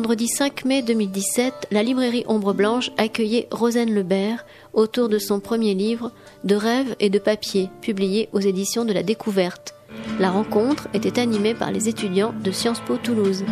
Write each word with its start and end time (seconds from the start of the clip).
Vendredi 0.00 0.28
5 0.28 0.64
mai 0.64 0.80
2017, 0.80 1.66
la 1.72 1.82
librairie 1.82 2.24
Ombre 2.26 2.54
Blanche 2.54 2.90
accueillait 2.96 3.48
Rosen 3.50 3.92
Lebert 3.92 4.46
autour 4.72 5.10
de 5.10 5.18
son 5.18 5.40
premier 5.40 5.74
livre 5.74 6.10
De 6.42 6.54
rêves 6.54 6.96
et 7.00 7.10
de 7.10 7.18
papier, 7.18 7.68
publié 7.82 8.30
aux 8.32 8.40
éditions 8.40 8.86
de 8.86 8.94
la 8.94 9.02
Découverte. 9.02 9.74
La 10.18 10.30
rencontre 10.30 10.88
était 10.94 11.20
animée 11.20 11.52
par 11.52 11.70
les 11.70 11.90
étudiants 11.90 12.32
de 12.42 12.50
Sciences 12.50 12.80
Po 12.80 12.96
Toulouse. 12.96 13.44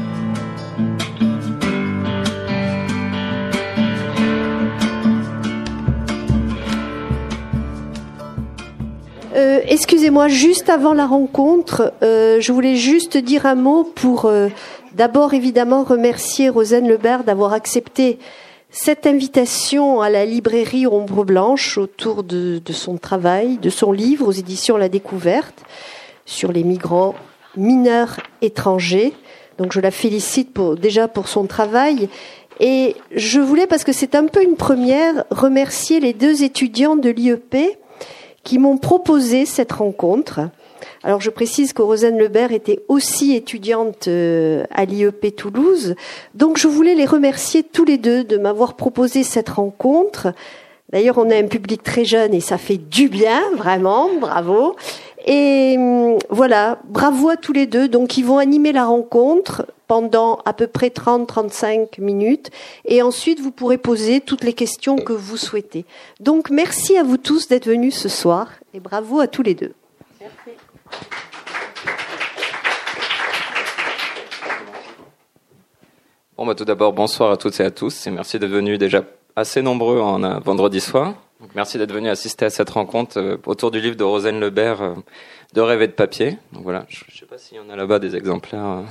Euh, 9.38 9.60
excusez-moi, 9.68 10.28
juste 10.28 10.68
avant 10.68 10.94
la 10.94 11.06
rencontre, 11.06 11.92
euh, 12.02 12.40
je 12.40 12.52
voulais 12.52 12.74
juste 12.74 13.16
dire 13.16 13.46
un 13.46 13.54
mot 13.54 13.84
pour 13.84 14.24
euh, 14.24 14.48
D'abord, 14.98 15.32
évidemment, 15.32 15.84
remercier 15.84 16.48
Rosane 16.48 16.88
Lebert 16.88 17.22
d'avoir 17.22 17.52
accepté 17.52 18.18
cette 18.68 19.06
invitation 19.06 20.00
à 20.00 20.10
la 20.10 20.24
librairie 20.24 20.88
Ombre 20.88 21.24
Blanche 21.24 21.78
autour 21.78 22.24
de, 22.24 22.60
son 22.72 22.96
travail, 22.96 23.58
de 23.58 23.70
son 23.70 23.92
livre 23.92 24.26
aux 24.26 24.32
éditions 24.32 24.76
La 24.76 24.88
Découverte 24.88 25.62
sur 26.26 26.50
les 26.50 26.64
migrants 26.64 27.14
mineurs 27.56 28.16
étrangers. 28.42 29.12
Donc 29.56 29.72
je 29.72 29.78
la 29.78 29.92
félicite 29.92 30.58
déjà 30.80 31.06
pour 31.06 31.28
son 31.28 31.46
travail. 31.46 32.08
Et 32.58 32.96
je 33.14 33.38
voulais, 33.38 33.68
parce 33.68 33.84
que 33.84 33.92
c'est 33.92 34.16
un 34.16 34.26
peu 34.26 34.42
une 34.42 34.56
première, 34.56 35.26
remercier 35.30 36.00
les 36.00 36.12
deux 36.12 36.42
étudiants 36.42 36.96
de 36.96 37.10
l'IEP 37.10 37.56
qui 38.42 38.58
m'ont 38.58 38.78
proposé 38.78 39.46
cette 39.46 39.70
rencontre. 39.70 40.40
Alors 41.02 41.20
je 41.20 41.30
précise 41.30 41.72
que 41.72 41.82
Rosane 41.82 42.18
Lebert 42.18 42.52
était 42.52 42.80
aussi 42.88 43.34
étudiante 43.34 44.08
euh, 44.08 44.64
à 44.70 44.84
l'IEP 44.84 45.34
Toulouse. 45.36 45.94
Donc 46.34 46.58
je 46.58 46.68
voulais 46.68 46.94
les 46.94 47.06
remercier 47.06 47.62
tous 47.62 47.84
les 47.84 47.98
deux 47.98 48.24
de 48.24 48.36
m'avoir 48.36 48.74
proposé 48.74 49.22
cette 49.22 49.48
rencontre. 49.48 50.28
D'ailleurs, 50.90 51.18
on 51.18 51.30
a 51.30 51.36
un 51.36 51.48
public 51.48 51.82
très 51.82 52.06
jeune 52.06 52.32
et 52.32 52.40
ça 52.40 52.56
fait 52.56 52.78
du 52.78 53.08
bien, 53.08 53.42
vraiment, 53.56 54.08
bravo. 54.18 54.74
Et 55.26 55.76
hum, 55.76 56.16
voilà, 56.30 56.78
bravo 56.84 57.28
à 57.28 57.36
tous 57.36 57.52
les 57.52 57.66
deux. 57.66 57.88
Donc 57.88 58.16
ils 58.16 58.24
vont 58.24 58.38
animer 58.38 58.72
la 58.72 58.86
rencontre 58.86 59.66
pendant 59.86 60.38
à 60.44 60.52
peu 60.52 60.66
près 60.66 60.88
30-35 60.88 62.00
minutes 62.00 62.50
et 62.84 63.02
ensuite 63.02 63.40
vous 63.40 63.50
pourrez 63.50 63.78
poser 63.78 64.20
toutes 64.20 64.44
les 64.44 64.52
questions 64.52 64.96
que 64.96 65.12
vous 65.12 65.36
souhaitez. 65.36 65.84
Donc 66.20 66.50
merci 66.50 66.96
à 66.96 67.02
vous 67.02 67.16
tous 67.16 67.48
d'être 67.48 67.66
venus 67.66 67.96
ce 67.96 68.08
soir 68.08 68.48
et 68.74 68.80
bravo 68.80 69.20
à 69.20 69.26
tous 69.26 69.42
les 69.42 69.54
deux. 69.54 69.72
Bon, 76.36 76.46
bah, 76.46 76.54
tout 76.54 76.64
d'abord, 76.64 76.92
bonsoir 76.92 77.32
à 77.32 77.36
toutes 77.36 77.58
et 77.58 77.64
à 77.64 77.70
tous 77.70 78.06
et 78.06 78.10
merci 78.10 78.38
d'être 78.38 78.50
venus 78.50 78.78
déjà 78.78 79.02
assez 79.34 79.60
nombreux 79.60 80.00
en 80.00 80.22
un 80.22 80.38
vendredi 80.38 80.80
soir. 80.80 81.14
Merci 81.54 81.78
d'être 81.78 81.92
venus 81.92 82.10
assister 82.10 82.46
à 82.46 82.50
cette 82.50 82.70
rencontre 82.70 83.18
euh, 83.18 83.36
autour 83.46 83.70
du 83.70 83.80
livre 83.80 83.96
de 83.96 84.04
Rosane 84.04 84.40
Lebert, 84.40 84.82
euh, 84.82 84.94
De 85.54 85.60
rêve 85.60 85.82
et 85.82 85.86
de 85.86 85.92
papier. 85.92 86.38
Donc 86.52 86.64
voilà, 86.64 86.84
je 86.88 87.04
ne 87.08 87.16
sais 87.16 87.26
pas 87.26 87.38
s'il 87.38 87.56
y 87.56 87.60
en 87.60 87.70
a 87.70 87.76
là-bas 87.76 87.98
des 87.98 88.16
exemplaires, 88.16 88.64
euh, 88.64 88.82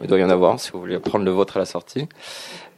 il 0.00 0.06
doit 0.06 0.18
y 0.18 0.24
en 0.24 0.30
avoir 0.30 0.58
si 0.58 0.70
vous 0.70 0.80
voulez 0.80 0.98
prendre 0.98 1.24
le 1.24 1.30
vôtre 1.30 1.56
à 1.56 1.60
la 1.60 1.66
sortie. 1.66 2.08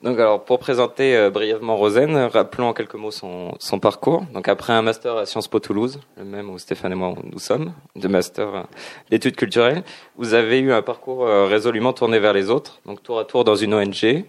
Donc 0.02 0.18
alors 0.18 0.44
pour 0.44 0.58
présenter 0.58 1.16
euh, 1.16 1.30
brièvement 1.30 1.76
Rosen, 1.76 2.16
rappelons 2.16 2.68
en 2.68 2.72
quelques 2.72 2.96
mots 2.96 3.12
son, 3.12 3.54
son, 3.60 3.78
parcours. 3.78 4.24
Donc 4.34 4.48
après 4.48 4.72
un 4.72 4.82
master 4.82 5.16
à 5.16 5.26
Sciences 5.26 5.46
Po 5.46 5.60
Toulouse, 5.60 6.00
le 6.16 6.24
même 6.24 6.50
où 6.50 6.58
Stéphane 6.58 6.90
et 6.90 6.96
moi 6.96 7.14
nous 7.22 7.38
sommes, 7.38 7.72
de 7.94 8.08
master 8.08 8.54
euh, 8.54 8.62
d'études 9.10 9.36
culturelles, 9.36 9.84
vous 10.16 10.34
avez 10.34 10.58
eu 10.58 10.72
un 10.72 10.82
parcours 10.82 11.24
euh, 11.24 11.46
résolument 11.46 11.92
tourné 11.92 12.18
vers 12.18 12.32
les 12.32 12.50
autres, 12.50 12.80
donc 12.84 13.02
tour 13.02 13.20
à 13.20 13.24
tour 13.24 13.44
dans 13.44 13.54
une 13.54 13.74
ONG. 13.74 14.24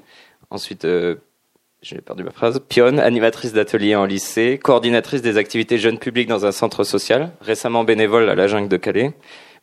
Ensuite, 0.51 0.85
j'ai 1.83 1.99
perdu 1.99 2.23
ma 2.23 2.31
phrase, 2.31 2.61
pionne, 2.69 2.97
animatrice 2.97 3.51
d'atelier 3.51 3.93
en 3.93 4.05
lycée, 4.05 4.57
coordinatrice 4.57 5.21
des 5.21 5.37
activités 5.37 5.77
jeunes 5.77 5.99
publics 5.99 6.29
dans 6.29 6.45
un 6.45 6.53
centre 6.53 6.85
social, 6.85 7.33
récemment 7.41 7.83
bénévole 7.83 8.29
à 8.29 8.35
la 8.35 8.47
Jungle 8.47 8.69
de 8.69 8.77
Calais. 8.77 9.13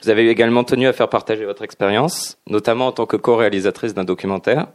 Vous 0.03 0.11
avez 0.11 0.29
également 0.29 0.63
tenu 0.63 0.87
à 0.87 0.93
faire 0.93 1.09
partager 1.09 1.47
votre 1.47 1.63
expérience, 1.63 2.37
notamment 2.47 2.89
en 2.89 2.93
tant 2.93 3.07
que 3.07 3.17
co-réalisatrice 3.17 3.95
d'un 3.95 4.05
documentaire 4.05 4.67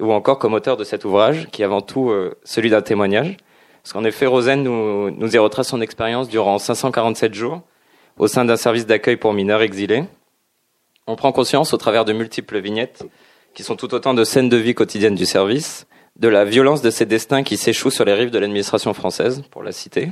ou 0.00 0.14
encore 0.14 0.38
comme 0.38 0.54
auteur 0.54 0.78
de 0.78 0.84
cet 0.84 1.04
ouvrage, 1.04 1.48
qui 1.52 1.60
est 1.60 1.66
avant 1.66 1.82
tout 1.82 2.08
euh, 2.08 2.38
celui 2.42 2.70
d'un 2.70 2.80
témoignage. 2.80 3.36
Parce 3.82 3.92
qu'en 3.92 4.04
effet, 4.04 4.24
Rosen 4.24 4.62
nous, 4.62 5.10
nous 5.10 5.36
y 5.36 5.38
retrace 5.38 5.68
son 5.68 5.82
expérience 5.82 6.30
durant 6.30 6.58
547 6.58 7.34
jours 7.34 7.60
au 8.16 8.28
sein 8.28 8.46
d'un 8.46 8.56
service 8.56 8.86
d'accueil 8.86 9.16
pour 9.16 9.34
mineurs 9.34 9.60
exilés. 9.60 10.04
On 11.06 11.16
prend 11.16 11.32
conscience, 11.32 11.74
au 11.74 11.76
travers 11.76 12.06
de 12.06 12.14
multiples 12.14 12.60
vignettes, 12.60 13.04
qui 13.52 13.62
sont 13.62 13.76
tout 13.76 13.92
autant 13.92 14.14
de 14.14 14.24
scènes 14.24 14.48
de 14.48 14.56
vie 14.56 14.74
quotidienne 14.74 15.14
du 15.14 15.26
service, 15.26 15.86
de 16.16 16.28
la 16.28 16.44
violence 16.44 16.82
de 16.82 16.90
ces 16.90 17.06
destins 17.06 17.42
qui 17.42 17.56
s'échouent 17.56 17.90
sur 17.90 18.04
les 18.04 18.14
rives 18.14 18.30
de 18.30 18.38
l'administration 18.38 18.92
française, 18.94 19.42
pour 19.50 19.62
la 19.62 19.72
citer. 19.72 20.10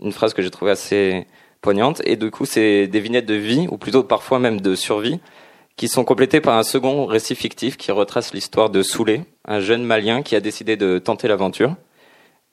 Une 0.00 0.12
phrase 0.12 0.34
que 0.34 0.42
j'ai 0.42 0.50
trouvée 0.50 0.70
assez 0.70 1.26
poignante. 1.60 2.02
Et 2.04 2.16
du 2.16 2.30
coup, 2.30 2.44
c'est 2.44 2.86
des 2.86 3.00
vignettes 3.00 3.26
de 3.26 3.34
vie, 3.34 3.66
ou 3.70 3.78
plutôt 3.78 4.02
parfois 4.02 4.38
même 4.38 4.60
de 4.60 4.74
survie, 4.74 5.20
qui 5.76 5.88
sont 5.88 6.04
complétés 6.04 6.40
par 6.40 6.56
un 6.56 6.62
second 6.62 7.06
récit 7.06 7.34
fictif 7.34 7.76
qui 7.76 7.92
retrace 7.92 8.34
l'histoire 8.34 8.70
de 8.70 8.82
Soulé, 8.82 9.22
un 9.44 9.60
jeune 9.60 9.84
malien 9.84 10.22
qui 10.22 10.36
a 10.36 10.40
décidé 10.40 10.76
de 10.76 10.98
tenter 10.98 11.28
l'aventure, 11.28 11.76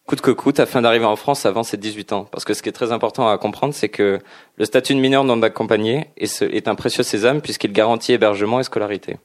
coûte 0.06 0.22
que 0.22 0.32
coûte, 0.32 0.60
afin 0.60 0.82
d'arriver 0.82 1.06
en 1.06 1.16
France 1.16 1.46
avant 1.46 1.64
ses 1.64 1.78
18 1.78 2.14
ans. 2.14 2.28
Parce 2.32 2.46
que 2.46 2.54
ce 2.54 2.62
qui 2.62 2.70
est 2.70 2.74
très 2.74 2.92
important 2.92 3.28
à 3.28 3.38
comprendre, 3.38 3.74
c'est 3.74 3.90
que 3.90 4.20
le 4.56 4.66
statut 4.66 4.94
de 4.94 5.00
mineur 5.00 5.24
non 5.24 5.42
accompagné 5.42 6.12
est 6.18 6.68
un 6.68 6.76
précieux 6.76 7.04
sésame 7.04 7.42
puisqu'il 7.42 7.74
garantit 7.74 8.14
hébergement 8.14 8.60
et 8.60 8.64
scolarité. 8.64 9.18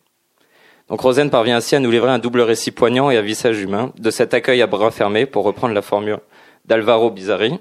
Donc 0.91 1.03
Rosen 1.03 1.31
parvient 1.31 1.57
ainsi 1.57 1.77
à 1.77 1.79
nous 1.79 1.91
livrer 1.91 2.11
un 2.11 2.19
double 2.19 2.41
récit 2.41 2.73
poignant 2.73 3.11
et 3.11 3.17
à 3.17 3.23
visage 3.23 3.61
humain 3.61 3.93
de 3.97 4.11
cet 4.11 4.35
accueil 4.35 4.61
à 4.61 4.67
bras 4.67 4.91
fermés, 4.91 5.25
pour 5.25 5.45
reprendre 5.45 5.73
la 5.73 5.83
formule 5.83 6.19
d'Alvaro 6.65 7.11
Bizarri, 7.11 7.61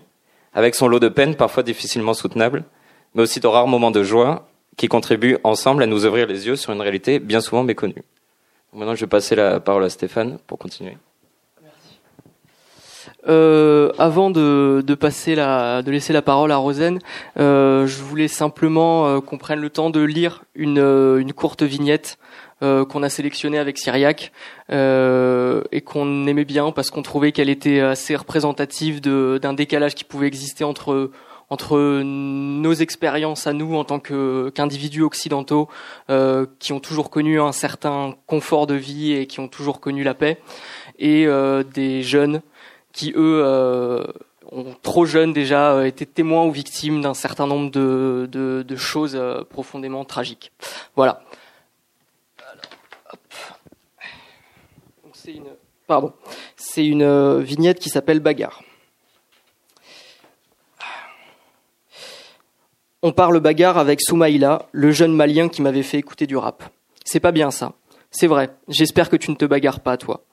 avec 0.55 0.73
son 0.73 0.87
lot 0.87 0.99
de 0.99 1.09
peines 1.09 1.35
parfois 1.35 1.61
difficilement 1.61 2.15
soutenables, 2.15 2.63
mais 3.13 3.21
aussi 3.21 3.39
de 3.39 3.45
rares 3.45 3.67
moments 3.67 3.91
de 3.91 4.01
joie 4.01 4.47
qui 4.77 4.87
contribuent 4.87 5.37
ensemble 5.43 5.83
à 5.83 5.85
nous 5.85 6.07
ouvrir 6.07 6.25
les 6.25 6.47
yeux 6.47 6.55
sur 6.55 6.73
une 6.73 6.81
réalité 6.81 7.19
bien 7.19 7.39
souvent 7.39 7.63
méconnue. 7.63 8.03
Maintenant, 8.73 8.95
je 8.95 9.01
vais 9.01 9.09
passer 9.09 9.35
la 9.35 9.59
parole 9.59 9.83
à 9.83 9.89
Stéphane 9.89 10.39
pour 10.47 10.57
continuer. 10.57 10.97
Euh, 13.27 13.91
avant 13.99 14.31
de, 14.31 14.81
passer 14.99 15.35
la, 15.35 15.83
de 15.83 15.91
laisser 15.91 16.13
la 16.13 16.21
parole 16.23 16.51
à 16.51 16.57
Rosen, 16.57 16.99
euh, 17.37 17.85
je 17.85 18.01
voulais 18.01 18.27
simplement 18.27 19.07
euh, 19.07 19.19
qu'on 19.19 19.37
prenne 19.37 19.59
le 19.59 19.69
temps 19.69 19.89
de 19.89 19.99
lire 19.99 20.45
une 20.55 21.31
courte 21.35 21.61
vignette 21.61 22.17
euh, 22.61 22.85
qu'on 22.85 23.03
a 23.03 23.09
sélectionnée 23.09 23.59
avec 23.59 23.77
Syriac 23.77 24.31
et 24.69 25.81
qu'on 25.81 26.27
aimait 26.27 26.45
bien 26.45 26.71
parce 26.71 26.91
qu'on 26.91 27.01
trouvait 27.01 27.31
qu'elle 27.31 27.49
était 27.49 27.79
assez 27.79 28.15
représentative 28.15 29.01
d'un 29.01 29.53
décalage 29.53 29.95
qui 29.95 30.03
pouvait 30.03 30.27
exister 30.27 30.63
entre 30.63 31.11
entre 31.49 32.03
nos 32.03 32.73
expériences 32.73 33.47
à 33.47 33.53
nous 33.53 33.75
en 33.75 33.83
tant 33.83 33.99
qu'individus 33.99 35.01
occidentaux 35.01 35.67
euh, 36.09 36.45
qui 36.59 36.73
ont 36.73 36.79
toujours 36.79 37.09
connu 37.09 37.41
un 37.41 37.51
certain 37.51 38.15
confort 38.27 38.67
de 38.67 38.75
vie 38.75 39.13
et 39.13 39.27
qui 39.27 39.39
ont 39.39 39.47
toujours 39.47 39.79
connu 39.79 40.03
la 40.03 40.13
paix, 40.13 40.39
et 40.99 41.25
euh, 41.25 41.63
des 41.63 42.03
jeunes 42.03 42.41
qui, 42.91 43.13
eux, 43.15 43.41
euh, 43.43 44.05
ont 44.51 44.75
trop 44.81 45.05
jeunes 45.05 45.33
déjà 45.33 45.73
euh, 45.73 45.85
été 45.85 46.05
témoins 46.05 46.45
ou 46.45 46.51
victimes 46.51 47.01
d'un 47.01 47.13
certain 47.13 47.47
nombre 47.47 47.71
de, 47.71 48.27
de, 48.31 48.63
de 48.67 48.75
choses 48.75 49.15
euh, 49.15 49.43
profondément 49.43 50.05
tragiques. 50.05 50.51
Voilà. 50.95 51.23
C'est 55.13 55.33
une, 55.33 55.49
pardon, 55.89 56.13
c'est 56.55 56.85
une 56.85 57.01
euh, 57.01 57.39
vignette 57.39 57.79
qui 57.79 57.89
s'appelle 57.89 58.19
Bagarre. 58.19 58.61
On 63.01 63.11
parle 63.11 63.39
bagarre 63.39 63.77
avec 63.77 63.99
Soumaïla, 64.01 64.67
le 64.71 64.91
jeune 64.91 65.15
malien 65.15 65.49
qui 65.49 65.61
m'avait 65.61 65.83
fait 65.83 65.97
écouter 65.97 66.27
du 66.27 66.37
rap. 66.37 66.63
C'est 67.05 67.19
pas 67.19 67.31
bien 67.31 67.49
ça. 67.49 67.73
C'est 68.11 68.27
vrai. 68.27 68.51
J'espère 68.67 69.09
que 69.09 69.15
tu 69.15 69.31
ne 69.31 69.35
te 69.35 69.45
bagarres 69.45 69.79
pas, 69.79 69.97
toi. 69.97 70.25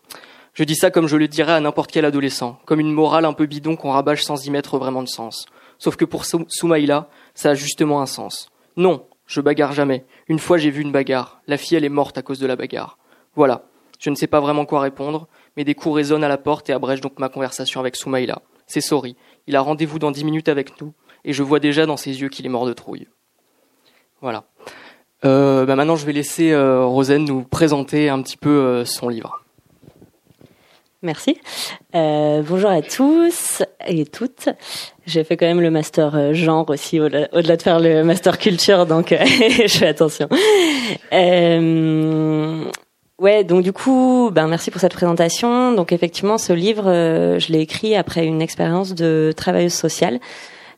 Je 0.53 0.65
dis 0.65 0.75
ça 0.75 0.91
comme 0.91 1.07
je 1.07 1.17
le 1.17 1.29
dirais 1.29 1.53
à 1.53 1.61
n'importe 1.61 1.91
quel 1.91 2.05
adolescent, 2.05 2.59
comme 2.67 2.81
une 2.81 2.93
morale 2.93 3.25
un 3.25 3.33
peu 3.33 3.47
bidon 3.47 3.77
qu'on 3.77 3.93
rabâche 3.93 4.25
sans 4.25 4.47
y 4.47 4.51
mettre 4.51 4.79
vraiment 4.79 5.03
de 5.03 5.09
sens. 5.09 5.47
Sauf 5.79 5.97
que 5.97 6.05
pour 6.05 6.25
Soumaïla, 6.27 7.09
ça 7.35 7.51
a 7.51 7.55
justement 7.55 8.03
un 8.03 8.07
sens. 8.07 8.51
Non, 8.77 9.07
je 9.27 9.41
bagarre 9.41 9.73
jamais. 9.73 10.05
Une 10.29 10.39
fois 10.39 10.59
j'ai 10.59 10.71
vu 10.71 10.83
une 10.83 10.93
bagarre. 10.93 11.41
La 11.47 11.57
fille 11.57 11.77
elle 11.77 11.85
est 11.85 11.89
morte 11.89 12.19
à 12.19 12.23
cause 12.23 12.41
de 12.41 12.47
la 12.47 12.57
bagarre. 12.57 12.99
Voilà. 13.37 13.65
Je 13.99 14.11
ne 14.11 14.15
sais 14.15 14.27
pas 14.27 14.41
vraiment 14.41 14.67
quoi 14.67 14.81
répondre, 14.81 15.27
mais 15.57 15.65
des 15.65 15.75
coups 15.75 15.97
résonnent 15.97 16.25
à 16.25 16.29
la 16.29 16.39
porte 16.39 16.71
et 16.71 16.73
abrègent 16.73 17.01
donc 17.01 17.19
ma 17.19 17.29
conversation 17.29 17.81
avec 17.81 17.97
Soumaïla. 17.97 18.43
C'est 18.67 18.81
sorry. 18.81 19.17
Il 19.47 19.57
a 19.57 19.61
rendez-vous 19.61 19.99
dans 19.99 20.11
dix 20.11 20.25
minutes 20.25 20.49
avec 20.49 20.81
nous 20.81 20.93
et 21.25 21.33
je 21.33 21.43
vois 21.43 21.61
déjà 21.61 21.87
dans 21.87 21.97
ses 21.97 22.21
yeux 22.21 22.29
qu'il 22.29 22.47
est 22.47 22.51
mort 22.51 22.67
de 22.67 22.73
trouille. 22.73 23.09
Voilà. 24.21 24.45
Euh, 25.25 25.65
bah 25.65 25.77
maintenant, 25.77 25.97
je 25.97 26.07
vais 26.07 26.13
laisser 26.13 26.53
euh, 26.53 26.85
Rosen 26.85 27.25
nous 27.25 27.43
présenter 27.43 28.09
un 28.09 28.23
petit 28.23 28.37
peu 28.37 28.51
euh, 28.51 28.85
son 28.85 29.09
livre. 29.09 29.43
Merci. 31.03 31.39
Euh, 31.95 32.43
bonjour 32.43 32.71
à 32.71 32.83
tous 32.83 33.63
et 33.87 34.05
toutes. 34.07 34.49
J'ai 35.07 35.25
fait 35.25 35.37
quand 35.37 35.47
même 35.47 35.61
le 35.61 35.71
master 35.71 36.17
euh, 36.17 36.33
genre 36.33 36.69
aussi, 36.69 36.99
au-delà 37.01 37.57
de 37.57 37.63
faire 37.63 37.79
le 37.81 38.03
master 38.03 38.39
culture, 38.39 38.87
donc 38.87 39.11
je 39.15 39.69
fais 39.69 39.87
attention. 39.87 40.29
Euh, 43.21 43.25
ouais, 43.25 43.45
donc 43.45 43.63
du 43.63 43.73
coup, 43.73 44.31
ben 44.33 44.47
merci 44.47 44.71
pour 44.71 44.81
cette 44.81 44.95
présentation. 44.95 45.73
Donc 45.73 45.93
effectivement, 45.93 46.39
ce 46.39 46.53
livre, 46.53 46.85
je 46.85 47.53
l'ai 47.53 47.61
écrit 47.61 47.97
après 47.97 48.27
une 48.27 48.43
expérience 48.43 48.95
de 48.95 49.33
travailleuse 49.37 49.75
sociale 49.75 50.21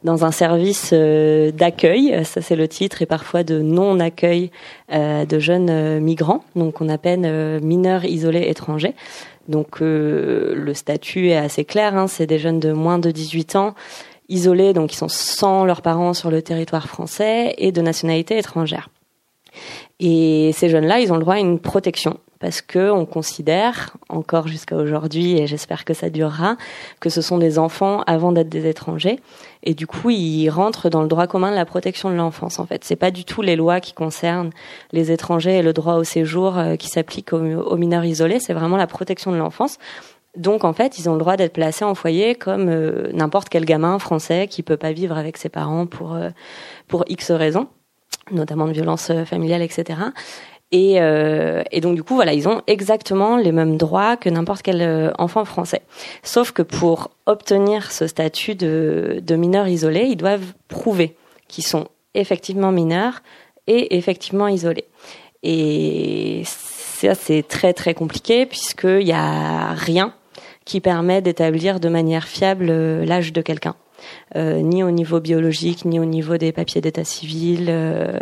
dans 0.05 0.25
un 0.25 0.31
service 0.31 0.93
d'accueil, 0.93 2.25
ça 2.25 2.41
c'est 2.41 2.55
le 2.55 2.69
titre, 2.69 3.03
et 3.03 3.07
parfois 3.07 3.43
de 3.43 3.61
non-accueil 3.61 4.53
de 4.93 5.39
jeunes 5.41 5.99
migrants, 5.99 6.45
donc 6.55 6.81
on 6.81 6.89
appelle 6.89 7.61
mineurs 7.61 8.05
isolés 8.05 8.47
étrangers. 8.49 8.95
Donc 9.49 9.81
euh, 9.81 10.55
le 10.55 10.75
statut 10.75 11.29
est 11.29 11.37
assez 11.37 11.65
clair, 11.65 11.97
hein, 11.97 12.07
c'est 12.07 12.27
des 12.27 12.39
jeunes 12.39 12.61
de 12.61 12.73
moins 12.73 12.99
de 12.99 13.11
18 13.11 13.57
ans 13.57 13.75
isolés, 14.29 14.75
donc 14.75 14.93
ils 14.93 14.97
sont 14.97 15.09
sans 15.09 15.65
leurs 15.65 15.81
parents 15.81 16.13
sur 16.13 16.31
le 16.31 16.43
territoire 16.43 16.87
français 16.87 17.55
et 17.57 17.73
de 17.73 17.81
nationalité 17.81 18.37
étrangère. 18.37 18.91
Et 20.01 20.51
ces 20.53 20.69
jeunes-là, 20.69 21.01
ils 21.01 21.11
ont 21.13 21.17
le 21.17 21.23
droit 21.23 21.35
à 21.35 21.39
une 21.39 21.59
protection 21.59 22.21
parce 22.41 22.63
que 22.63 22.91
on 22.91 23.05
considère 23.05 23.97
encore 24.09 24.47
jusqu'à 24.47 24.77
aujourd'hui 24.77 25.39
et 25.39 25.47
j'espère 25.47 25.85
que 25.85 25.95
ça 25.95 26.11
durera 26.11 26.57
que 27.01 27.11
ce 27.11 27.21
sont 27.21 27.39
des 27.39 27.59
enfants 27.59 28.03
avant 28.07 28.33
d'être 28.33 28.49
des 28.49 28.67
étrangers. 28.67 29.21
Et 29.63 29.75
du 29.75 29.87
coup 29.87 30.11
ils 30.11 30.49
rentrent 30.49 30.89
dans 30.89 31.03
le 31.03 31.09
droit 31.09 31.27
commun 31.27 31.51
de 31.51 31.57
la 31.57 31.65
protection 31.65 32.11
de 32.11 32.15
l'enfance 32.15 32.59
en 32.59 32.67
fait. 32.67 32.85
C'est 32.85 32.97
pas 32.97 33.11
du 33.11 33.25
tout 33.25 33.43
les 33.43 33.57
lois 33.57 33.81
qui 33.81 33.93
concernent 33.93 34.51
les 34.93 35.11
étrangers 35.11 35.59
et 35.59 35.63
le 35.63 35.73
droit 35.73 35.95
au 35.95 36.05
séjour 36.05 36.59
euh, 36.59 36.77
qui 36.77 36.89
s'applique 36.89 37.33
aux, 37.33 37.77
mineurs 37.77 38.05
isolés. 38.05 38.41
C'est 38.41 38.55
vraiment 38.55 38.77
la 38.77 38.87
protection 38.87 39.33
de 39.33 39.37
l'enfance. 39.37 39.79
Donc 40.37 40.63
en 40.63 40.73
fait, 40.73 40.99
ils 40.99 41.09
ont 41.09 41.15
le 41.15 41.19
droit 41.19 41.37
d'être 41.37 41.55
placés 41.55 41.85
en 41.85 41.95
foyer 41.95 42.35
comme 42.37 42.69
euh, 42.69 43.11
n'importe 43.13 43.49
quel 43.49 43.65
gamin 43.65 43.99
français 43.99 44.47
qui 44.49 44.63
peut 44.63 44.77
pas 44.77 44.93
vivre 44.93 45.17
avec 45.17 45.37
ses 45.37 45.49
parents 45.49 45.87
pour 45.87 46.15
euh, 46.15 46.31
pour 46.87 47.05
X 47.09 47.33
raisons, 47.33 47.67
notamment 48.31 48.67
de 48.67 48.73
violence 48.73 49.11
familiale, 49.25 49.63
etc. 49.63 49.97
Et, 50.71 51.01
euh, 51.01 51.63
et, 51.73 51.81
donc 51.81 51.95
du 51.95 52.03
coup, 52.03 52.15
voilà, 52.15 52.35
ils 52.35 52.47
ont 52.47 52.61
exactement 52.67 53.39
les 53.39 53.53
mêmes 53.53 53.79
droits 53.79 54.17
que 54.19 54.29
n'importe 54.29 54.63
quel 54.63 54.83
euh, 54.83 55.11
enfant 55.19 55.45
français. 55.47 55.81
Sauf 56.23 56.53
que 56.53 56.63
pour 56.63 57.11
obtenir 57.25 57.91
ce 57.91 58.07
statut 58.07 58.55
de, 58.55 59.23
de 59.23 59.37
mineur 59.37 59.67
isolé, 59.67 60.03
ils 60.03 60.17
doivent 60.17 60.53
prouver 60.69 61.17
qu'ils 61.49 61.65
sont 61.65 61.89
effectivement 62.15 62.71
mineurs 62.71 63.23
et 63.67 63.97
effectivement 63.97 64.49
isolés. 64.49 64.85
Et 65.43 66.43
ça, 66.45 67.15
c'est 67.15 67.47
très 67.47 67.73
très 67.73 67.95
compliqué 67.95 68.45
puisqu'il 68.45 69.05
n'y 69.05 69.13
a 69.13 69.73
rien 69.73 70.13
qui 70.65 70.81
permet 70.81 71.23
d'établir 71.23 71.81
de 71.81 71.89
manière 71.89 72.29
fiable 72.29 72.67
euh, 72.69 73.07
l'âge 73.07 73.33
de 73.33 73.41
quelqu'un. 73.41 73.75
Euh, 74.37 74.61
ni 74.61 74.83
au 74.83 74.91
niveau 74.91 75.21
biologique, 75.21 75.85
ni 75.85 75.99
au 75.99 76.05
niveau 76.05 76.37
des 76.37 76.53
papiers 76.53 76.81
d'état 76.81 77.05
civil, 77.05 77.67
euh, 77.69 78.19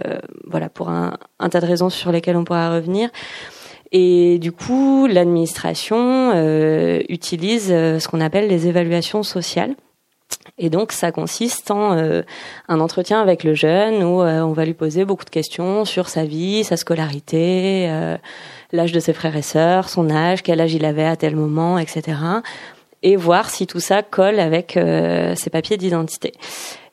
voilà, 0.47 0.69
pour 0.69 0.89
un, 0.89 1.19
tas 1.51 1.61
de 1.61 1.67
raisons 1.67 1.91
sur 1.91 2.13
lesquelles 2.13 2.37
on 2.37 2.45
pourra 2.45 2.73
revenir. 2.75 3.11
Et 3.93 4.39
du 4.39 4.53
coup, 4.53 5.07
l'administration 5.07 6.33
euh, 6.35 7.03
utilise 7.09 7.69
ce 7.69 8.09
qu'on 8.09 8.21
appelle 8.21 8.49
les 8.49 8.69
évaluations 8.69 9.23
sociales. 9.23 9.75
Et 10.59 10.71
donc, 10.71 10.93
ça 10.93 11.13
consiste 11.13 11.71
en 11.71 11.93
un 11.93 12.81
entretien 12.81 13.21
avec 13.21 13.45
le 13.45 13.55
jeune 13.55 14.03
où 14.03 14.23
on 14.23 14.53
va 14.53 14.65
lui 14.65 14.75
poser 14.75 15.05
beaucoup 15.05 15.25
de 15.25 15.31
questions 15.31 15.85
sur 15.85 16.09
sa 16.09 16.25
vie, 16.25 16.65
sa 16.65 16.77
scolarité, 16.77 17.89
l'âge 18.73 18.93
de 18.93 19.01
ses 19.01 19.13
frères 19.13 19.37
et 19.37 19.43
sœurs, 19.43 19.89
son 19.89 20.11
âge, 20.11 20.43
quel 20.43 20.61
âge 20.61 20.73
il 20.73 20.85
avait 20.85 21.05
à 21.05 21.17
tel 21.17 21.37
moment, 21.37 21.79
etc 21.79 22.17
et 23.03 23.17
voir 23.17 23.51
si 23.51 23.67
tout 23.67 23.81
ça 23.81 24.03
colle 24.03 24.41
avec 24.41 24.77
euh, 24.77 25.35
ses 25.35 25.51
papiers 25.51 25.77
d'identité. 25.77 26.33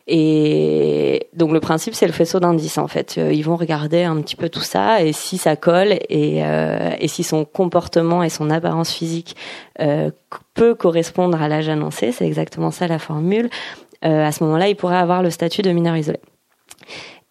Et 0.05 1.27
donc 1.33 1.53
le 1.53 1.61
principe 1.61 1.93
c'est 1.93 2.07
le 2.07 2.13
faisceau 2.13 2.41
d'indices 2.41 2.77
en 2.77 2.87
fait. 2.87 3.15
Euh, 3.17 3.31
ils 3.31 3.43
vont 3.43 3.55
regarder 3.55 4.03
un 4.03 4.21
petit 4.21 4.35
peu 4.35 4.49
tout 4.49 4.61
ça 4.61 5.01
et 5.01 5.13
si 5.13 5.37
ça 5.37 5.55
colle 5.55 5.93
et, 6.09 6.43
euh, 6.43 6.91
et 6.99 7.07
si 7.07 7.23
son 7.23 7.45
comportement 7.45 8.21
et 8.21 8.29
son 8.29 8.49
apparence 8.49 8.91
physique 8.91 9.37
euh, 9.79 10.11
peut 10.55 10.75
correspondre 10.75 11.41
à 11.41 11.47
l'âge 11.47 11.69
annoncé, 11.69 12.11
c'est 12.11 12.25
exactement 12.25 12.69
ça 12.69 12.87
la 12.87 12.99
formule. 12.99 13.49
Euh, 14.03 14.25
à 14.25 14.33
ce 14.33 14.43
moment-là, 14.43 14.67
il 14.67 14.75
pourrait 14.75 14.97
avoir 14.97 15.23
le 15.23 15.29
statut 15.29 15.61
de 15.61 15.71
mineur 15.71 15.95
isolé. 15.95 16.19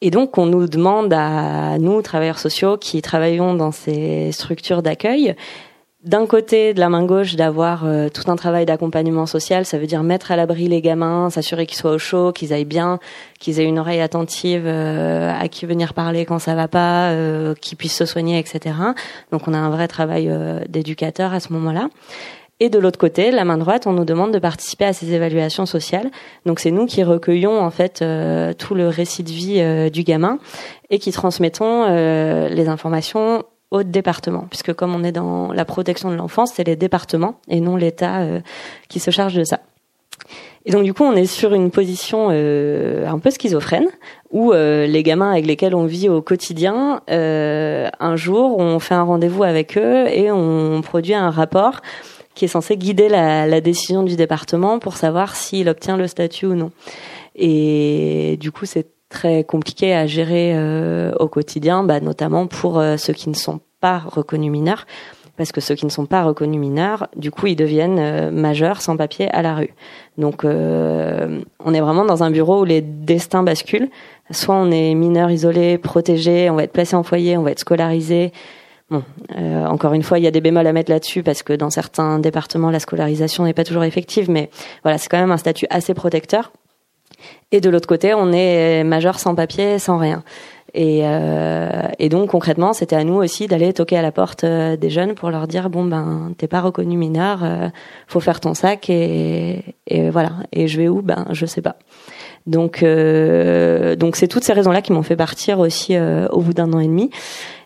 Et 0.00 0.10
donc 0.10 0.38
on 0.38 0.46
nous 0.46 0.66
demande 0.66 1.12
à 1.12 1.76
nous 1.78 2.00
travailleurs 2.00 2.38
sociaux 2.38 2.78
qui 2.78 3.02
travaillons 3.02 3.52
dans 3.52 3.70
ces 3.70 4.32
structures 4.32 4.82
d'accueil 4.82 5.36
d'un 6.02 6.26
côté 6.26 6.74
de 6.74 6.80
la 6.80 6.88
main 6.88 7.04
gauche 7.04 7.36
d'avoir 7.36 7.84
euh, 7.84 8.08
tout 8.08 8.28
un 8.28 8.34
travail 8.34 8.66
d'accompagnement 8.66 9.26
social, 9.26 9.64
ça 9.64 9.78
veut 9.78 9.86
dire 9.86 10.02
mettre 10.02 10.32
à 10.32 10.36
l'abri 10.36 10.66
les 10.66 10.80
gamins, 10.80 11.30
s'assurer 11.30 11.64
qu'ils 11.64 11.78
soient 11.78 11.92
au 11.92 11.98
chaud, 11.98 12.32
qu'ils 12.32 12.52
aillent 12.52 12.64
bien, 12.64 12.98
qu'ils 13.38 13.60
aient 13.60 13.64
une 13.64 13.78
oreille 13.78 14.00
attentive 14.00 14.64
euh, 14.66 15.32
à 15.32 15.46
qui 15.46 15.64
venir 15.64 15.94
parler 15.94 16.24
quand 16.24 16.40
ça 16.40 16.56
va 16.56 16.66
pas, 16.66 17.10
euh, 17.10 17.54
qu'ils 17.54 17.78
puissent 17.78 17.96
se 17.96 18.04
soigner, 18.04 18.40
etc. 18.40 18.74
Donc 19.30 19.46
on 19.46 19.54
a 19.54 19.58
un 19.58 19.70
vrai 19.70 19.86
travail 19.86 20.28
d'éducateur 20.68 21.32
à 21.32 21.38
ce 21.38 21.52
moment-là. 21.52 21.88
Et 22.58 22.68
de 22.68 22.78
l'autre 22.78 22.98
côté, 22.98 23.30
la 23.30 23.44
main 23.44 23.58
droite, 23.58 23.86
on 23.86 23.92
nous 23.92 24.04
demande 24.04 24.32
de 24.32 24.38
participer 24.38 24.84
à 24.84 24.92
ces 24.92 25.12
évaluations 25.12 25.66
sociales. 25.66 26.10
Donc 26.46 26.58
c'est 26.58 26.70
nous 26.70 26.86
qui 26.86 27.02
recueillons 27.02 27.60
en 27.60 27.70
fait 27.70 28.04
tout 28.58 28.74
le 28.74 28.88
récit 28.88 29.22
de 29.24 29.30
vie 29.30 29.90
du 29.90 30.02
gamin 30.04 30.38
et 30.90 30.98
qui 30.98 31.10
transmettons 31.10 31.86
les 31.88 32.68
informations 32.68 33.44
au 33.72 33.82
département, 33.82 34.46
puisque 34.50 34.74
comme 34.74 34.94
on 34.94 35.02
est 35.02 35.12
dans 35.12 35.50
la 35.52 35.64
protection 35.64 36.10
de 36.10 36.14
l'enfance, 36.14 36.52
c'est 36.54 36.64
les 36.64 36.76
départements 36.76 37.40
et 37.48 37.60
non 37.60 37.74
l'État 37.74 38.20
euh, 38.20 38.40
qui 38.88 39.00
se 39.00 39.10
charge 39.10 39.34
de 39.34 39.44
ça. 39.44 39.60
Et 40.66 40.70
donc 40.70 40.84
du 40.84 40.92
coup, 40.92 41.04
on 41.04 41.16
est 41.16 41.26
sur 41.26 41.54
une 41.54 41.70
position 41.70 42.28
euh, 42.30 43.08
un 43.08 43.18
peu 43.18 43.30
schizophrène, 43.30 43.88
où 44.30 44.52
euh, 44.52 44.86
les 44.86 45.02
gamins 45.02 45.30
avec 45.30 45.46
lesquels 45.46 45.74
on 45.74 45.86
vit 45.86 46.10
au 46.10 46.20
quotidien, 46.20 47.00
un 47.08 48.16
jour, 48.16 48.58
on 48.58 48.78
fait 48.78 48.94
un 48.94 49.02
rendez-vous 49.02 49.42
avec 49.42 49.78
eux 49.78 50.06
et 50.06 50.30
on 50.30 50.82
produit 50.82 51.14
un 51.14 51.30
rapport 51.30 51.80
qui 52.34 52.44
est 52.44 52.48
censé 52.48 52.76
guider 52.76 53.08
la, 53.08 53.46
la 53.46 53.60
décision 53.62 54.02
du 54.02 54.16
département 54.16 54.78
pour 54.78 54.96
savoir 54.96 55.34
s'il 55.34 55.68
obtient 55.68 55.96
le 55.96 56.06
statut 56.06 56.46
ou 56.46 56.54
non. 56.54 56.70
Et 57.34 58.36
du 58.38 58.52
coup, 58.52 58.66
c'est 58.66 58.86
très 59.12 59.44
compliqué 59.44 59.94
à 59.94 60.06
gérer 60.06 60.52
euh, 60.54 61.12
au 61.20 61.28
quotidien, 61.28 61.84
bah, 61.84 62.00
notamment 62.00 62.46
pour 62.46 62.80
euh, 62.80 62.96
ceux 62.96 63.12
qui 63.12 63.28
ne 63.28 63.34
sont 63.34 63.60
pas 63.80 63.98
reconnus 63.98 64.50
mineurs, 64.50 64.86
parce 65.36 65.52
que 65.52 65.60
ceux 65.60 65.74
qui 65.74 65.84
ne 65.84 65.90
sont 65.90 66.06
pas 66.06 66.24
reconnus 66.24 66.58
mineurs, 66.58 67.08
du 67.14 67.30
coup, 67.30 67.46
ils 67.46 67.56
deviennent 67.56 67.98
euh, 67.98 68.30
majeurs 68.30 68.80
sans 68.80 68.96
papier 68.96 69.30
à 69.30 69.42
la 69.42 69.54
rue. 69.54 69.74
Donc, 70.18 70.44
on 70.44 71.74
est 71.74 71.80
vraiment 71.80 72.04
dans 72.04 72.22
un 72.22 72.30
bureau 72.30 72.62
où 72.62 72.64
les 72.64 72.82
destins 72.82 73.42
basculent. 73.42 73.88
Soit 74.30 74.54
on 74.54 74.70
est 74.70 74.94
mineur 74.94 75.30
isolé, 75.30 75.78
protégé, 75.78 76.50
on 76.50 76.56
va 76.56 76.64
être 76.64 76.72
placé 76.72 76.96
en 76.96 77.02
foyer, 77.02 77.38
on 77.38 77.42
va 77.42 77.52
être 77.52 77.60
scolarisé. 77.60 78.30
Bon, 78.90 79.02
encore 79.66 79.94
une 79.94 80.02
fois, 80.02 80.18
il 80.18 80.24
y 80.24 80.26
a 80.26 80.30
des 80.30 80.42
bémols 80.42 80.66
à 80.66 80.74
mettre 80.74 80.90
là-dessus 80.90 81.22
parce 81.22 81.42
que 81.42 81.54
dans 81.54 81.70
certains 81.70 82.18
départements, 82.18 82.70
la 82.70 82.78
scolarisation 82.78 83.44
n'est 83.44 83.54
pas 83.54 83.64
toujours 83.64 83.84
effective, 83.84 84.30
mais 84.30 84.50
voilà, 84.82 84.98
c'est 84.98 85.08
quand 85.08 85.18
même 85.18 85.30
un 85.30 85.38
statut 85.38 85.66
assez 85.70 85.94
protecteur. 85.94 86.52
Et 87.50 87.60
de 87.60 87.70
l'autre 87.70 87.88
côté, 87.88 88.14
on 88.14 88.32
est 88.32 88.84
majeur 88.84 89.18
sans 89.18 89.34
papier, 89.34 89.78
sans 89.78 89.98
rien. 89.98 90.22
Et, 90.74 91.00
euh, 91.04 91.82
et 91.98 92.08
donc 92.08 92.30
concrètement, 92.30 92.72
c'était 92.72 92.96
à 92.96 93.04
nous 93.04 93.14
aussi 93.14 93.46
d'aller 93.46 93.72
toquer 93.74 93.98
à 93.98 94.02
la 94.02 94.10
porte 94.10 94.44
euh, 94.44 94.76
des 94.76 94.88
jeunes 94.88 95.14
pour 95.14 95.30
leur 95.30 95.46
dire 95.46 95.68
bon 95.68 95.84
ben 95.84 96.32
t'es 96.38 96.48
pas 96.48 96.62
reconnu 96.62 96.96
mineur, 96.96 97.40
euh, 97.44 97.68
faut 98.06 98.20
faire 98.20 98.40
ton 98.40 98.54
sac 98.54 98.88
et, 98.88 99.76
et 99.86 100.08
voilà. 100.08 100.32
Et 100.52 100.68
je 100.68 100.80
vais 100.80 100.88
où? 100.88 101.02
Ben 101.02 101.26
je 101.30 101.44
sais 101.44 101.60
pas. 101.60 101.76
Donc 102.46 102.82
euh, 102.82 103.96
donc 103.96 104.16
c'est 104.16 104.28
toutes 104.28 104.44
ces 104.44 104.54
raisons-là 104.54 104.80
qui 104.80 104.92
m'ont 104.92 105.02
fait 105.02 105.16
partir 105.16 105.58
aussi 105.58 105.94
euh, 105.94 106.26
au 106.28 106.40
bout 106.40 106.54
d'un 106.54 106.72
an 106.72 106.80
et 106.80 106.86
demi. 106.86 107.10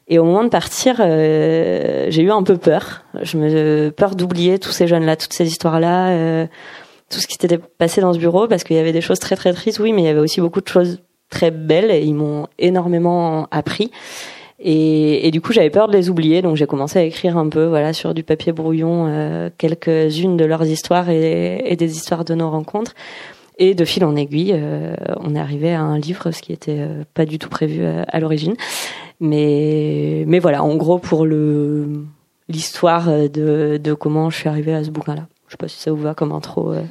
Et 0.09 0.19
au 0.19 0.25
moment 0.25 0.45
de 0.45 0.49
partir, 0.49 0.99
j'ai 0.99 2.23
eu 2.23 2.31
un 2.31 2.45
peu 2.45 2.57
peur. 2.57 3.03
Je 3.23 3.37
me 3.39 3.91
peur 3.91 4.15
d'oublier 4.15 4.61
tous 4.61 4.71
ces 4.71 4.87
jeunes-là, 4.87 5.17
toutes 5.17 5.33
ces 5.33 5.49
histoires-là 5.49 6.47
tout 7.11 7.21
ce 7.21 7.27
qui 7.27 7.35
s'était 7.35 7.59
passé 7.59 8.01
dans 8.01 8.13
ce 8.13 8.19
bureau 8.19 8.49
parce 8.49 8.65
qu'il 8.65 8.77
y 8.77 8.79
avait 8.79 8.93
des 8.93 9.01
choses 9.01 9.19
très 9.19 9.37
très 9.37 9.53
tristes, 9.53 9.79
oui, 9.79 9.93
mais 9.93 10.03
il 10.03 10.07
y 10.07 10.09
avait 10.09 10.21
aussi 10.21 10.41
beaucoup 10.41 10.61
de 10.61 10.69
choses 10.69 11.01
très 11.31 11.51
belles 11.51 11.91
et 11.91 12.03
ils 12.03 12.15
m'ont 12.15 12.47
énormément 12.59 13.47
appris. 13.51 13.91
Et, 14.59 15.31
du 15.33 15.43
coup, 15.43 15.53
j'avais 15.53 15.71
peur 15.71 15.87
de 15.87 15.93
les 15.93 16.09
oublier, 16.09 16.41
donc 16.41 16.57
j'ai 16.57 16.67
commencé 16.67 16.99
à 16.99 17.03
écrire 17.03 17.37
un 17.37 17.49
peu, 17.49 17.67
voilà, 17.67 17.93
sur 17.93 18.15
du 18.15 18.23
papier 18.23 18.53
brouillon, 18.53 19.07
euh, 19.07 19.51
quelques-unes 19.59 20.39
de 20.39 20.45
leurs 20.47 20.65
histoires 20.65 21.11
et, 21.11 21.63
et, 21.67 21.77
des 21.77 21.95
histoires 21.95 22.25
de 22.25 22.35
nos 22.35 22.51
rencontres. 22.51 22.95
Et 23.59 23.75
de 23.75 23.85
fil 23.85 24.05
en 24.05 24.17
aiguille, 24.17 24.55
euh, 24.55 24.95
on 25.21 25.35
est 25.35 25.39
arrivé 25.39 25.75
à 25.75 25.83
un 25.83 25.99
livre, 25.99 26.31
ce 26.31 26.41
qui 26.41 26.53
était 26.53 26.79
euh, 26.79 27.05
pas 27.13 27.27
du 27.27 27.39
tout 27.39 27.51
prévu 27.51 27.85
à, 27.85 28.03
à 28.05 28.19
l'origine. 28.19 28.55
Mais, 29.21 30.25
mais 30.27 30.39
voilà, 30.39 30.63
en 30.63 30.75
gros 30.77 30.99
pour 30.99 31.27
le 31.27 32.05
l'histoire 32.49 33.09
de, 33.09 33.77
de 33.83 33.95
comment 33.95 34.31
je 34.31 34.37
suis 34.37 34.49
arrivée 34.49 34.73
à 34.73 34.85
ce 34.85 34.91
bouquin-là. 34.91 35.27
Je 35.57 35.65
sais 35.65 35.69
pas 35.69 35.69
si 35.69 35.81
ça 35.81 35.91
vous 35.91 36.03
va 36.03 36.15
comme 36.15 36.33
intro. 36.33 36.75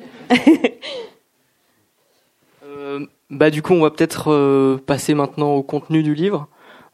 Euh. 2.68 3.06
bah 3.30 3.52
du 3.52 3.62
coup, 3.62 3.74
on 3.74 3.82
va 3.82 3.92
peut-être 3.92 4.32
euh, 4.32 4.78
passer 4.78 5.14
maintenant 5.14 5.54
au 5.54 5.64
contenu 5.64 6.04
du 6.04 6.14
livre. 6.14 6.50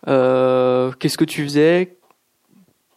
Euh, 0.08 0.92
qu'est-ce 1.00 1.18
que 1.18 1.26
tu 1.26 1.44
faisais? 1.44 1.98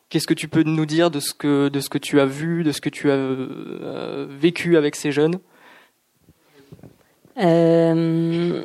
Qu'est-ce 0.09 0.26
que 0.26 0.35
tu 0.35 0.49
peux 0.49 0.62
nous 0.64 0.85
dire 0.85 1.11
de 1.11 1.21
ce 1.21 1.33
que 1.33 1.69
de 1.69 1.81
ce 1.81 1.88
que 1.88 1.99
tu 1.99 2.21
as 2.21 2.26
vu, 2.26 2.62
de 2.62 2.73
ce 2.73 2.81
que 2.81 2.88
tu 2.88 3.11
as 3.11 3.14
euh, 3.14 4.26
vécu 4.28 4.76
avec 4.76 4.97
ces 4.97 5.12
jeunes? 5.12 5.38
Euh, 7.38 8.64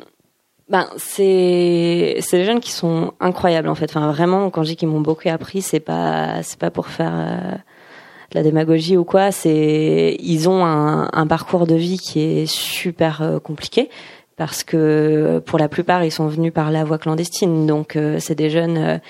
ben 0.68 0.88
c'est 0.96 2.16
c'est 2.20 2.38
des 2.38 2.44
jeunes 2.44 2.60
qui 2.60 2.72
sont 2.72 3.14
incroyables 3.20 3.68
en 3.68 3.74
fait. 3.74 3.90
Enfin 3.90 4.10
vraiment 4.12 4.50
quand 4.50 4.64
je 4.64 4.70
dis 4.70 4.76
qu'ils 4.76 4.88
m'ont 4.88 5.00
beaucoup 5.00 5.28
appris, 5.28 5.62
c'est 5.62 5.80
pas 5.80 6.42
c'est 6.42 6.58
pas 6.58 6.70
pour 6.70 6.88
faire 6.88 7.62
la 8.32 8.42
démagogie 8.42 8.96
ou 8.96 9.04
quoi. 9.04 9.32
C'est 9.32 10.16
ils 10.20 10.48
ont 10.48 10.64
un, 10.64 11.26
parcours 11.26 11.66
de 11.66 11.74
vie 11.74 11.98
qui 11.98 12.20
est 12.20 12.46
super 12.46 13.22
euh, 13.22 13.38
compliqué 13.38 13.90
parce 14.36 14.64
que 14.64 15.42
pour 15.44 15.58
la 15.58 15.68
plupart 15.68 16.04
ils 16.04 16.10
sont 16.10 16.26
venus 16.26 16.52
par 16.52 16.70
la 16.70 16.84
voie 16.84 16.98
clandestine. 16.98 17.66
Donc 17.66 17.98
c'est 18.18 18.34
des 18.34 18.48
jeunes 18.48 19.00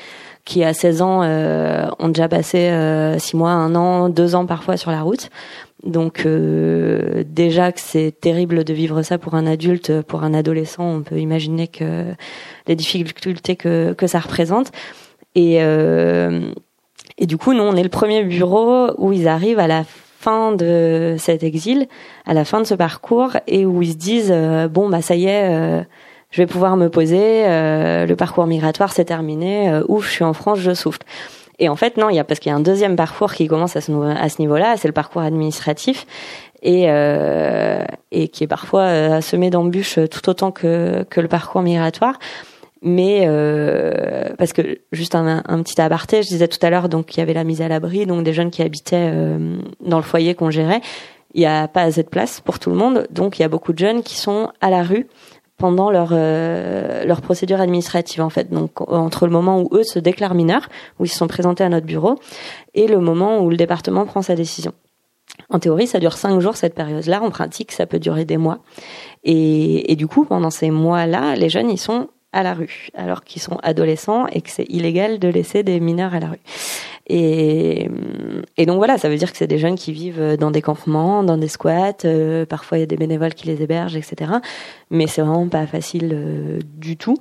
qui 0.44 0.64
à 0.64 0.74
16 0.74 1.02
ans 1.02 1.22
euh, 1.22 1.86
ont 1.98 2.08
déjà 2.08 2.28
passé 2.28 2.70
euh, 2.70 3.18
6 3.18 3.36
mois, 3.36 3.50
1 3.50 3.74
an, 3.74 4.08
2 4.08 4.34
ans 4.34 4.46
parfois 4.46 4.76
sur 4.76 4.90
la 4.90 5.02
route. 5.02 5.30
Donc 5.84 6.24
euh, 6.26 7.24
déjà 7.26 7.72
que 7.72 7.80
c'est 7.80 8.12
terrible 8.20 8.64
de 8.64 8.72
vivre 8.72 9.02
ça 9.02 9.18
pour 9.18 9.34
un 9.34 9.46
adulte, 9.46 10.02
pour 10.02 10.24
un 10.24 10.34
adolescent, 10.34 10.84
on 10.84 11.02
peut 11.02 11.18
imaginer 11.18 11.68
que 11.68 12.04
les 12.66 12.76
difficultés 12.76 13.56
que, 13.56 13.92
que 13.92 14.06
ça 14.06 14.18
représente. 14.18 14.72
Et, 15.34 15.62
euh, 15.62 16.52
et 17.20 17.26
du 17.26 17.36
coup, 17.36 17.52
nous, 17.52 17.62
on 17.62 17.76
est 17.76 17.82
le 17.82 17.88
premier 17.88 18.24
bureau 18.24 18.88
où 18.98 19.12
ils 19.12 19.28
arrivent 19.28 19.60
à 19.60 19.68
la 19.68 19.84
fin 19.84 20.52
de 20.52 21.14
cet 21.18 21.44
exil, 21.44 21.86
à 22.26 22.34
la 22.34 22.44
fin 22.44 22.60
de 22.60 22.66
ce 22.66 22.74
parcours, 22.74 23.36
et 23.46 23.64
où 23.64 23.80
ils 23.82 23.92
se 23.92 23.96
disent 23.96 24.32
euh, 24.34 24.66
bon 24.68 24.88
bah 24.88 25.00
ça 25.00 25.14
y 25.14 25.26
est 25.26 25.84
je 26.30 26.40
vais 26.40 26.46
pouvoir 26.46 26.76
me 26.76 26.88
poser, 26.88 27.44
euh, 27.46 28.06
le 28.06 28.16
parcours 28.16 28.46
migratoire 28.46 28.92
c'est 28.92 29.04
terminé, 29.04 29.68
euh, 29.68 29.82
ouf, 29.88 30.06
je 30.06 30.12
suis 30.12 30.24
en 30.24 30.32
France, 30.32 30.60
je 30.60 30.74
souffle. 30.74 31.00
Et 31.58 31.68
en 31.68 31.76
fait, 31.76 31.96
non, 31.96 32.08
il 32.08 32.16
y 32.16 32.18
a 32.18 32.24
parce 32.24 32.40
qu'il 32.40 32.50
y 32.50 32.52
a 32.52 32.56
un 32.56 32.60
deuxième 32.60 32.96
parcours 32.96 33.34
qui 33.34 33.46
commence 33.46 33.76
à 33.76 33.82
ce, 33.82 33.90
niveau-là, 34.38 34.76
c'est 34.78 34.88
le 34.88 34.94
parcours 34.94 35.22
administratif 35.22 36.06
et 36.62 36.84
euh, 36.88 37.84
et 38.12 38.28
qui 38.28 38.44
est 38.44 38.46
parfois 38.46 38.82
euh, 38.82 39.20
semé 39.20 39.50
d'embûches 39.50 39.98
tout 40.10 40.30
autant 40.30 40.52
que 40.52 41.04
le 41.16 41.28
parcours 41.28 41.62
migratoire. 41.62 42.18
Mais 42.82 43.24
euh, 43.26 44.30
parce 44.38 44.52
que 44.52 44.78
juste 44.92 45.14
un, 45.14 45.42
petit 45.62 45.80
aparté, 45.80 46.22
je 46.22 46.28
disais 46.28 46.48
tout 46.48 46.64
à 46.64 46.70
l'heure, 46.70 46.88
donc 46.88 47.14
il 47.14 47.20
y 47.20 47.22
avait 47.22 47.34
la 47.34 47.44
mise 47.44 47.60
à 47.60 47.68
l'abri, 47.68 48.06
donc 48.06 48.24
des 48.24 48.32
jeunes 48.32 48.50
qui 48.50 48.62
habitaient 48.62 49.10
euh, 49.12 49.58
dans 49.84 49.98
le 49.98 50.02
foyer 50.02 50.34
qu'on 50.34 50.50
gérait. 50.50 50.80
Il 51.34 51.40
n'y 51.40 51.46
a 51.46 51.68
pas 51.68 51.82
assez 51.82 52.02
de 52.02 52.08
place 52.08 52.40
pour 52.40 52.58
tout 52.58 52.70
le 52.70 52.76
monde, 52.76 53.06
donc 53.10 53.38
il 53.38 53.42
y 53.42 53.44
a 53.44 53.48
beaucoup 53.48 53.72
de 53.72 53.78
jeunes 53.78 54.02
qui 54.02 54.16
sont 54.16 54.50
à 54.60 54.70
la 54.70 54.82
rue 54.82 55.06
pendant 55.58 55.90
leur 55.90 56.08
euh, 56.12 57.04
leur 57.04 57.20
procédure 57.20 57.60
administrative 57.60 58.22
en 58.22 58.30
fait. 58.30 58.50
Donc 58.50 58.80
entre 58.90 59.26
le 59.26 59.32
moment 59.32 59.60
où 59.60 59.68
eux 59.72 59.84
se 59.84 59.98
déclarent 59.98 60.34
mineurs, 60.34 60.68
où 60.98 61.04
ils 61.04 61.08
se 61.08 61.18
sont 61.18 61.28
présentés 61.28 61.62
à 61.62 61.68
notre 61.68 61.86
bureau, 61.86 62.18
et 62.72 62.86
le 62.86 62.98
moment 62.98 63.40
où 63.40 63.50
le 63.50 63.58
département 63.58 64.06
prend 64.06 64.22
sa 64.22 64.34
décision. 64.34 64.72
En 65.50 65.58
théorie, 65.58 65.86
ça 65.86 66.00
dure 66.00 66.16
cinq 66.16 66.40
jours 66.40 66.56
cette 66.56 66.74
période-là. 66.74 67.22
En 67.22 67.30
pratique, 67.30 67.72
ça 67.72 67.86
peut 67.86 67.98
durer 67.98 68.24
des 68.24 68.36
mois. 68.36 68.60
Et, 69.22 69.92
et 69.92 69.96
du 69.96 70.06
coup, 70.06 70.24
pendant 70.24 70.50
ces 70.50 70.70
mois-là, 70.70 71.36
les 71.36 71.48
jeunes, 71.48 71.70
ils 71.70 71.78
sont 71.78 72.08
à 72.32 72.42
la 72.42 72.54
rue, 72.54 72.88
alors 72.94 73.24
qu'ils 73.24 73.42
sont 73.42 73.58
adolescents 73.62 74.26
et 74.28 74.40
que 74.40 74.50
c'est 74.50 74.66
illégal 74.68 75.18
de 75.18 75.28
laisser 75.28 75.62
des 75.62 75.80
mineurs 75.80 76.14
à 76.14 76.20
la 76.20 76.28
rue. 76.28 76.40
Et, 77.08 77.88
et 78.56 78.66
donc 78.66 78.76
voilà, 78.76 78.96
ça 78.96 79.08
veut 79.08 79.16
dire 79.16 79.32
que 79.32 79.36
c'est 79.36 79.48
des 79.48 79.58
jeunes 79.58 79.74
qui 79.74 79.92
vivent 79.92 80.36
dans 80.38 80.52
des 80.52 80.62
campements, 80.62 81.24
dans 81.24 81.36
des 81.36 81.48
squats. 81.48 82.04
Euh, 82.04 82.46
parfois, 82.46 82.78
il 82.78 82.82
y 82.82 82.84
a 82.84 82.86
des 82.86 82.96
bénévoles 82.96 83.34
qui 83.34 83.48
les 83.48 83.60
hébergent, 83.62 83.96
etc. 83.96 84.30
Mais 84.90 85.08
c'est 85.08 85.22
vraiment 85.22 85.48
pas 85.48 85.66
facile 85.66 86.10
euh, 86.12 86.60
du 86.76 86.96
tout. 86.96 87.16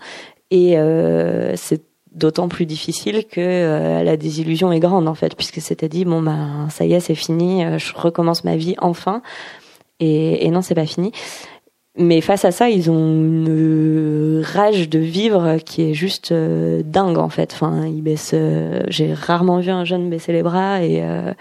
Et 0.51 0.78
euh, 0.78 1.56
c'est 1.56 1.82
d'autant 2.12 2.50
plus 2.50 2.68
difficile 2.68 3.25
que 3.25 3.39
euh, 3.39 4.04
la 4.04 4.16
désillusion 4.16 4.72
est 4.72 4.80
grande 4.80 5.08
en 5.08 5.16
fait, 5.16 5.36
puisque 5.36 5.62
c'était 5.62 5.89
dit 5.89 6.06
bon 6.06 6.22
bah 6.22 6.68
ça 6.70 6.86
y 6.86 6.94
est, 6.94 7.00
c'est 7.00 7.16
fini, 7.16 7.63
je 7.78 7.94
recommence 7.96 8.44
ma 8.44 8.56
vie 8.56 8.75
enfin. 8.80 9.22
Et, 10.00 10.46
et 10.46 10.50
non, 10.51 10.62
c'est 10.62 10.75
pas 10.75 10.86
fini. 10.86 11.12
Mais 12.01 12.22
face 12.22 12.46
à 12.46 12.51
ça, 12.51 12.70
ils 12.70 12.89
ont 12.89 12.98
une 12.98 14.41
rage 14.41 14.88
de 14.88 15.00
vivre 15.00 15.58
qui 15.58 15.82
est 15.84 15.94
juste 15.94 16.32
euh, 16.32 16.82
dingue 16.86 17.18
en 17.18 17.27
fait. 17.27 17.51
Enfin, 17.53 17.86
ils 17.88 18.01
baissent. 18.01 18.32
Euh, 18.34 18.84
j'ai 18.88 19.13
rarement 19.13 19.60
vu 19.60 19.70
un 19.70 19.84
jeune 19.84 20.10
baisser 20.10 20.32
les 20.32 20.41
bras 20.41 20.82
et 20.82 21.01
euh, 21.03 21.34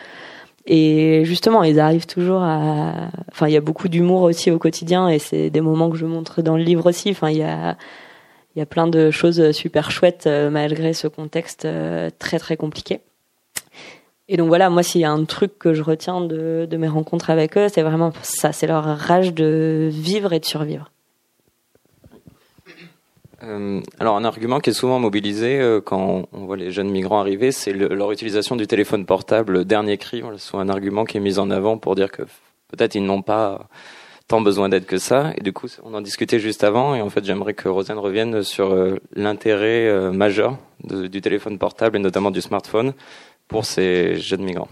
et 0.67 1.23
justement, 1.25 1.63
ils 1.63 1.79
arrivent 1.79 2.07
toujours 2.07 2.43
à. 2.43 2.93
Enfin, 3.31 3.47
il 3.47 3.53
y 3.53 3.57
a 3.57 3.61
beaucoup 3.61 3.87
d'humour 3.89 4.23
aussi 4.23 4.51
au 4.51 4.59
quotidien 4.59 5.09
et 5.09 5.21
c'est 5.21 5.49
des 5.49 5.61
moments 5.61 5.91
que 5.91 5.97
je 5.97 6.07
montre 6.07 6.43
dans 6.43 6.57
le 6.57 6.65
livre 6.65 6.87
aussi. 6.89 7.11
Enfin, 7.11 7.31
il 7.31 7.39
y 7.39 7.45
a 7.45 7.77
il 8.57 8.59
y 8.59 8.63
a 8.63 8.67
plein 8.67 8.89
de 8.89 9.13
choses 9.13 9.53
super 9.53 9.93
chouettes 9.93 10.27
malgré 10.27 10.93
ce 10.93 11.07
contexte 11.07 11.69
très 12.19 12.39
très 12.41 12.57
compliqué. 12.57 13.01
Et 14.29 14.37
donc 14.37 14.49
voilà, 14.49 14.69
moi 14.69 14.83
s'il 14.83 15.01
y 15.01 15.05
a 15.05 15.11
un 15.11 15.25
truc 15.25 15.59
que 15.59 15.73
je 15.73 15.83
retiens 15.83 16.21
de, 16.21 16.69
mes 16.77 16.89
rencontres 16.89 17.31
avec 17.31 17.57
eux, 17.57 17.69
c'est 17.73 17.83
vraiment 17.83 18.13
ça, 18.23 18.53
c'est 18.53 18.67
leur 18.67 18.85
rage 18.85 19.33
de 19.33 19.89
vivre 19.91 20.33
et 20.33 20.41
de 20.41 20.45
survivre. 20.45 20.91
Euh, 23.45 23.81
alors 24.01 24.17
un 24.17 24.25
argument 24.25 24.59
qui 24.59 24.71
est 24.71 24.75
souvent 24.75 24.99
mobilisé 24.99 25.61
euh, 25.61 25.81
quand 25.81 26.25
on, 26.33 26.45
voit 26.45 26.57
les 26.57 26.73
jeunes 26.73 26.91
migrants 26.91 27.21
arriver, 27.21 27.53
c'est 27.53 27.73
leur 27.73 28.11
utilisation 28.11 28.57
du 28.57 28.67
téléphone 28.67 29.07
portable 29.07 29.65
dernier 29.65 29.97
cri. 29.97 30.21
Voilà, 30.21 30.39
un 30.55 30.69
argument 30.69 31.05
qui 31.05 31.17
est 31.17 31.21
mis 31.21 31.39
en 31.39 31.51
avant 31.51 31.79
pour 31.79 31.95
dire 31.95 32.11
que 32.11 32.23
peut-être 32.69 32.97
ils 32.97 33.05
n'ont 33.05 33.23
pas 33.23 33.69
tant 34.27 34.41
besoin 34.43 34.69
d'aide 34.69 34.85
que 34.85 34.99
ça. 34.99 35.33
Et 35.37 35.41
du 35.41 35.53
coup, 35.53 35.69
on 35.85 35.95
en 35.95 36.03
discutait 36.03 36.41
juste 36.41 36.65
avant. 36.65 36.95
Et 36.95 37.01
en 37.01 37.09
fait, 37.09 37.25
j'aimerais 37.25 37.55
que 37.55 37.69
Rosanne 37.69 37.99
revienne 37.99 38.43
sur 38.43 38.73
euh, 38.73 38.97
l'intérêt 39.15 40.11
majeur 40.13 40.59
du 40.85 41.21
téléphone 41.21 41.59
portable 41.59 41.97
et 41.97 42.01
notamment 42.01 42.31
du 42.31 42.41
smartphone 42.41 42.93
pour 43.49 43.65
ces 43.65 44.17
jeunes 44.17 44.43
migrants. 44.43 44.69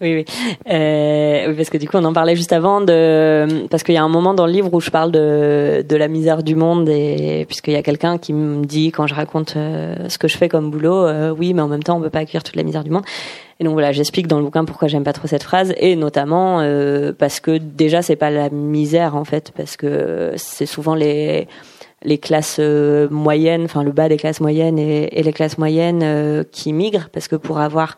Oui, 0.00 0.14
oui. 0.14 0.24
Euh, 0.68 1.48
oui, 1.48 1.54
parce 1.54 1.70
que 1.70 1.78
du 1.78 1.88
coup, 1.88 1.96
on 1.96 2.04
en 2.04 2.12
parlait 2.12 2.36
juste 2.36 2.52
avant 2.52 2.80
de, 2.80 3.66
parce 3.70 3.82
qu'il 3.82 3.94
y 3.94 3.98
a 3.98 4.02
un 4.02 4.08
moment 4.08 4.34
dans 4.34 4.46
le 4.46 4.52
livre 4.52 4.72
où 4.72 4.80
je 4.80 4.90
parle 4.90 5.12
de, 5.12 5.84
de 5.88 5.96
la 5.96 6.08
misère 6.08 6.42
du 6.42 6.54
monde 6.54 6.88
et 6.88 7.44
puisqu'il 7.46 7.72
y 7.72 7.76
a 7.76 7.82
quelqu'un 7.82 8.18
qui 8.18 8.32
me 8.32 8.64
dit 8.64 8.90
quand 8.90 9.06
je 9.06 9.14
raconte 9.14 9.54
euh, 9.56 10.08
ce 10.08 10.18
que 10.18 10.28
je 10.28 10.36
fais 10.36 10.48
comme 10.48 10.70
boulot, 10.70 11.06
euh, 11.06 11.30
oui, 11.30 11.54
mais 11.54 11.62
en 11.62 11.68
même 11.68 11.82
temps, 11.82 11.96
on 11.96 12.00
peut 12.00 12.10
pas 12.10 12.20
accueillir 12.20 12.42
toute 12.42 12.56
la 12.56 12.62
misère 12.62 12.84
du 12.84 12.90
monde. 12.90 13.04
Et 13.60 13.64
donc 13.64 13.74
voilà, 13.74 13.92
j'explique 13.92 14.26
dans 14.26 14.38
le 14.38 14.44
bouquin 14.44 14.64
pourquoi 14.64 14.88
j'aime 14.88 15.04
pas 15.04 15.12
trop 15.12 15.28
cette 15.28 15.44
phrase 15.44 15.72
et 15.76 15.94
notamment 15.94 16.58
euh, 16.60 17.12
parce 17.16 17.38
que 17.38 17.56
déjà 17.56 18.02
c'est 18.02 18.16
pas 18.16 18.30
la 18.30 18.50
misère 18.50 19.14
en 19.14 19.24
fait, 19.24 19.52
parce 19.56 19.76
que 19.76 20.32
c'est 20.36 20.66
souvent 20.66 20.96
les 20.96 21.46
les 22.04 22.18
classes 22.18 22.58
euh, 22.60 23.08
moyennes, 23.10 23.64
enfin 23.64 23.82
le 23.82 23.92
bas 23.92 24.08
des 24.08 24.16
classes 24.16 24.40
moyennes 24.40 24.78
et, 24.78 25.18
et 25.18 25.22
les 25.22 25.32
classes 25.32 25.58
moyennes 25.58 26.02
euh, 26.02 26.44
qui 26.50 26.72
migrent, 26.72 27.08
parce 27.12 27.28
que 27.28 27.36
pour 27.36 27.58
avoir 27.58 27.96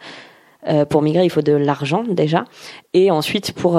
euh, 0.69 0.85
pour 0.85 1.01
migrer, 1.03 1.25
il 1.25 1.31
faut 1.31 1.43
de 1.43 1.53
l'argent 1.53 2.03
déjà, 2.09 2.45
et 2.93 3.11
ensuite 3.11 3.53
pour 3.53 3.79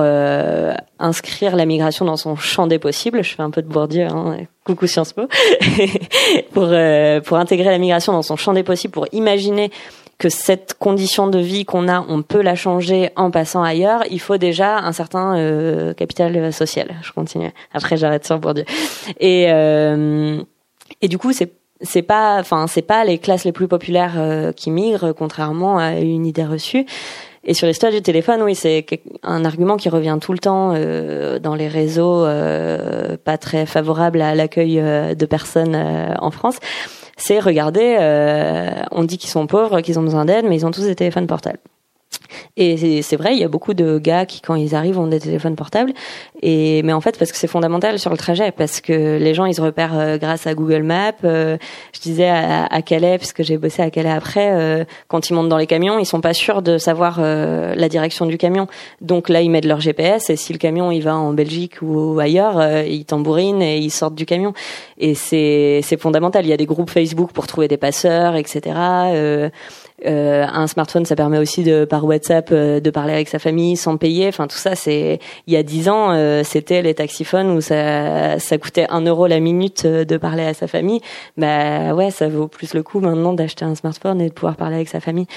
inscrire 0.99 1.55
la 1.55 1.65
migration 1.65 2.05
dans 2.05 2.15
son 2.15 2.35
champ 2.35 2.67
des 2.67 2.79
possibles, 2.79 3.23
je 3.23 3.35
fais 3.35 3.43
un 3.43 3.49
peu 3.49 3.61
de 3.61 3.67
Bourdieu, 3.67 4.05
hein, 4.05 4.37
coucou 4.63 4.87
Sciences 4.87 5.13
Po, 5.13 5.23
pour 6.53 6.69
pour 7.25 7.37
intégrer 7.37 7.71
la 7.71 7.77
migration 7.77 8.13
dans 8.13 8.21
son 8.21 8.37
champ 8.37 8.53
des 8.53 8.63
possibles, 8.63 8.93
pour 8.93 9.07
imaginer 9.11 9.69
que 10.17 10.29
cette 10.29 10.73
condition 10.73 11.27
de 11.27 11.37
vie 11.37 11.63
qu'on 11.63 11.87
a, 11.87 12.03
on 12.09 12.23
peut 12.23 12.41
la 12.41 12.55
changer 12.55 13.11
en 13.15 13.29
passant 13.29 13.61
ailleurs, 13.61 14.03
il 14.09 14.19
faut 14.19 14.37
déjà 14.37 14.77
un 14.77 14.91
certain 14.91 15.37
euh, 15.37 15.93
capital 15.93 16.51
social. 16.51 16.95
Je 17.03 17.11
continue. 17.11 17.51
Après, 17.73 17.97
j'arrête 17.97 18.25
sur 18.25 18.39
Bourdieu. 18.39 18.65
Et 19.19 19.45
euh, 19.49 20.41
et 21.01 21.07
du 21.07 21.17
coup, 21.17 21.33
c'est 21.33 21.51
c'est 21.81 22.01
pas, 22.01 22.39
enfin, 22.39 22.67
c'est 22.67 22.81
pas 22.81 23.05
les 23.05 23.17
classes 23.17 23.45
les 23.45 23.51
plus 23.51 23.67
populaires 23.67 24.15
euh, 24.17 24.51
qui 24.51 24.71
migrent, 24.71 25.13
contrairement 25.13 25.77
à 25.77 25.93
une 25.93 26.25
idée 26.25 26.45
reçue. 26.45 26.85
Et 27.43 27.53
sur 27.53 27.67
l'histoire 27.67 27.91
du 27.91 28.01
téléphone, 28.01 28.41
oui, 28.41 28.55
c'est 28.55 28.85
un 29.23 29.45
argument 29.45 29.77
qui 29.77 29.87
revient 29.87 30.17
tout 30.19 30.33
le 30.33 30.39
temps 30.39 30.73
euh, 30.75 31.39
dans 31.39 31.55
les 31.55 31.67
réseaux 31.67 32.25
euh, 32.25 33.15
pas 33.23 33.37
très 33.37 33.65
favorables 33.65 34.21
à 34.21 34.35
l'accueil 34.35 34.75
de 34.75 35.25
personnes 35.25 35.75
en 36.19 36.31
France 36.31 36.57
c'est 37.17 37.39
regarder, 37.39 37.97
euh, 37.99 38.71
on 38.91 39.03
dit 39.03 39.17
qu'ils 39.17 39.29
sont 39.29 39.47
pauvres, 39.47 39.81
qu'ils 39.81 39.99
ont 39.99 40.03
besoin 40.03 40.25
d'aide, 40.25 40.45
mais 40.47 40.55
ils 40.55 40.65
ont 40.65 40.71
tous 40.71 40.83
des 40.83 40.95
téléphones 40.95 41.27
portables. 41.27 41.59
Et 42.57 43.01
c'est 43.03 43.15
vrai, 43.15 43.33
il 43.33 43.39
y 43.39 43.43
a 43.43 43.47
beaucoup 43.47 43.75
de 43.75 43.99
gars 43.99 44.25
qui, 44.25 44.41
quand 44.41 44.55
ils 44.55 44.73
arrivent, 44.73 44.99
ont 44.99 45.07
des 45.07 45.19
téléphones 45.19 45.55
portables. 45.55 45.93
Et 46.41 46.81
mais 46.83 46.93
en 46.93 47.01
fait, 47.01 47.17
parce 47.17 47.31
que 47.31 47.37
c'est 47.37 47.47
fondamental 47.47 47.99
sur 47.99 48.09
le 48.09 48.17
trajet, 48.17 48.51
parce 48.51 48.81
que 48.81 49.17
les 49.17 49.33
gens 49.33 49.45
ils 49.45 49.53
se 49.53 49.61
repèrent 49.61 49.97
euh, 49.97 50.17
grâce 50.17 50.47
à 50.47 50.55
Google 50.55 50.83
Maps. 50.83 51.13
Euh, 51.23 51.57
je 51.93 51.99
disais 51.99 52.27
à, 52.27 52.65
à, 52.65 52.81
Calais, 52.81 53.17
puisque 53.19 53.43
j'ai 53.43 53.57
bossé 53.57 53.83
à 53.83 53.91
Calais 53.91 54.09
après, 54.09 54.51
euh, 54.51 54.85
quand 55.07 55.29
ils 55.29 55.33
montent 55.33 55.49
dans 55.49 55.57
les 55.57 55.67
camions, 55.67 55.99
ils 55.99 56.05
sont 56.05 56.21
pas 56.21 56.33
sûrs 56.33 56.63
de 56.63 56.77
savoir 56.77 57.19
la 57.19 57.89
direction 57.89 58.25
du 58.25 58.37
camion. 58.37 58.67
Donc 59.01 59.29
là, 59.29 59.41
ils 59.41 59.49
mettent 59.49 59.65
leur 59.65 59.79
GPS 59.79 60.29
et 60.29 60.35
si 60.35 60.51
le 60.53 60.59
camion 60.59 60.91
il 60.91 61.01
va 61.01 61.15
en 61.15 61.33
Belgique 61.33 61.81
ou 61.81 62.19
ailleurs, 62.19 62.61
ils 62.85 63.05
tambourinent 63.05 63.61
et 63.61 63.77
ils 63.77 63.91
sortent 63.91 64.15
du 64.15 64.25
camion. 64.25 64.53
Et 64.97 65.13
c'est 65.13 65.81
c'est 65.83 65.99
fondamental. 65.99 66.45
Il 66.45 66.49
y 66.49 66.53
a 66.53 66.57
des 66.57 66.65
groupes 66.65 66.89
Facebook 66.89 67.31
pour 67.31 67.47
trouver 67.47 67.67
des 67.67 67.77
passeurs, 67.77 68.35
etc. 68.35 69.51
Euh, 70.05 70.45
un 70.45 70.67
smartphone, 70.67 71.05
ça 71.05 71.15
permet 71.15 71.39
aussi 71.39 71.63
de 71.63 71.83
par 71.83 72.05
WhatsApp 72.05 72.49
euh, 72.51 72.79
de 72.79 72.89
parler 72.91 73.13
avec 73.13 73.29
sa 73.29 73.39
famille 73.39 73.75
sans 73.75 73.97
payer. 73.97 74.27
Enfin, 74.27 74.47
tout 74.47 74.57
ça, 74.57 74.75
c'est 74.75 75.19
il 75.47 75.53
y 75.53 75.57
a 75.57 75.63
dix 75.63 75.89
ans, 75.89 76.11
euh, 76.11 76.43
c'était 76.43 76.83
les 76.83 76.93
taxiphones 76.93 77.49
où 77.49 77.61
ça 77.61 78.37
ça 78.39 78.57
coûtait 78.59 78.85
un 78.89 79.01
euro 79.01 79.25
la 79.25 79.39
minute 79.39 79.87
de 79.87 80.17
parler 80.17 80.43
à 80.43 80.53
sa 80.53 80.67
famille. 80.67 81.01
Bah 81.35 81.95
ouais, 81.95 82.11
ça 82.11 82.29
vaut 82.29 82.47
plus 82.47 82.75
le 82.75 82.83
coup 82.83 82.99
maintenant 82.99 83.33
d'acheter 83.33 83.65
un 83.65 83.73
smartphone 83.75 84.21
et 84.21 84.29
de 84.29 84.33
pouvoir 84.33 84.55
parler 84.55 84.75
avec 84.75 84.89
sa 84.89 84.99
famille. 84.99 85.27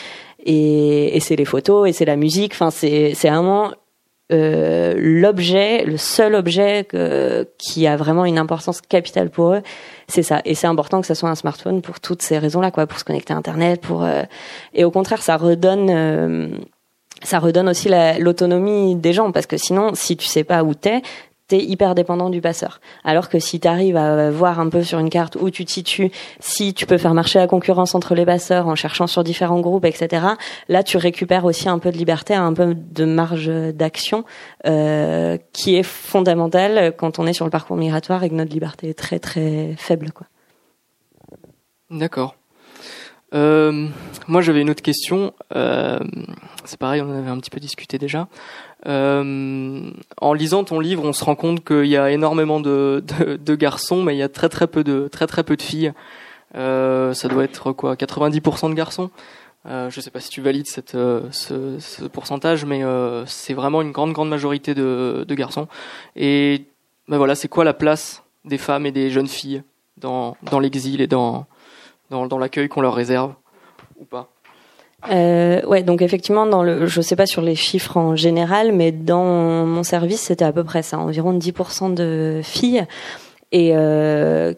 et, 0.45 1.17
et 1.17 1.21
c'est 1.21 1.37
les 1.37 1.45
photos 1.47 1.89
et 1.89 1.93
c'est 1.93 2.05
la 2.05 2.17
musique. 2.17 2.53
Enfin, 2.53 2.71
c'est 2.71 3.13
c'est 3.15 3.31
vraiment 3.31 3.71
euh, 4.33 4.95
l'objet, 4.97 5.85
le 5.85 5.97
seul 5.97 6.35
objet 6.35 6.85
que, 6.85 7.49
qui 7.59 7.87
a 7.87 7.97
vraiment 7.97 8.25
une 8.25 8.39
importance 8.39 8.81
capitale 8.81 9.31
pour 9.31 9.55
eux, 9.55 9.63
c'est 10.09 10.23
ça. 10.23 10.41
Et 10.45 10.55
c'est 10.55 10.67
important 10.67 11.01
que 11.01 11.07
ça 11.07 11.15
soit 11.15 11.29
un 11.29 11.35
smartphone 11.35 11.83
pour 11.83 12.01
toutes 12.01 12.23
ces 12.23 12.39
raisons-là, 12.39 12.71
quoi, 12.71 12.87
pour 12.87 12.99
se 12.99 13.05
connecter 13.05 13.33
à 13.33 13.37
Internet, 13.37 13.81
pour 13.81 14.05
euh, 14.05 14.23
et 14.75 14.85
au 14.85 14.91
contraire, 14.91 15.23
ça 15.23 15.37
redonne. 15.37 15.89
Euh, 15.91 16.49
ça 17.23 17.39
redonne 17.39 17.69
aussi 17.69 17.91
l'autonomie 18.19 18.95
des 18.95 19.13
gens 19.13 19.31
parce 19.31 19.45
que 19.45 19.59
sinon, 19.59 19.91
si 19.93 20.17
tu 20.17 20.27
sais 20.27 20.43
pas 20.43 20.63
où 20.63 20.73
t'es, 20.73 21.03
hyper 21.59 21.95
dépendant 21.95 22.31
du 22.31 22.41
passeur. 22.41 22.81
Alors 23.05 23.29
que 23.29 23.39
si 23.39 23.61
tu 23.61 23.69
arrives 23.69 23.97
à 23.97 24.31
voir 24.31 24.61
un 24.61 24.69
peu 24.69 24.83
sur 24.83 24.99
une 24.99 25.11
carte 25.11 25.37
où 25.41 25.51
tu 25.51 25.65
te 25.65 25.71
situes, 25.71 26.11
si 26.41 26.75
tu 26.75 26.87
peux 26.87 26.99
faire 26.99 27.15
marcher 27.15 27.39
la 27.39 27.47
concurrence 27.47 27.95
entre 27.95 28.15
les 28.15 28.25
passeurs 28.25 28.69
en 28.69 28.75
cherchant 28.75 29.07
sur 29.07 29.25
différents 29.25 29.61
groupes, 29.61 29.85
etc. 29.85 30.27
Là, 30.69 30.83
tu 30.83 30.97
récupères 30.97 31.45
aussi 31.45 31.69
un 31.69 31.79
peu 31.79 31.91
de 31.91 31.97
liberté, 31.97 32.35
un 32.35 32.53
peu 32.53 32.75
de 32.75 33.05
marge 33.05 33.49
d'action 33.49 34.25
euh, 34.67 35.39
qui 35.53 35.77
est 35.77 35.83
fondamentale 35.83 36.95
quand 36.97 37.19
on 37.19 37.27
est 37.27 37.33
sur 37.33 37.45
le 37.45 37.51
parcours 37.51 37.77
migratoire 37.77 38.25
et 38.25 38.31
que 38.31 38.35
notre 38.35 38.53
liberté 38.53 38.91
est 38.91 38.99
très 38.99 39.19
très 39.19 39.75
faible. 39.77 40.13
Quoi. 40.13 40.27
D'accord. 41.91 42.37
Euh, 43.35 43.89
moi, 44.27 44.41
j'avais 44.41 44.61
une 44.61 44.71
autre 44.71 44.83
question. 44.83 45.33
Euh, 45.55 45.99
c'est 46.65 46.79
pareil, 46.79 47.01
on 47.01 47.11
en 47.11 47.19
avait 47.19 47.31
un 47.31 47.39
petit 47.39 47.51
peu 47.51 47.61
discuté 47.61 47.99
déjà. 47.99 48.29
Euh, 48.87 49.91
en 50.21 50.33
lisant 50.33 50.65
ton 50.65 50.81
livre, 50.81 51.05
on 51.05 51.13
se 51.13 51.25
rend 51.25 51.35
compte 51.35 51.65
qu'il 51.65 51.87
y 51.87 51.97
a 51.97 52.11
énormément 52.11 52.61
de, 52.61 53.05
de, 53.19 53.37
de, 53.37 53.55
garçons, 53.55 54.03
mais 54.03 54.15
il 54.15 54.19
y 54.19 54.23
a 54.23 54.29
très 54.29 54.49
très 54.49 54.67
peu 54.67 54.83
de 54.83 55.09
très 55.09 55.27
très 55.27 55.45
peu 55.45 55.57
de 55.57 55.63
filles. 55.63 55.93
Euh, 56.57 57.13
ça 57.13 57.29
doit 57.29 57.45
être 57.45 57.73
quoi, 57.73 57.95
90% 57.95 58.71
de 58.71 58.75
garçons. 58.75 59.11
Euh, 59.67 59.91
je 59.91 60.01
sais 60.01 60.11
pas 60.11 60.21
si 60.21 60.31
tu 60.31 60.41
valides 60.41 60.67
cette, 60.67 60.95
euh, 60.95 61.29
ce, 61.33 61.79
ce, 61.79 62.05
pourcentage, 62.05 62.65
mais 62.65 62.83
euh, 62.83 63.27
c'est 63.27 63.53
vraiment 63.53 63.83
une 63.83 63.93
grande 63.93 64.13
grande 64.13 64.31
majorité 64.31 64.75
de, 64.75 65.25
de 65.29 65.35
garçons. 65.35 65.69
Et 66.17 66.65
ben 67.09 67.19
voilà, 67.19 67.35
c'est 67.35 67.49
quoi 67.49 67.65
la 67.65 67.75
place 67.75 68.23
des 68.47 68.57
femmes 68.57 68.87
et 68.87 68.93
des 68.93 69.11
jeunes 69.11 69.27
filles 69.29 69.63
dans, 69.99 70.37
dans 70.43 70.61
l'exil 70.61 71.03
et 71.03 71.07
dans, 71.07 71.47
dans, 72.09 72.27
dans 72.27 72.39
l'accueil 72.39 72.69
qu'on 72.71 72.81
leur 72.81 72.95
réserve 72.95 73.35
ou 73.99 74.07
pas? 74.07 74.31
Euh, 75.09 75.63
ouais, 75.67 75.83
donc 75.83 76.03
effectivement, 76.03 76.47
dans 76.47 76.63
le, 76.63 76.87
je 76.87 77.01
sais 77.01 77.17
pas 77.17 77.27
sur 77.27 77.43
les 77.43 77.55
chiffres 77.55 77.97
en 77.97 78.17
général, 78.17 78.73
mais 78.73 78.93
dans 78.93 79.65
mon 79.65 79.83
service, 79.83 80.21
c'était 80.21 80.45
à 80.45 80.53
peu 80.53 80.65
près 80.65 80.83
ça, 80.83 80.99
environ 80.99 81.37
10% 81.37 81.95
de 81.95 82.41
filles 82.43 82.85
et 83.53 83.73
euh, 83.75 84.53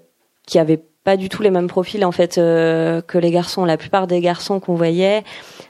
qui 0.47 0.59
avaient 0.59 0.83
pas 1.05 1.17
du 1.17 1.29
tout 1.29 1.43
les 1.43 1.51
mêmes 1.51 1.67
profils 1.67 2.05
en 2.05 2.13
fait 2.13 2.39
euh, 2.39 3.01
que 3.03 3.19
les 3.19 3.31
garçons. 3.31 3.65
La 3.65 3.77
plupart 3.77 4.07
des 4.07 4.21
garçons 4.21 4.61
qu'on 4.61 4.75
voyait, 4.75 5.25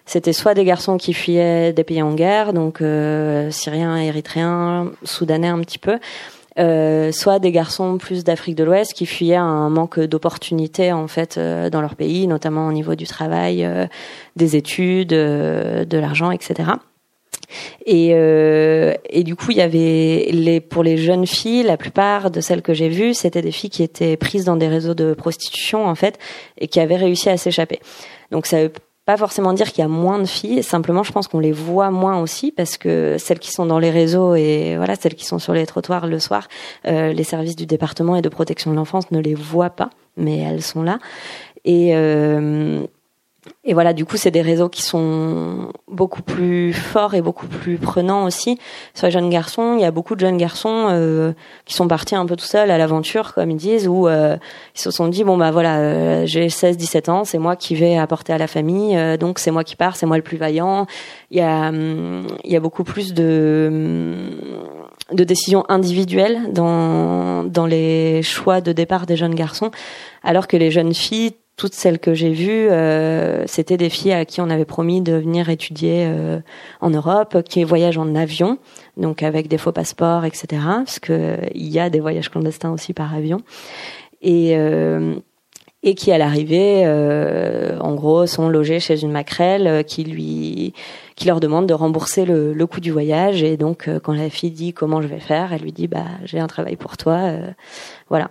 c'était 0.05 0.33
soit 0.33 0.55
des 0.55 0.65
garçons 0.65 0.97
qui 0.97 1.13
fuyaient 1.15 1.73
des 1.73 1.85
pays 1.85 2.03
en 2.03 2.15
guerre, 2.15 2.53
donc 2.53 2.81
euh, 2.81 3.51
syriens, 3.51 3.97
érythréens, 3.97 4.91
soudanais 5.05 5.49
un 5.49 5.61
petit 5.61 5.79
peu, 5.79 5.99
euh, 6.59 7.13
soit 7.13 7.39
des 7.39 7.51
garçons 7.51 7.97
plus 7.97 8.25
d'Afrique 8.25 8.57
de 8.57 8.65
l'Ouest 8.65 8.93
qui 8.93 9.07
fuyaient 9.07 9.37
un 9.37 9.71
manque 9.71 9.99
d'opportunités 10.01 10.93
en 10.93 11.09
fait 11.09 11.39
euh, 11.39 11.71
dans 11.71 11.81
leur 11.81 11.95
pays, 11.95 12.27
notamment 12.27 12.69
au 12.69 12.73
niveau 12.73 12.95
du 12.95 13.07
travail, 13.07 13.65
euh, 13.65 13.87
des 14.37 14.57
études, 14.57 15.11
de 15.11 15.99
l'argent, 15.99 16.31
etc. 16.31 16.73
Et, 17.85 18.11
et 18.11 19.25
du 19.25 19.37
coup, 19.37 19.51
il 19.51 19.59
y 19.59 19.61
avait 19.61 20.29
les 20.33 20.61
pour 20.61 20.83
les 20.83 20.97
jeunes 20.97 21.27
filles, 21.27 21.65
la 21.65 21.77
plupart 21.77 22.31
de 22.31 22.41
celles 22.41 22.63
que 22.63 22.73
j'ai 22.73 22.89
vues, 22.89 23.13
c'était 23.13 23.43
des 23.43 23.53
filles 23.53 23.69
qui 23.69 23.83
étaient 23.83 24.17
prises 24.17 24.47
dans 24.47 24.57
des 24.57 24.69
réseaux 24.69 24.95
de 24.95 25.13
prostitution 25.13 25.87
en 25.87 25.95
fait 25.95 26.19
et 26.59 26.69
qui 26.69 26.81
avaient 26.81 26.97
réussi 26.97 27.29
à 27.29 27.37
s'échapper. 27.37 27.81
Donc 28.31 28.47
ça 28.47 28.59
pas 29.05 29.17
forcément 29.17 29.53
dire 29.53 29.73
qu'il 29.73 29.81
y 29.81 29.85
a 29.85 29.89
moins 29.89 30.19
de 30.21 30.27
filles, 30.27 30.63
simplement 30.63 31.03
je 31.03 31.11
pense 31.11 31.27
qu'on 31.27 31.41
les 31.41 31.53
voit 31.53 31.91
moins 31.91 32.21
aussi 32.21 32.53
parce 32.53 32.79
que 32.79 33.17
celles 33.19 33.41
qui 33.41 33.51
sont 33.51 33.67
dans 33.67 33.81
les 33.81 33.91
réseaux 33.91 34.37
et 34.37 34.77
voilà 34.77 34.95
celles 34.95 35.15
qui 35.15 35.25
sont 35.25 35.41
sur 35.41 35.53
les 35.53 35.67
trottoirs 35.67 36.07
le 36.07 36.21
soir, 36.21 36.47
euh, 36.87 37.13
les 37.13 37.25
services 37.25 37.57
du 37.57 37.67
département 37.67 38.15
et 38.15 38.23
de 38.23 38.29
protection 38.29 38.71
de 38.71 38.77
l'enfance 38.77 39.11
ne 39.11 39.19
les 39.19 39.35
voient 39.35 39.71
pas, 39.71 39.91
mais 40.17 40.39
elles 40.39 40.63
sont 40.63 40.83
là. 40.83 40.99
Et 41.65 41.97
euh, 41.97 42.87
et 43.65 43.75
voilà, 43.75 43.93
du 43.93 44.05
coup, 44.05 44.17
c'est 44.17 44.31
des 44.31 44.41
réseaux 44.41 44.69
qui 44.69 44.83
sont 44.83 45.73
beaucoup 45.89 46.23
plus 46.23 46.73
forts 46.73 47.15
et 47.15 47.23
beaucoup 47.23 47.49
plus 47.49 47.77
prenants 47.77 48.25
aussi. 48.25 48.59
Sur 48.95 49.07
les 49.07 49.11
jeunes 49.11 49.31
garçons, 49.31 49.75
il 49.77 49.81
y 49.81 49.85
a 49.85 49.91
beaucoup 49.91 50.15
de 50.15 50.21
jeunes 50.21 50.37
garçons 50.37 50.87
euh, 50.91 51.33
qui 51.65 51.75
sont 51.75 51.89
partis 51.89 52.15
un 52.15 52.25
peu 52.25 52.37
tout 52.37 52.45
seuls 52.45 52.71
à 52.71 52.79
l'aventure, 52.79 53.35
comme 53.35 53.51
ils 53.51 53.57
disent, 53.57 53.89
où 53.89 54.07
euh, 54.07 54.37
ils 54.77 54.81
se 54.81 54.93
sont 54.93 55.09
dit 55.09 55.25
bon 55.25 55.37
bah 55.37 55.51
voilà, 55.51 55.79
euh, 55.79 56.23
j'ai 56.25 56.47
16-17 56.47 57.11
ans, 57.11 57.25
c'est 57.25 57.39
moi 57.39 57.57
qui 57.57 57.75
vais 57.75 57.97
apporter 57.97 58.33
à 58.33 58.39
la 58.39 58.47
famille, 58.47 58.97
donc 59.19 59.41
c'est 59.41 59.51
moi 59.51 59.65
qui 59.65 59.75
pars, 59.75 59.97
c'est 59.97 60.07
moi 60.07 60.17
le 60.17 60.23
plus 60.23 60.37
vaillant. 60.37 60.87
Il 61.33 61.39
y 61.39 61.41
a 61.41 61.69
hum, 61.69 62.27
beaucoup 62.61 62.85
plus 62.85 63.13
de 63.13 63.69
hum, 65.11 65.25
décisions 65.25 65.65
individuelles 65.69 66.53
dans 66.53 67.67
les 67.69 68.23
choix 68.23 68.61
de 68.61 68.71
départ 68.71 69.07
des 69.07 69.17
jeunes 69.17 69.35
garçons, 69.35 69.73
alors 70.23 70.47
que 70.47 70.57
les 70.57 70.71
jeunes 70.71 70.95
filles 70.95 71.33
toutes 71.57 71.75
celles 71.75 71.99
que 71.99 72.15
j'ai 72.15 72.33
vues, 72.33 72.69
euh, 72.71 73.47
c'était 73.47 73.77
des 73.77 73.91
filles 73.91 74.13
à 74.13 74.25
qui 74.25 74.41
on 74.41 74.51
avait 74.51 74.65
promis 74.65 75.01
de 75.01 75.13
venir 75.13 75.51
étudier 75.51 76.07
euh, 76.07 76.41
en 76.81 76.91
Europe, 76.91 77.43
qui 77.43 77.63
voyagent 77.63 77.99
en 77.99 78.15
avion, 78.15 78.59
donc 78.97 79.23
avec 79.23 79.49
des 79.49 79.59
faux 79.59 79.73
passeports, 79.73 80.25
etc. 80.25 80.47
Parce 80.51 80.99
que 80.99 81.37
il 81.55 81.69
y 81.69 81.79
a 81.79 81.91
des 81.91 82.01
voyages 82.01 82.31
clandestins 82.31 82.73
aussi 82.73 82.95
par 82.95 83.15
avion, 83.15 83.43
et 84.23 84.57
euh, 84.57 85.15
et 85.85 85.95
qui 85.97 86.13
à 86.13 86.19
l'arrivée, 86.19 86.87
en 87.81 87.95
gros, 87.95 88.27
sont 88.29 88.49
logées 88.49 88.79
chez 88.79 89.03
une 89.03 89.11
maquerelle 89.11 89.85
qui 89.85 90.05
lui 90.05 90.75
qui 91.17 91.27
leur 91.27 91.41
demande 91.41 91.67
de 91.67 91.75
rembourser 91.75 92.25
le, 92.25 92.53
le 92.53 92.67
coût 92.69 92.81
du 92.81 92.93
voyage. 92.93 93.43
Et 93.43 93.57
donc, 93.57 93.91
quand 94.05 94.13
la 94.13 94.31
fille 94.31 94.53
dit 94.53 94.73
comment 94.73 95.03
je 95.03 95.09
vais 95.09 95.19
faire, 95.19 95.53
elle 95.53 95.63
lui 95.63 95.73
dit 95.73 95.89
bah 95.89 96.07
j'ai 96.25 96.39
un 96.39 96.47
travail 96.47 96.77
pour 96.77 96.97
toi, 96.97 97.33
voilà. 98.09 98.31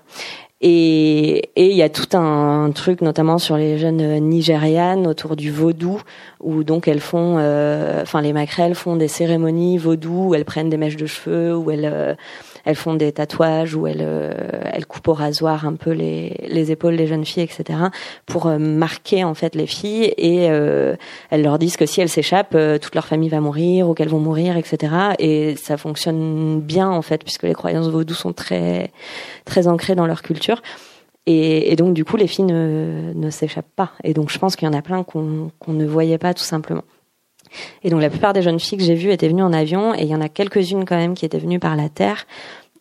Et 0.64 1.50
il 1.56 1.76
y 1.76 1.82
a 1.82 1.90
tout 1.90 2.16
un, 2.16 2.70
truc, 2.72 3.02
notamment 3.02 3.40
sur 3.40 3.58
les 3.58 3.80
jeunes 3.80 4.20
nigérianes, 4.20 5.08
autour 5.08 5.36
du 5.36 5.50
vaudou, 5.50 6.00
où 6.40 6.64
donc 6.64 6.88
elles 6.88 7.00
font, 7.00 7.38
euh, 7.40 8.04
enfin 8.04 8.22
les 8.22 8.32
maquerelles 8.32 8.76
font 8.76 8.96
des 8.96 9.08
cérémonies 9.08 9.80
vaudou, 9.80 10.30
où 10.30 10.36
elles 10.36 10.46
prennent 10.46 10.70
des 10.70 10.78
mèches 10.78 10.98
de 10.98 11.08
cheveux, 11.08 11.58
où 11.58 11.72
elles 11.72 11.90
euh, 11.92 12.14
elles 12.66 12.76
font 12.76 12.94
des 12.94 13.12
tatouages 13.12 13.76
ou 13.76 13.88
elles, 13.88 14.02
euh, 14.02 14.32
elles 14.72 14.86
coupent 14.86 15.08
au 15.08 15.14
rasoir 15.14 15.66
un 15.66 15.76
peu 15.76 15.92
les, 15.92 16.36
les 16.48 16.72
épaules 16.72 16.98
des 16.98 17.08
jeunes 17.08 17.26
filles, 17.26 17.44
etc. 17.44 17.80
pour 18.26 18.48
euh, 18.48 18.58
marquer 18.58 19.24
en 19.24 19.34
fait 19.34 19.56
les 19.56 19.68
filles 19.68 20.14
et 20.18 20.50
euh, 20.50 20.96
elles 21.30 21.44
leur 21.44 21.60
disent 21.60 21.78
que 21.78 21.86
si 21.86 22.02
elles 22.02 22.10
s'échappent, 22.10 22.58
toute 22.82 22.96
leur 22.96 23.06
famille 23.06 23.30
va 23.30 23.40
mourir 23.40 23.90
ou 23.90 23.94
qu'elles 23.94 24.10
vont 24.10 24.20
mourir, 24.20 24.58
etc. 24.58 24.94
Et 25.20 25.56
ça 25.56 25.78
fonctionne 25.78 26.62
bien 26.62 26.90
en 26.90 27.02
fait 27.02 27.24
puisque 27.24 27.44
les 27.44 27.54
croyances 27.54 27.90
vaudou 27.90 28.14
sont 28.14 28.34
très 28.34 28.92
très 29.46 29.68
ancrées 29.68 29.96
dans 29.96 30.08
leur 30.08 30.22
culture. 30.22 30.62
Et, 31.28 31.76
donc 31.76 31.94
du 31.94 32.04
coup, 32.04 32.18
les 32.18 32.26
filles 32.28 32.46
ne, 32.46 33.14
ne 33.14 33.30
s'échappent 33.30 33.76
pas. 33.76 33.92
Et 34.04 34.14
donc 34.14 34.32
je 34.32 34.40
pense 34.40 34.56
qu'il 34.56 34.68
y 34.68 34.72
en 34.72 34.78
a 34.78 34.82
plein 34.82 35.04
qu'on 35.04 35.52
qu'on 35.60 35.74
ne 35.74 35.86
voyait 35.86 36.18
pas 36.18 36.34
tout 36.34 36.44
simplement. 36.44 36.84
Et 37.84 37.90
donc 37.90 38.02
la 38.02 38.10
plupart 38.10 38.34
des 38.34 38.42
jeunes 38.42 38.60
filles 38.60 38.78
que 38.78 38.84
j'ai 38.84 38.96
vues 38.96 39.12
étaient 39.12 39.28
venues 39.28 39.44
en 39.44 39.54
avion 39.54 39.94
et 39.94 40.02
il 40.02 40.08
y 40.08 40.16
en 40.16 40.22
a 40.22 40.30
quelques-unes 40.30 40.86
quand 40.86 40.98
même 40.98 41.14
qui 41.14 41.26
étaient 41.26 41.40
venues 41.40 41.60
par 41.60 41.76
la 41.76 41.90
terre. 41.90 42.26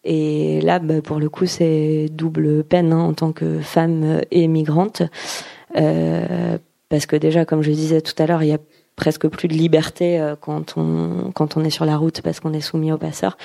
Et 0.03 0.61
là, 0.63 0.79
bah, 0.79 1.03
pour 1.03 1.19
le 1.19 1.29
coup, 1.29 1.47
c'est 1.47 2.09
double 2.11 2.65
peine 2.65 2.93
hein, 2.93 3.01
en 3.01 3.13
tant 3.13 3.33
que 3.33 3.61
femme 3.61 4.23
et 4.31 4.49
migrante. 4.49 5.03
Euh, 5.77 6.57
parce 6.89 7.07
que 7.07 7.17
déjà, 7.17 7.45
comme 7.45 7.63
je 7.63 7.71
disais 7.71 8.01
tout 8.01 8.15
à 8.19 8.27
l'heure, 8.27 8.43
il 8.43 8.49
y 8.49 8.53
a 8.53 8.59
presque 9.01 9.29
plus 9.29 9.49
de 9.49 9.55
liberté 9.55 10.21
euh, 10.21 10.37
quand 10.39 10.75
on 10.77 11.33
quand 11.35 11.57
on 11.57 11.65
est 11.65 11.71
sur 11.71 11.87
la 11.87 11.97
route 11.97 12.21
parce 12.21 12.39
qu'on 12.39 12.53
est 12.53 12.61
soumis 12.61 12.93
aux 12.93 12.99
passeurs. 12.99 13.39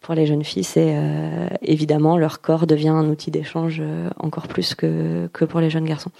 Pour 0.00 0.14
les 0.14 0.26
jeunes 0.26 0.44
filles, 0.44 0.64
c'est 0.64 0.94
euh, 0.96 1.48
évidemment 1.62 2.16
leur 2.16 2.40
corps 2.40 2.66
devient 2.66 2.88
un 2.88 3.08
outil 3.08 3.30
d'échange 3.30 3.78
euh, 3.80 4.10
encore 4.18 4.48
plus 4.48 4.74
que 4.74 5.28
que 5.32 5.44
pour 5.44 5.60
les 5.60 5.70
jeunes 5.70 5.84
garçons. 5.84 6.10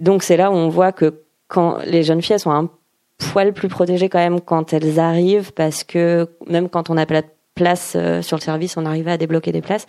Donc 0.00 0.22
c'est 0.22 0.36
là 0.36 0.50
où 0.50 0.54
on 0.54 0.68
voit 0.68 0.92
que 0.92 1.22
quand 1.48 1.78
les 1.86 2.02
jeunes 2.04 2.22
filles 2.22 2.34
elles 2.34 2.40
sont 2.40 2.52
un 2.52 2.70
poil 3.18 3.52
plus 3.52 3.68
protégées 3.68 4.08
quand 4.08 4.18
même 4.18 4.40
quand 4.40 4.72
elles 4.72 4.98
arrivent 4.98 5.52
parce 5.52 5.84
que 5.84 6.28
même 6.46 6.68
quand 6.68 6.90
on 6.90 6.96
a 6.96 7.06
pas 7.06 7.22
de 7.22 7.28
place 7.54 7.94
euh, 7.96 8.22
sur 8.22 8.36
le 8.36 8.42
service, 8.42 8.76
on 8.76 8.86
arrivait 8.86 9.10
à 9.10 9.16
débloquer 9.16 9.52
des 9.52 9.60
places. 9.60 9.86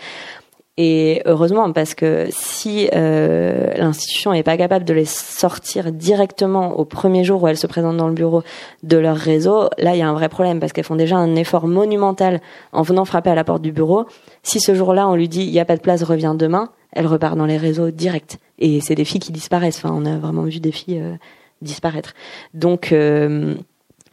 Et 0.82 1.22
heureusement, 1.26 1.74
parce 1.74 1.94
que 1.94 2.28
si 2.30 2.90
euh, 2.96 3.74
l'institution 3.76 4.32
n'est 4.32 4.44
pas 4.44 4.56
capable 4.56 4.86
de 4.86 4.94
les 4.94 5.04
sortir 5.04 5.92
directement 5.92 6.80
au 6.80 6.86
premier 6.86 7.26
jour 7.26 7.44
où 7.44 7.48
elles 7.50 7.58
se 7.58 7.68
présentent 7.68 7.98
dans 7.98 8.08
le 8.08 8.14
bureau 8.14 8.44
de 8.84 8.96
leur 8.96 9.18
réseau, 9.18 9.70
là, 9.78 9.94
il 9.94 10.00
y 10.00 10.02
a 10.02 10.08
un 10.08 10.14
vrai 10.14 10.30
problème, 10.30 10.62
parce 10.62 10.72
qu'elles 10.72 10.86
font 10.86 10.96
déjà 10.96 11.18
un 11.18 11.36
effort 11.36 11.68
monumental 11.68 12.40
en 12.72 12.82
venant 12.84 13.04
frapper 13.04 13.30
à 13.30 13.36
la 13.36 13.44
porte 13.44 13.62
du 13.62 13.74
bureau. 13.74 14.06
Si 14.42 14.62
ce 14.62 14.74
jour-là, 14.74 15.10
on 15.10 15.16
lui 15.16 15.28
dit, 15.28 15.44
il 15.44 15.52
n'y 15.52 15.60
a 15.60 15.66
pas 15.66 15.76
de 15.76 15.82
place, 15.82 16.02
reviens 16.02 16.34
demain, 16.34 16.70
elle 16.94 17.08
repart 17.08 17.36
dans 17.36 17.46
les 17.46 17.58
réseaux 17.58 17.92
direct. 17.92 18.38
Et 18.58 18.80
c'est 18.80 18.96
des 18.96 19.04
filles 19.04 19.20
qui 19.20 19.34
disparaissent. 19.34 19.84
Enfin, 19.84 19.94
on 19.94 20.06
a 20.06 20.18
vraiment 20.18 20.44
vu 20.44 20.62
des 20.62 20.72
filles 20.72 21.02
euh, 21.02 21.16
disparaître. 21.62 22.14
Donc, 22.54 22.92
euh, 22.92 23.56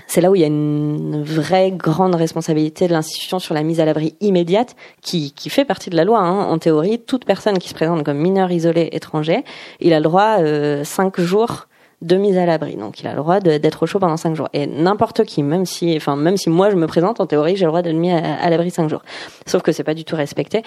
c'est 0.06 0.20
là 0.20 0.30
où 0.30 0.34
il 0.34 0.40
y 0.40 0.44
a 0.44 0.48
une 0.48 1.22
vraie 1.22 1.72
grande 1.72 2.14
responsabilité 2.14 2.86
de 2.86 2.92
l'institution 2.92 3.38
sur 3.38 3.54
la 3.54 3.62
mise 3.62 3.80
à 3.80 3.84
l'abri 3.84 4.14
immédiate, 4.20 4.76
qui, 5.02 5.32
qui 5.32 5.50
fait 5.50 5.64
partie 5.64 5.90
de 5.90 5.96
la 5.96 6.04
loi. 6.04 6.20
Hein. 6.20 6.44
En 6.44 6.58
théorie, 6.58 7.00
toute 7.00 7.24
personne 7.24 7.58
qui 7.58 7.68
se 7.68 7.74
présente 7.74 8.04
comme 8.04 8.18
mineur 8.18 8.50
isolé 8.50 8.88
étranger, 8.92 9.44
il 9.80 9.92
a 9.92 9.98
le 9.98 10.04
droit 10.04 10.38
euh, 10.40 10.84
cinq 10.84 11.20
jours 11.20 11.66
de 12.02 12.16
mise 12.16 12.36
à 12.36 12.46
l'abri. 12.46 12.76
Donc 12.76 13.00
il 13.00 13.06
a 13.06 13.12
le 13.12 13.16
droit 13.16 13.40
d'être 13.40 13.82
au 13.82 13.86
chaud 13.86 13.98
pendant 13.98 14.16
cinq 14.16 14.36
jours. 14.36 14.48
Et 14.52 14.66
n'importe 14.66 15.24
qui, 15.24 15.42
même 15.42 15.64
si, 15.64 15.96
enfin 15.96 16.14
même 16.14 16.36
si 16.36 16.50
moi 16.50 16.70
je 16.70 16.76
me 16.76 16.86
présente, 16.86 17.20
en 17.20 17.26
théorie 17.26 17.56
j'ai 17.56 17.64
le 17.64 17.70
droit 17.70 17.82
d'être 17.82 17.96
mis 17.96 18.12
à, 18.12 18.50
l'abri 18.50 18.70
cinq 18.70 18.88
jours. 18.88 19.02
Sauf 19.46 19.62
que 19.62 19.72
c'est 19.72 19.84
pas 19.84 19.94
du 19.94 20.04
tout 20.04 20.14
respecté. 20.14 20.62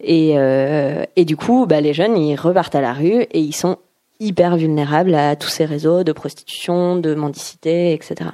Et, 0.00 0.34
euh, 0.36 1.04
et 1.16 1.24
du 1.24 1.36
coup, 1.36 1.66
bah, 1.66 1.80
les 1.80 1.94
jeunes 1.94 2.16
ils 2.18 2.36
repartent 2.36 2.74
à 2.74 2.82
la 2.82 2.92
rue 2.92 3.22
et 3.22 3.40
ils 3.40 3.54
sont 3.54 3.78
hyper 4.24 4.56
vulnérables 4.56 5.14
à 5.14 5.36
tous 5.36 5.48
ces 5.48 5.64
réseaux 5.64 6.04
de 6.04 6.12
prostitution, 6.12 6.96
de 6.96 7.14
mendicité, 7.14 7.92
etc. 7.92 8.30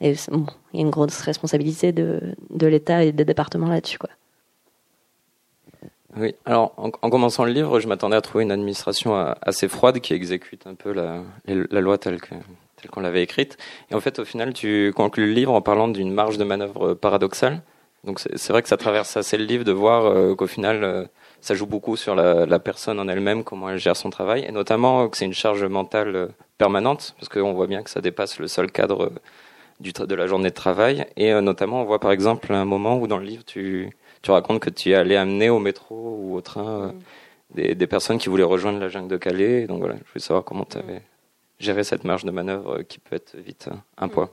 Et 0.00 0.14
bon, 0.30 0.46
il 0.72 0.80
y 0.80 0.82
a 0.82 0.86
une 0.86 0.90
grosse 0.90 1.20
responsabilité 1.20 1.92
de, 1.92 2.34
de 2.50 2.66
l'État 2.66 3.04
et 3.04 3.12
des 3.12 3.24
départements 3.24 3.68
là-dessus, 3.68 3.98
quoi. 3.98 4.10
Oui, 6.16 6.34
alors 6.44 6.74
en, 6.76 6.90
commençant 6.90 7.44
le 7.44 7.52
livre, 7.52 7.78
je 7.78 7.86
m'attendais 7.86 8.16
à 8.16 8.20
trouver 8.20 8.42
une 8.42 8.50
administration 8.50 9.14
assez 9.42 9.68
froide 9.68 10.00
qui 10.00 10.12
exécute 10.12 10.66
un 10.66 10.74
peu 10.74 10.92
la, 10.92 11.22
la 11.46 11.80
loi 11.80 11.98
telle 11.98 12.18
telle 12.20 12.90
qu'on 12.90 13.00
l'avait 13.00 13.22
écrite. 13.22 13.58
Et 13.90 13.94
en 13.94 14.00
fait, 14.00 14.18
au 14.18 14.24
final, 14.24 14.52
tu 14.52 14.92
conclus 14.96 15.26
le 15.26 15.32
livre 15.32 15.52
en 15.52 15.60
parlant 15.60 15.86
d'une 15.86 16.12
marge 16.12 16.36
de 16.36 16.44
manœuvre 16.44 16.94
paradoxale. 16.94 17.62
Donc 18.04 18.18
c'est 18.18 18.52
vrai 18.52 18.62
que 18.62 18.68
ça 18.68 18.76
traverse 18.76 19.16
assez 19.16 19.36
le 19.36 19.44
livre 19.44 19.64
de 19.64 19.72
voir 19.72 20.06
euh, 20.06 20.34
qu'au 20.34 20.46
final, 20.46 20.82
euh, 20.82 21.04
ça 21.40 21.54
joue 21.54 21.66
beaucoup 21.66 21.96
sur 21.96 22.14
la, 22.14 22.46
la 22.46 22.58
personne 22.58 22.98
en 23.00 23.08
elle-même, 23.08 23.44
comment 23.44 23.70
elle 23.70 23.78
gère 23.78 23.96
son 23.96 24.10
travail, 24.10 24.44
et 24.46 24.52
notamment 24.52 25.08
que 25.08 25.16
c'est 25.16 25.24
une 25.24 25.34
charge 25.34 25.64
mentale 25.64 26.16
euh, 26.16 26.28
permanente, 26.58 27.14
parce 27.18 27.28
qu'on 27.28 27.52
voit 27.52 27.66
bien 27.66 27.82
que 27.82 27.90
ça 27.90 28.00
dépasse 28.00 28.38
le 28.38 28.48
seul 28.48 28.70
cadre 28.70 29.12
du 29.80 29.92
de 29.92 30.14
la 30.14 30.26
journée 30.26 30.50
de 30.50 30.54
travail. 30.54 31.06
Et 31.16 31.32
notamment, 31.40 31.80
on 31.80 31.84
voit 31.84 32.00
par 32.00 32.12
exemple 32.12 32.52
un 32.52 32.66
moment 32.66 32.98
où 32.98 33.06
dans 33.06 33.18
le 33.18 33.24
livre, 33.24 33.44
tu 33.44 33.90
tu 34.22 34.30
racontes 34.30 34.60
que 34.60 34.70
tu 34.70 34.90
es 34.90 34.94
allé 34.94 35.16
amener 35.16 35.48
au 35.48 35.58
métro 35.58 36.18
ou 36.20 36.36
au 36.36 36.40
train 36.42 36.68
euh, 36.68 36.92
des, 37.54 37.74
des, 37.74 37.86
personnes 37.86 38.18
qui 38.18 38.28
voulaient 38.28 38.42
rejoindre 38.42 38.78
la 38.78 38.88
jungle 38.88 39.08
de 39.08 39.16
Calais. 39.16 39.66
Donc 39.66 39.78
voilà, 39.80 39.94
je 39.94 40.12
voulais 40.12 40.20
savoir 40.20 40.44
comment 40.44 40.64
tu 40.64 40.76
avais 40.78 41.02
géré 41.60 41.84
cette 41.84 42.04
marge 42.04 42.24
de 42.24 42.30
manœuvre 42.30 42.78
euh, 42.78 42.82
qui 42.82 42.98
peut 42.98 43.16
être 43.16 43.36
vite 43.36 43.68
euh, 43.70 43.76
un 43.98 44.08
poids. 44.08 44.30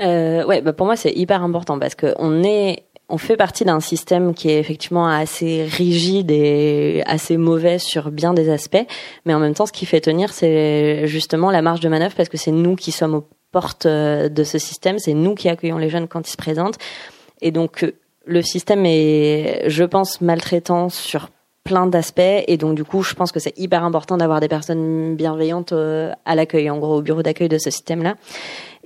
Euh, 0.00 0.44
ouais, 0.44 0.60
bah 0.60 0.72
pour 0.72 0.86
moi 0.86 0.96
c'est 0.96 1.12
hyper 1.12 1.42
important 1.42 1.78
parce 1.78 1.94
que 1.94 2.14
on 2.18 2.42
est, 2.42 2.84
on 3.08 3.18
fait 3.18 3.36
partie 3.36 3.64
d'un 3.64 3.80
système 3.80 4.34
qui 4.34 4.50
est 4.50 4.58
effectivement 4.58 5.06
assez 5.06 5.64
rigide 5.64 6.30
et 6.30 7.02
assez 7.06 7.36
mauvais 7.36 7.78
sur 7.78 8.10
bien 8.10 8.34
des 8.34 8.50
aspects, 8.50 8.86
mais 9.24 9.34
en 9.34 9.38
même 9.38 9.54
temps 9.54 9.66
ce 9.66 9.72
qui 9.72 9.86
fait 9.86 10.00
tenir 10.00 10.32
c'est 10.32 11.06
justement 11.06 11.50
la 11.50 11.62
marge 11.62 11.80
de 11.80 11.88
manœuvre 11.88 12.14
parce 12.14 12.28
que 12.28 12.38
c'est 12.38 12.52
nous 12.52 12.76
qui 12.76 12.92
sommes 12.92 13.14
aux 13.14 13.26
portes 13.52 13.86
de 13.86 14.44
ce 14.44 14.58
système, 14.58 14.98
c'est 14.98 15.14
nous 15.14 15.34
qui 15.34 15.48
accueillons 15.48 15.78
les 15.78 15.90
jeunes 15.90 16.08
quand 16.08 16.26
ils 16.26 16.32
se 16.32 16.36
présentent, 16.36 16.78
et 17.40 17.50
donc 17.50 17.86
le 18.26 18.42
système 18.42 18.86
est, 18.86 19.64
je 19.68 19.84
pense, 19.84 20.20
maltraitant 20.20 20.88
sur 20.88 21.28
plein 21.64 21.86
d'aspects. 21.86 22.20
Et 22.20 22.56
donc 22.56 22.74
du 22.74 22.84
coup 22.84 23.02
je 23.02 23.14
pense 23.14 23.32
que 23.32 23.40
c'est 23.40 23.58
hyper 23.58 23.84
important 23.84 24.16
d'avoir 24.16 24.40
des 24.40 24.48
personnes 24.48 25.16
bienveillantes 25.16 25.72
euh, 25.72 26.12
à 26.26 26.34
l'accueil 26.34 26.68
en 26.70 26.78
gros 26.78 26.98
au 26.98 27.02
bureau 27.02 27.22
d'accueil 27.22 27.48
de 27.48 27.58
ce 27.58 27.70
système 27.70 28.02
là 28.02 28.16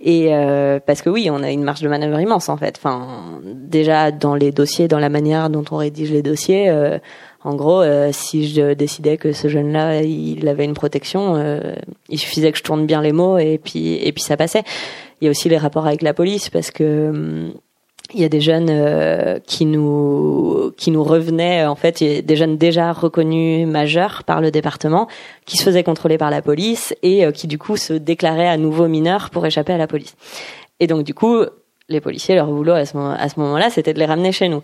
et 0.00 0.34
euh, 0.34 0.78
parce 0.84 1.02
que 1.02 1.10
oui 1.10 1.28
on 1.30 1.42
a 1.42 1.50
une 1.50 1.62
marge 1.64 1.80
de 1.80 1.88
manœuvre 1.88 2.20
immense 2.20 2.48
en 2.48 2.56
fait. 2.56 2.76
Enfin 2.78 3.40
déjà 3.44 4.10
dans 4.10 4.34
les 4.34 4.52
dossiers 4.52 4.88
dans 4.88 4.98
la 4.98 5.08
manière 5.08 5.50
dont 5.50 5.64
on 5.70 5.76
rédige 5.76 6.12
les 6.12 6.22
dossiers 6.22 6.68
euh, 6.70 6.98
en 7.44 7.54
gros 7.54 7.82
si 8.12 8.48
je 8.48 8.74
décidais 8.74 9.16
que 9.16 9.32
ce 9.32 9.48
jeune 9.48 9.72
là 9.72 10.02
il 10.02 10.46
avait 10.48 10.64
une 10.64 10.74
protection 10.74 11.60
il 12.08 12.18
suffisait 12.18 12.52
que 12.52 12.58
je 12.58 12.64
tourne 12.64 12.86
bien 12.86 13.00
les 13.00 13.12
mots 13.12 13.38
et 13.38 13.58
puis 13.62 13.94
et 13.94 14.12
puis 14.12 14.22
ça 14.22 14.36
passait. 14.36 14.62
Il 15.20 15.24
y 15.24 15.28
a 15.28 15.30
aussi 15.30 15.48
les 15.48 15.58
rapports 15.58 15.86
avec 15.86 16.02
la 16.02 16.14
police 16.14 16.48
parce 16.48 16.70
que 16.70 17.08
hum, 17.10 17.52
il 18.14 18.20
y 18.20 18.24
a 18.24 18.28
des 18.28 18.40
jeunes 18.40 18.68
euh, 18.70 19.38
qui 19.46 19.66
nous 19.66 20.72
qui 20.76 20.90
nous 20.90 21.04
revenaient 21.04 21.66
en 21.66 21.74
fait 21.74 22.02
des 22.02 22.36
jeunes 22.36 22.56
déjà 22.56 22.92
reconnus 22.92 23.66
majeurs 23.66 24.24
par 24.24 24.40
le 24.40 24.50
département 24.50 25.08
qui 25.44 25.56
se 25.56 25.64
faisaient 25.64 25.84
contrôler 25.84 26.16
par 26.16 26.30
la 26.30 26.40
police 26.40 26.94
et 27.02 27.26
euh, 27.26 27.32
qui 27.32 27.46
du 27.46 27.58
coup 27.58 27.76
se 27.76 27.92
déclaraient 27.92 28.48
à 28.48 28.56
nouveau 28.56 28.88
mineurs 28.88 29.30
pour 29.30 29.44
échapper 29.44 29.72
à 29.72 29.78
la 29.78 29.86
police. 29.86 30.16
Et 30.80 30.86
donc 30.86 31.04
du 31.04 31.12
coup 31.12 31.42
les 31.90 32.00
policiers 32.00 32.34
leur 32.34 32.46
boulot 32.46 32.72
à 32.72 32.86
ce 32.86 32.96
moment-là 32.96 33.70
c'était 33.70 33.92
de 33.92 33.98
les 33.98 34.06
ramener 34.06 34.32
chez 34.32 34.48
nous. 34.48 34.62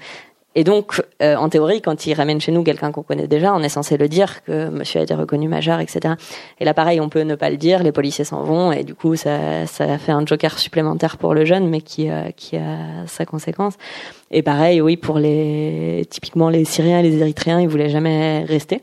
Et 0.54 0.62
donc, 0.62 1.02
euh, 1.20 1.34
en 1.36 1.48
théorie, 1.48 1.82
quand 1.82 2.06
ils 2.06 2.14
ramènent 2.14 2.40
chez 2.40 2.52
nous 2.52 2.62
quelqu'un 2.62 2.92
qu'on 2.92 3.02
connaît 3.02 3.26
déjà, 3.26 3.52
on 3.54 3.62
est 3.62 3.68
censé 3.68 3.96
le 3.96 4.08
dire 4.08 4.44
que 4.44 4.68
monsieur 4.68 5.00
a 5.00 5.02
été 5.02 5.14
reconnu 5.14 5.48
majeur, 5.48 5.80
etc. 5.80 6.14
Et 6.60 6.64
là, 6.64 6.74
pareil, 6.74 7.00
on 7.00 7.08
peut 7.08 7.22
ne 7.22 7.34
pas 7.34 7.50
le 7.50 7.56
dire, 7.56 7.82
les 7.82 7.92
policiers 7.92 8.24
s'en 8.24 8.42
vont, 8.42 8.70
et 8.70 8.84
du 8.84 8.94
coup, 8.94 9.16
ça, 9.16 9.66
ça 9.66 9.98
fait 9.98 10.12
un 10.12 10.24
joker 10.24 10.58
supplémentaire 10.58 11.16
pour 11.16 11.34
le 11.34 11.44
jeune, 11.44 11.68
mais 11.68 11.80
qui, 11.80 12.08
euh, 12.08 12.30
qui 12.36 12.56
a 12.56 13.06
sa 13.06 13.26
conséquence. 13.26 13.74
Et 14.30 14.42
pareil, 14.42 14.80
oui, 14.80 14.96
pour 14.96 15.18
les, 15.18 16.06
typiquement 16.08 16.48
les 16.48 16.64
Syriens 16.64 17.00
et 17.00 17.02
les 17.02 17.18
Érythréens, 17.18 17.60
ils 17.60 17.68
voulaient 17.68 17.90
jamais 17.90 18.44
rester. 18.44 18.82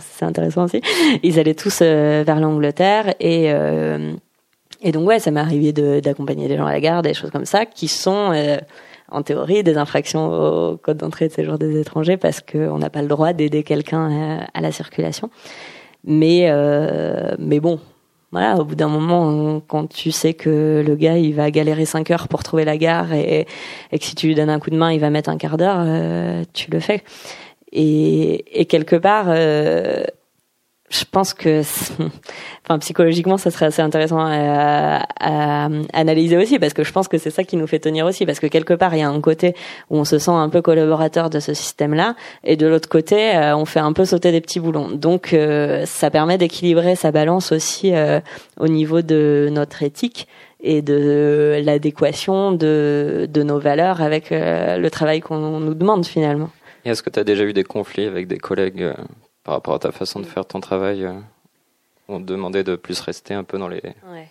C'est 0.00 0.24
intéressant 0.24 0.64
aussi. 0.64 0.80
Ils 1.22 1.38
allaient 1.38 1.54
tous 1.54 1.78
euh, 1.82 2.24
vers 2.26 2.40
l'Angleterre 2.40 3.14
et 3.20 3.52
et 4.80 4.92
donc 4.92 5.08
ouais, 5.08 5.18
ça 5.18 5.32
m'est 5.32 5.40
arrivé 5.40 5.72
d'accompagner 5.72 6.46
des 6.46 6.56
gens 6.56 6.66
à 6.66 6.72
la 6.72 6.80
gare, 6.80 7.02
des 7.02 7.12
choses 7.12 7.30
comme 7.30 7.44
ça, 7.44 7.66
qui 7.66 7.88
sont 7.88 8.32
en 9.10 9.22
théorie, 9.22 9.62
des 9.62 9.76
infractions 9.76 10.26
au 10.26 10.76
code 10.76 10.98
d'entrée 10.98 11.28
de 11.28 11.32
séjour 11.32 11.58
des 11.58 11.80
étrangers 11.80 12.16
parce 12.16 12.40
qu'on 12.40 12.78
n'a 12.78 12.90
pas 12.90 13.02
le 13.02 13.08
droit 13.08 13.32
d'aider 13.32 13.62
quelqu'un 13.62 14.46
à, 14.52 14.60
la 14.60 14.72
circulation. 14.72 15.30
Mais, 16.04 16.46
euh, 16.48 17.34
mais 17.38 17.60
bon, 17.60 17.80
voilà, 18.30 18.56
au 18.56 18.64
bout 18.64 18.74
d'un 18.74 18.88
moment, 18.88 19.60
quand 19.66 19.88
tu 19.88 20.10
sais 20.10 20.34
que 20.34 20.84
le 20.86 20.94
gars, 20.96 21.16
il 21.16 21.34
va 21.34 21.50
galérer 21.50 21.86
5 21.86 22.10
heures 22.10 22.28
pour 22.28 22.42
trouver 22.42 22.64
la 22.64 22.76
gare 22.76 23.12
et, 23.12 23.46
et, 23.90 23.98
que 23.98 24.04
si 24.04 24.14
tu 24.14 24.26
lui 24.26 24.34
donnes 24.34 24.50
un 24.50 24.60
coup 24.60 24.70
de 24.70 24.76
main, 24.76 24.92
il 24.92 25.00
va 25.00 25.10
mettre 25.10 25.30
un 25.30 25.38
quart 25.38 25.56
d'heure, 25.56 25.78
euh, 25.80 26.44
tu 26.52 26.70
le 26.70 26.80
fais. 26.80 27.02
Et, 27.72 28.60
et 28.60 28.66
quelque 28.66 28.96
part, 28.96 29.26
euh, 29.28 30.04
je 30.90 31.04
pense 31.10 31.34
que, 31.34 31.60
enfin, 32.64 32.78
psychologiquement, 32.78 33.36
ça 33.36 33.50
serait 33.50 33.66
assez 33.66 33.82
intéressant 33.82 34.18
à, 34.20 35.68
analyser 35.92 36.36
aussi, 36.36 36.58
parce 36.58 36.72
que 36.72 36.84
je 36.84 36.92
pense 36.92 37.08
que 37.08 37.18
c'est 37.18 37.30
ça 37.30 37.44
qui 37.44 37.56
nous 37.56 37.66
fait 37.66 37.78
tenir 37.78 38.06
aussi, 38.06 38.24
parce 38.24 38.40
que 38.40 38.46
quelque 38.46 38.74
part, 38.74 38.94
il 38.94 39.00
y 39.00 39.02
a 39.02 39.08
un 39.08 39.20
côté 39.20 39.54
où 39.90 39.98
on 39.98 40.04
se 40.04 40.18
sent 40.18 40.30
un 40.30 40.48
peu 40.48 40.62
collaborateur 40.62 41.30
de 41.30 41.40
ce 41.40 41.54
système-là, 41.54 42.14
et 42.44 42.56
de 42.56 42.66
l'autre 42.66 42.88
côté, 42.88 43.36
euh, 43.36 43.56
on 43.56 43.64
fait 43.64 43.80
un 43.80 43.92
peu 43.92 44.04
sauter 44.04 44.32
des 44.32 44.40
petits 44.40 44.60
boulons. 44.60 44.88
Donc, 44.90 45.32
euh, 45.32 45.84
ça 45.86 46.10
permet 46.10 46.38
d'équilibrer 46.38 46.96
sa 46.96 47.12
balance 47.12 47.52
aussi 47.52 47.94
euh, 47.94 48.20
au 48.58 48.68
niveau 48.68 49.02
de 49.02 49.48
notre 49.52 49.82
éthique 49.82 50.26
et 50.60 50.82
de 50.82 51.60
l'adéquation 51.64 52.52
de, 52.52 53.28
de 53.30 53.42
nos 53.42 53.60
valeurs 53.60 54.02
avec 54.02 54.30
le 54.30 54.88
travail 54.88 55.20
qu'on 55.20 55.60
nous 55.60 55.74
demande 55.74 56.04
finalement. 56.04 56.50
Est-ce 56.84 57.00
que 57.00 57.10
tu 57.10 57.20
as 57.20 57.24
déjà 57.24 57.44
eu 57.44 57.52
des 57.52 57.62
conflits 57.62 58.06
avec 58.06 58.26
des 58.26 58.38
collègues 58.38 58.92
par 59.48 59.54
rapport 59.54 59.76
à 59.76 59.78
ta 59.78 59.92
façon 59.92 60.20
de 60.20 60.26
faire 60.26 60.44
ton 60.44 60.60
travail 60.60 61.06
euh, 61.06 61.14
On 62.06 62.20
te 62.20 62.24
demandait 62.24 62.64
de 62.64 62.76
plus 62.76 63.00
rester 63.00 63.32
un 63.32 63.44
peu 63.44 63.56
dans 63.56 63.68
les. 63.68 63.80
Ouais. 64.12 64.28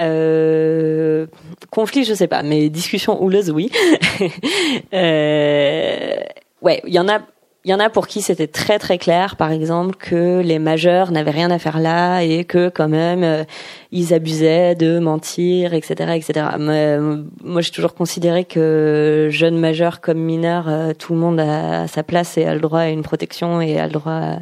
Euh, 0.00 1.26
conflit, 1.68 2.04
je 2.04 2.14
sais 2.14 2.26
pas, 2.26 2.42
mais 2.42 2.70
discussion 2.70 3.22
houleuse, 3.22 3.50
oui. 3.50 3.70
euh, 4.94 6.22
ouais, 6.62 6.80
il 6.86 6.94
y 6.94 6.98
en 6.98 7.06
a 7.10 7.20
il 7.64 7.70
y 7.70 7.74
en 7.74 7.80
a 7.80 7.90
pour 7.90 8.06
qui 8.06 8.22
c'était 8.22 8.46
très 8.46 8.78
très 8.78 8.96
clair, 8.96 9.36
par 9.36 9.52
exemple, 9.52 9.94
que 9.96 10.40
les 10.40 10.58
majeurs 10.58 11.12
n'avaient 11.12 11.30
rien 11.30 11.50
à 11.50 11.58
faire 11.58 11.78
là 11.78 12.22
et 12.22 12.44
que 12.44 12.70
quand 12.70 12.88
même 12.88 13.22
euh, 13.22 13.44
ils 13.92 14.14
abusaient 14.14 14.74
de 14.74 14.98
mentir, 14.98 15.74
etc., 15.74 16.14
etc. 16.16 16.46
Euh, 16.58 17.22
moi, 17.44 17.60
j'ai 17.60 17.70
toujours 17.70 17.94
considéré 17.94 18.44
que 18.46 19.28
jeunes 19.30 19.58
majeurs 19.58 20.00
comme 20.00 20.18
mineurs, 20.18 20.68
euh, 20.68 20.92
tout 20.94 21.12
le 21.12 21.20
monde 21.20 21.38
a, 21.38 21.86
sa 21.86 22.02
place 22.02 22.38
et 22.38 22.46
a 22.46 22.54
le 22.54 22.60
droit 22.60 22.80
à 22.80 22.88
une 22.88 23.02
protection 23.02 23.60
et 23.60 23.78
a 23.78 23.86
le 23.86 23.92
droit, 23.92 24.12
à... 24.12 24.38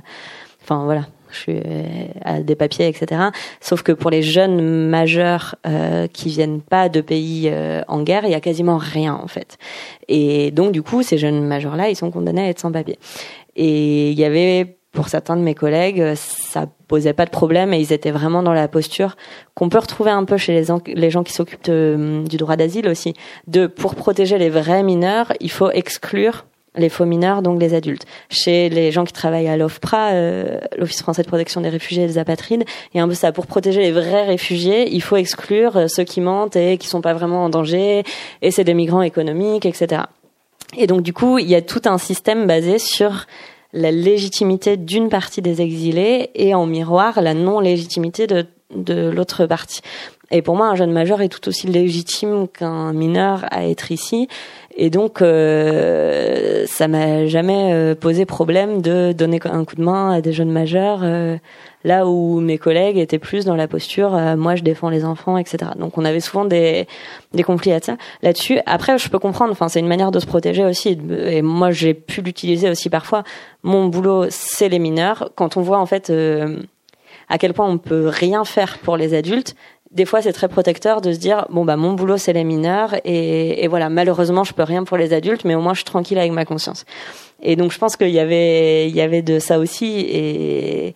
enfin 0.62 0.84
voilà, 0.84 1.06
je 1.30 1.38
suis 1.38 1.60
à 2.24 2.40
des 2.40 2.56
papiers, 2.56 2.88
etc. 2.88 3.20
Sauf 3.60 3.82
que 3.82 3.92
pour 3.92 4.10
les 4.10 4.22
jeunes 4.22 4.88
majeurs 4.88 5.56
euh, 5.66 6.06
qui 6.06 6.28
viennent 6.28 6.60
pas 6.60 6.88
de 6.88 7.00
pays 7.00 7.48
euh, 7.50 7.82
en 7.88 8.02
guerre, 8.02 8.24
il 8.24 8.30
y 8.30 8.34
a 8.34 8.40
quasiment 8.40 8.78
rien 8.78 9.14
en 9.14 9.28
fait. 9.28 9.58
Et 10.08 10.50
donc 10.50 10.72
du 10.72 10.82
coup, 10.82 11.02
ces 11.02 11.18
jeunes 11.18 11.44
majeurs-là, 11.44 11.90
ils 11.90 11.96
sont 11.96 12.10
condamnés 12.10 12.42
à 12.42 12.48
être 12.48 12.60
sans 12.60 12.72
papier. 12.72 12.98
Et 13.56 14.10
il 14.10 14.18
y 14.18 14.24
avait 14.24 14.78
pour 14.92 15.08
certains 15.08 15.36
de 15.36 15.42
mes 15.42 15.54
collègues, 15.54 16.14
ça 16.14 16.66
posait 16.88 17.12
pas 17.12 17.26
de 17.26 17.30
problème 17.30 17.74
et 17.74 17.78
ils 17.78 17.92
étaient 17.92 18.10
vraiment 18.10 18.42
dans 18.42 18.54
la 18.54 18.66
posture 18.68 19.16
qu'on 19.54 19.68
peut 19.68 19.78
retrouver 19.78 20.10
un 20.10 20.24
peu 20.24 20.38
chez 20.38 20.54
les, 20.54 20.72
les 20.94 21.10
gens 21.10 21.22
qui 21.22 21.32
s'occupent 21.32 21.70
du 21.70 22.36
droit 22.36 22.56
d'asile 22.56 22.88
aussi. 22.88 23.12
De 23.46 23.66
pour 23.66 23.94
protéger 23.94 24.38
les 24.38 24.48
vrais 24.48 24.82
mineurs, 24.82 25.32
il 25.40 25.50
faut 25.50 25.70
exclure 25.70 26.46
les 26.78 26.88
faux 26.88 27.04
mineurs, 27.04 27.42
donc 27.42 27.60
les 27.60 27.74
adultes. 27.74 28.06
Chez 28.30 28.68
les 28.68 28.90
gens 28.90 29.04
qui 29.04 29.12
travaillent 29.12 29.48
à 29.48 29.56
l'OFPRA, 29.56 30.12
euh, 30.12 30.58
l'Office 30.76 31.02
français 31.02 31.22
de 31.22 31.28
protection 31.28 31.60
des 31.60 31.68
réfugiés 31.68 32.04
et 32.04 32.06
des 32.06 32.18
apatrides, 32.18 32.64
et 32.94 33.00
un 33.00 33.08
peu 33.08 33.14
ça. 33.14 33.32
Pour 33.32 33.46
protéger 33.46 33.80
les 33.80 33.92
vrais 33.92 34.24
réfugiés, 34.24 34.88
il 34.92 35.02
faut 35.02 35.16
exclure 35.16 35.76
euh, 35.76 35.88
ceux 35.88 36.04
qui 36.04 36.20
mentent 36.20 36.56
et 36.56 36.78
qui 36.78 36.88
sont 36.88 37.00
pas 37.00 37.14
vraiment 37.14 37.44
en 37.44 37.48
danger, 37.48 38.04
et 38.42 38.50
c'est 38.50 38.64
des 38.64 38.74
migrants 38.74 39.02
économiques, 39.02 39.66
etc. 39.66 40.02
Et 40.76 40.86
donc 40.86 41.02
du 41.02 41.12
coup, 41.12 41.38
il 41.38 41.48
y 41.48 41.54
a 41.54 41.62
tout 41.62 41.82
un 41.86 41.98
système 41.98 42.46
basé 42.46 42.78
sur 42.78 43.26
la 43.72 43.90
légitimité 43.90 44.76
d'une 44.76 45.08
partie 45.08 45.42
des 45.42 45.60
exilés 45.60 46.30
et 46.34 46.54
en 46.54 46.66
miroir 46.66 47.20
la 47.20 47.34
non-légitimité 47.34 48.26
de, 48.26 48.46
de 48.74 49.10
l'autre 49.10 49.46
partie. 49.46 49.82
Et 50.30 50.42
pour 50.42 50.56
moi, 50.56 50.66
un 50.66 50.74
jeune 50.74 50.92
majeur 50.92 51.22
est 51.22 51.28
tout 51.28 51.48
aussi 51.48 51.66
légitime 51.66 52.48
qu'un 52.48 52.92
mineur 52.92 53.46
à 53.50 53.66
être 53.66 53.92
ici. 53.92 54.28
Et 54.80 54.90
donc, 54.90 55.22
euh, 55.22 56.64
ça 56.68 56.86
m'a 56.86 57.26
jamais 57.26 57.72
euh, 57.72 57.96
posé 57.96 58.24
problème 58.26 58.80
de 58.80 59.10
donner 59.10 59.40
un 59.44 59.64
coup 59.64 59.74
de 59.74 59.82
main 59.82 60.12
à 60.12 60.20
des 60.20 60.32
jeunes 60.32 60.52
majeurs, 60.52 61.00
euh, 61.02 61.36
là 61.82 62.06
où 62.06 62.38
mes 62.38 62.58
collègues 62.58 62.96
étaient 62.96 63.18
plus 63.18 63.44
dans 63.44 63.56
la 63.56 63.66
posture, 63.66 64.14
euh, 64.14 64.36
moi 64.36 64.54
je 64.54 64.62
défends 64.62 64.88
les 64.88 65.04
enfants, 65.04 65.36
etc. 65.36 65.72
Donc 65.76 65.98
on 65.98 66.04
avait 66.04 66.20
souvent 66.20 66.44
des, 66.44 66.86
des 67.34 67.42
conflits 67.42 67.72
là-dessus. 68.22 68.60
Après, 68.66 68.98
je 68.98 69.08
peux 69.08 69.18
comprendre, 69.18 69.50
enfin 69.50 69.68
c'est 69.68 69.80
une 69.80 69.88
manière 69.88 70.12
de 70.12 70.20
se 70.20 70.26
protéger 70.26 70.64
aussi. 70.64 70.96
Et 71.26 71.42
moi, 71.42 71.72
j'ai 71.72 71.94
pu 71.94 72.22
l'utiliser 72.22 72.70
aussi 72.70 72.88
parfois. 72.88 73.24
Mon 73.64 73.86
boulot, 73.86 74.26
c'est 74.30 74.68
les 74.68 74.78
mineurs. 74.78 75.32
Quand 75.34 75.56
on 75.56 75.60
voit 75.60 75.78
en 75.78 75.86
fait 75.86 76.12
à 77.28 77.38
quel 77.38 77.52
point 77.52 77.68
on 77.68 77.78
peut 77.78 78.08
rien 78.08 78.44
faire 78.44 78.78
pour 78.78 78.96
les 78.96 79.14
adultes, 79.14 79.54
des 79.90 80.04
fois 80.04 80.22
c'est 80.22 80.32
très 80.32 80.48
protecteur 80.48 81.00
de 81.00 81.12
se 81.12 81.18
dire 81.18 81.46
bon 81.50 81.64
bah 81.64 81.76
mon 81.76 81.92
boulot 81.94 82.16
c'est 82.16 82.32
les 82.32 82.44
mineurs 82.44 82.94
et, 83.04 83.64
et, 83.64 83.68
voilà. 83.68 83.88
Malheureusement 83.88 84.44
je 84.44 84.52
peux 84.52 84.62
rien 84.62 84.84
pour 84.84 84.96
les 84.96 85.12
adultes 85.12 85.44
mais 85.44 85.54
au 85.54 85.60
moins 85.60 85.74
je 85.74 85.78
suis 85.78 85.84
tranquille 85.84 86.18
avec 86.18 86.32
ma 86.32 86.44
conscience. 86.44 86.84
Et 87.42 87.56
donc 87.56 87.72
je 87.72 87.78
pense 87.78 87.96
qu'il 87.96 88.10
y 88.10 88.18
avait 88.18 88.88
il 88.88 88.94
y 88.94 89.00
avait 89.00 89.22
de 89.22 89.38
ça 89.38 89.58
aussi 89.58 90.00
et, 90.00 90.88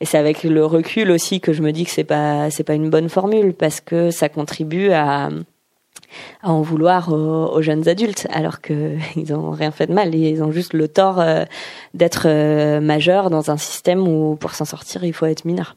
et 0.00 0.04
c'est 0.04 0.18
avec 0.18 0.42
le 0.42 0.64
recul 0.64 1.10
aussi 1.10 1.40
que 1.40 1.52
je 1.52 1.62
me 1.62 1.72
dis 1.72 1.84
que 1.84 1.90
c'est 1.90 2.04
pas 2.04 2.50
c'est 2.50 2.64
pas 2.64 2.74
une 2.74 2.90
bonne 2.90 3.08
formule 3.08 3.54
parce 3.54 3.80
que 3.80 4.10
ça 4.10 4.28
contribue 4.28 4.90
à 4.90 5.28
à 6.42 6.50
en 6.50 6.62
vouloir 6.62 7.12
aux, 7.12 7.62
jeunes 7.62 7.88
adultes 7.88 8.26
alors 8.32 8.60
que 8.60 8.96
ils 9.16 9.32
ont 9.32 9.50
rien 9.50 9.70
fait 9.70 9.86
de 9.86 9.92
mal. 9.92 10.14
Ils 10.14 10.42
ont 10.42 10.50
juste 10.50 10.72
le 10.72 10.88
tort 10.88 11.20
euh, 11.20 11.44
d'être 11.94 12.24
euh, 12.26 12.80
majeurs 12.80 13.30
dans 13.30 13.50
un 13.50 13.56
système 13.56 14.06
où 14.06 14.36
pour 14.36 14.54
s'en 14.54 14.64
sortir 14.64 15.04
il 15.04 15.12
faut 15.12 15.26
être 15.26 15.44
mineur 15.44 15.76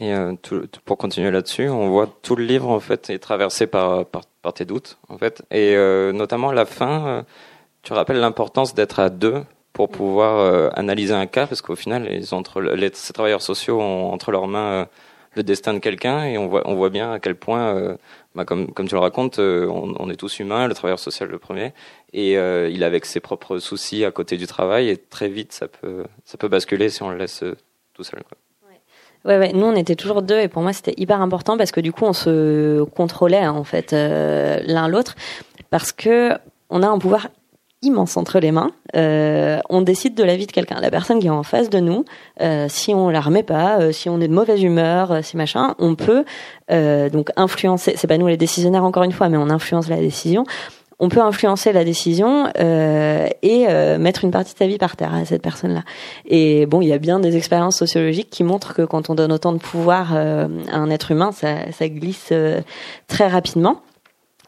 et 0.00 0.14
euh, 0.14 0.34
tout, 0.40 0.62
pour 0.84 0.96
continuer 0.96 1.30
là-dessus, 1.30 1.68
on 1.68 1.90
voit 1.90 2.08
tout 2.22 2.36
le 2.36 2.44
livre 2.44 2.70
en 2.70 2.80
fait 2.80 3.10
est 3.10 3.18
traversé 3.18 3.66
par, 3.66 4.06
par, 4.06 4.22
par 4.42 4.52
tes 4.52 4.64
doutes 4.64 4.98
en 5.08 5.18
fait, 5.18 5.42
et 5.50 5.74
euh, 5.76 6.12
notamment 6.12 6.52
la 6.52 6.66
fin. 6.66 7.06
Euh, 7.06 7.22
tu 7.82 7.92
rappelles 7.92 8.18
l'importance 8.18 8.74
d'être 8.74 9.00
à 9.00 9.08
deux 9.08 9.42
pour 9.72 9.88
pouvoir 9.88 10.38
euh, 10.38 10.68
analyser 10.74 11.14
un 11.14 11.26
cas, 11.26 11.46
parce 11.46 11.62
qu'au 11.62 11.76
final, 11.76 12.04
les, 12.04 12.34
entre, 12.34 12.60
les, 12.60 12.90
ces 12.92 13.12
travailleurs 13.12 13.42
sociaux 13.42 13.80
ont 13.80 14.12
entre 14.12 14.30
leurs 14.30 14.48
mains 14.48 14.88
le 15.34 15.42
destin 15.42 15.74
de 15.74 15.78
quelqu'un, 15.78 16.24
et 16.24 16.38
on 16.38 16.48
voit, 16.48 16.62
on 16.66 16.74
voit 16.74 16.90
bien 16.90 17.12
à 17.12 17.20
quel 17.20 17.36
point, 17.36 17.96
bah, 18.34 18.44
comme, 18.44 18.72
comme 18.72 18.88
tu 18.88 18.94
le 18.94 19.00
racontes, 19.00 19.38
on, 19.38 19.94
on, 19.98 20.10
est 20.10 20.16
tous 20.16 20.40
humains, 20.40 20.66
le 20.66 20.74
travailleur 20.74 20.98
social 20.98 21.28
le 21.28 21.38
premier, 21.38 21.72
et 22.12 22.32
il 22.32 22.82
avec 22.82 23.06
ses 23.06 23.20
propres 23.20 23.58
soucis 23.58 24.04
à 24.04 24.10
côté 24.10 24.36
du 24.36 24.48
travail, 24.48 24.88
et 24.88 24.96
très 24.96 25.28
vite 25.28 25.52
ça 25.52 25.68
peut, 25.68 26.04
ça 26.24 26.36
peut 26.38 26.48
basculer 26.48 26.88
si 26.88 27.02
on 27.04 27.10
le 27.10 27.16
laisse 27.16 27.44
tout 27.94 28.02
seul. 28.02 28.24
Quoi. 28.24 28.36
Ouais, 29.24 29.38
ouais, 29.38 29.52
nous 29.52 29.66
on 29.66 29.74
était 29.74 29.96
toujours 29.96 30.22
deux 30.22 30.38
et 30.38 30.48
pour 30.48 30.62
moi 30.62 30.72
c'était 30.72 30.94
hyper 30.96 31.20
important 31.20 31.56
parce 31.56 31.72
que 31.72 31.80
du 31.80 31.92
coup 31.92 32.04
on 32.04 32.12
se 32.12 32.82
contrôlait 32.84 33.46
en 33.46 33.64
fait 33.64 33.92
euh, 33.92 34.60
l'un 34.64 34.88
l'autre 34.88 35.16
parce 35.70 35.92
que 35.92 36.32
on 36.70 36.82
a 36.82 36.88
un 36.88 36.98
pouvoir 36.98 37.28
immense 37.82 38.16
entre 38.16 38.40
les 38.40 38.50
mains. 38.50 38.70
Euh, 38.96 39.60
on 39.70 39.82
décide 39.82 40.14
de 40.14 40.24
la 40.24 40.36
vie 40.36 40.46
de 40.46 40.52
quelqu'un. 40.52 40.80
La 40.80 40.90
personne 40.90 41.20
qui 41.20 41.28
est 41.28 41.30
en 41.30 41.44
face 41.44 41.70
de 41.70 41.78
nous, 41.78 42.04
euh, 42.40 42.66
si 42.68 42.92
on 42.92 43.08
la 43.08 43.20
remet 43.20 43.44
pas, 43.44 43.92
si 43.92 44.08
on 44.08 44.20
est 44.20 44.26
de 44.26 44.32
mauvaise 44.32 44.62
humeur, 44.62 45.22
si 45.22 45.36
machin, 45.36 45.74
on 45.78 45.94
peut 45.94 46.24
donc 46.68 47.30
influencer. 47.36 47.94
C'est 47.96 48.06
pas 48.06 48.18
nous 48.18 48.26
les 48.26 48.36
décisionnaires 48.36 48.84
encore 48.84 49.04
une 49.04 49.12
fois, 49.12 49.28
mais 49.28 49.36
on 49.36 49.50
influence 49.50 49.88
la 49.88 49.98
décision 49.98 50.44
on 51.00 51.08
peut 51.08 51.20
influencer 51.20 51.72
la 51.72 51.84
décision 51.84 52.48
euh, 52.58 53.28
et 53.42 53.66
euh, 53.68 53.98
mettre 53.98 54.24
une 54.24 54.30
partie 54.30 54.54
de 54.54 54.58
sa 54.58 54.66
vie 54.66 54.78
par 54.78 54.96
terre 54.96 55.14
à 55.14 55.24
cette 55.24 55.42
personne-là. 55.42 55.84
Et 56.26 56.66
bon, 56.66 56.80
il 56.80 56.88
y 56.88 56.92
a 56.92 56.98
bien 56.98 57.20
des 57.20 57.36
expériences 57.36 57.76
sociologiques 57.76 58.30
qui 58.30 58.42
montrent 58.42 58.74
que 58.74 58.82
quand 58.82 59.08
on 59.10 59.14
donne 59.14 59.32
autant 59.32 59.52
de 59.52 59.58
pouvoir 59.58 60.14
euh, 60.14 60.48
à 60.70 60.76
un 60.76 60.90
être 60.90 61.12
humain, 61.12 61.30
ça, 61.32 61.70
ça 61.72 61.88
glisse 61.88 62.30
euh, 62.32 62.60
très 63.06 63.28
rapidement. 63.28 63.82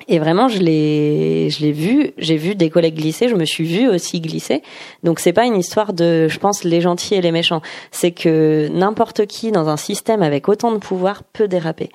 Et 0.08 0.18
vraiment, 0.18 0.48
je 0.48 0.58
l'ai, 0.58 1.50
je 1.50 1.60
l'ai 1.60 1.72
vu. 1.72 2.12
J'ai 2.16 2.36
vu 2.36 2.54
des 2.54 2.70
collègues 2.70 2.96
glisser. 2.96 3.28
Je 3.28 3.34
me 3.34 3.44
suis 3.44 3.64
vue 3.64 3.88
aussi 3.88 4.20
glisser. 4.20 4.62
Donc, 5.02 5.20
c'est 5.20 5.32
pas 5.32 5.44
une 5.44 5.56
histoire 5.56 5.92
de, 5.92 6.26
je 6.26 6.38
pense, 6.38 6.64
les 6.64 6.80
gentils 6.80 7.14
et 7.14 7.20
les 7.20 7.32
méchants. 7.32 7.60
C'est 7.90 8.10
que 8.10 8.68
n'importe 8.68 9.26
qui 9.26 9.52
dans 9.52 9.68
un 9.68 9.76
système 9.76 10.22
avec 10.22 10.48
autant 10.48 10.72
de 10.72 10.78
pouvoir 10.78 11.22
peut 11.22 11.48
déraper. 11.48 11.90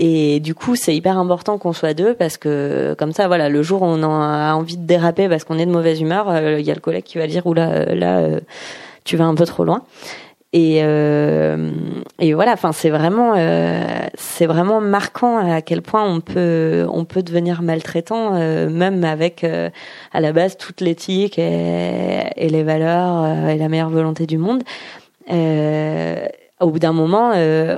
Et 0.00 0.38
du 0.38 0.54
coup, 0.54 0.76
c'est 0.76 0.94
hyper 0.94 1.18
important 1.18 1.58
qu'on 1.58 1.72
soit 1.72 1.92
deux 1.92 2.14
parce 2.14 2.36
que 2.36 2.94
comme 2.96 3.12
ça, 3.12 3.26
voilà, 3.26 3.48
le 3.48 3.64
jour 3.64 3.82
où 3.82 3.84
on 3.84 4.04
a 4.04 4.54
envie 4.54 4.76
de 4.76 4.86
déraper 4.86 5.28
parce 5.28 5.42
qu'on 5.42 5.58
est 5.58 5.66
de 5.66 5.72
mauvaise 5.72 6.00
humeur, 6.00 6.30
euh, 6.30 6.60
il 6.60 6.64
y 6.64 6.70
a 6.70 6.74
le 6.74 6.80
collègue 6.80 7.02
qui 7.02 7.18
va 7.18 7.26
dire 7.26 7.44
oula, 7.48 7.68
euh, 7.70 7.94
là, 7.96 8.18
euh, 8.18 8.40
tu 9.02 9.16
vas 9.16 9.24
un 9.24 9.34
peu 9.34 9.44
trop 9.44 9.64
loin. 9.64 9.82
Et, 10.52 10.82
euh, 10.84 11.72
et 12.20 12.32
voilà, 12.32 12.52
enfin, 12.52 12.70
c'est 12.70 12.90
vraiment, 12.90 13.34
euh, 13.36 13.82
c'est 14.14 14.46
vraiment 14.46 14.80
marquant 14.80 15.38
à 15.38 15.62
quel 15.62 15.82
point 15.82 16.04
on 16.08 16.20
peut, 16.20 16.86
on 16.92 17.04
peut 17.04 17.24
devenir 17.24 17.60
maltraitant, 17.62 18.34
même 18.70 19.02
avec 19.02 19.44
à 19.44 20.20
la 20.20 20.32
base 20.32 20.56
toute 20.56 20.80
l'éthique 20.80 21.40
et, 21.40 22.22
et, 22.36 22.48
les 22.48 22.62
valeurs 22.62 23.48
et 23.48 23.58
la 23.58 23.68
meilleure 23.68 23.90
volonté 23.90 24.26
du 24.26 24.38
monde. 24.38 24.62
au 25.28 26.70
bout 26.70 26.78
d'un 26.78 26.92
moment, 26.92 27.32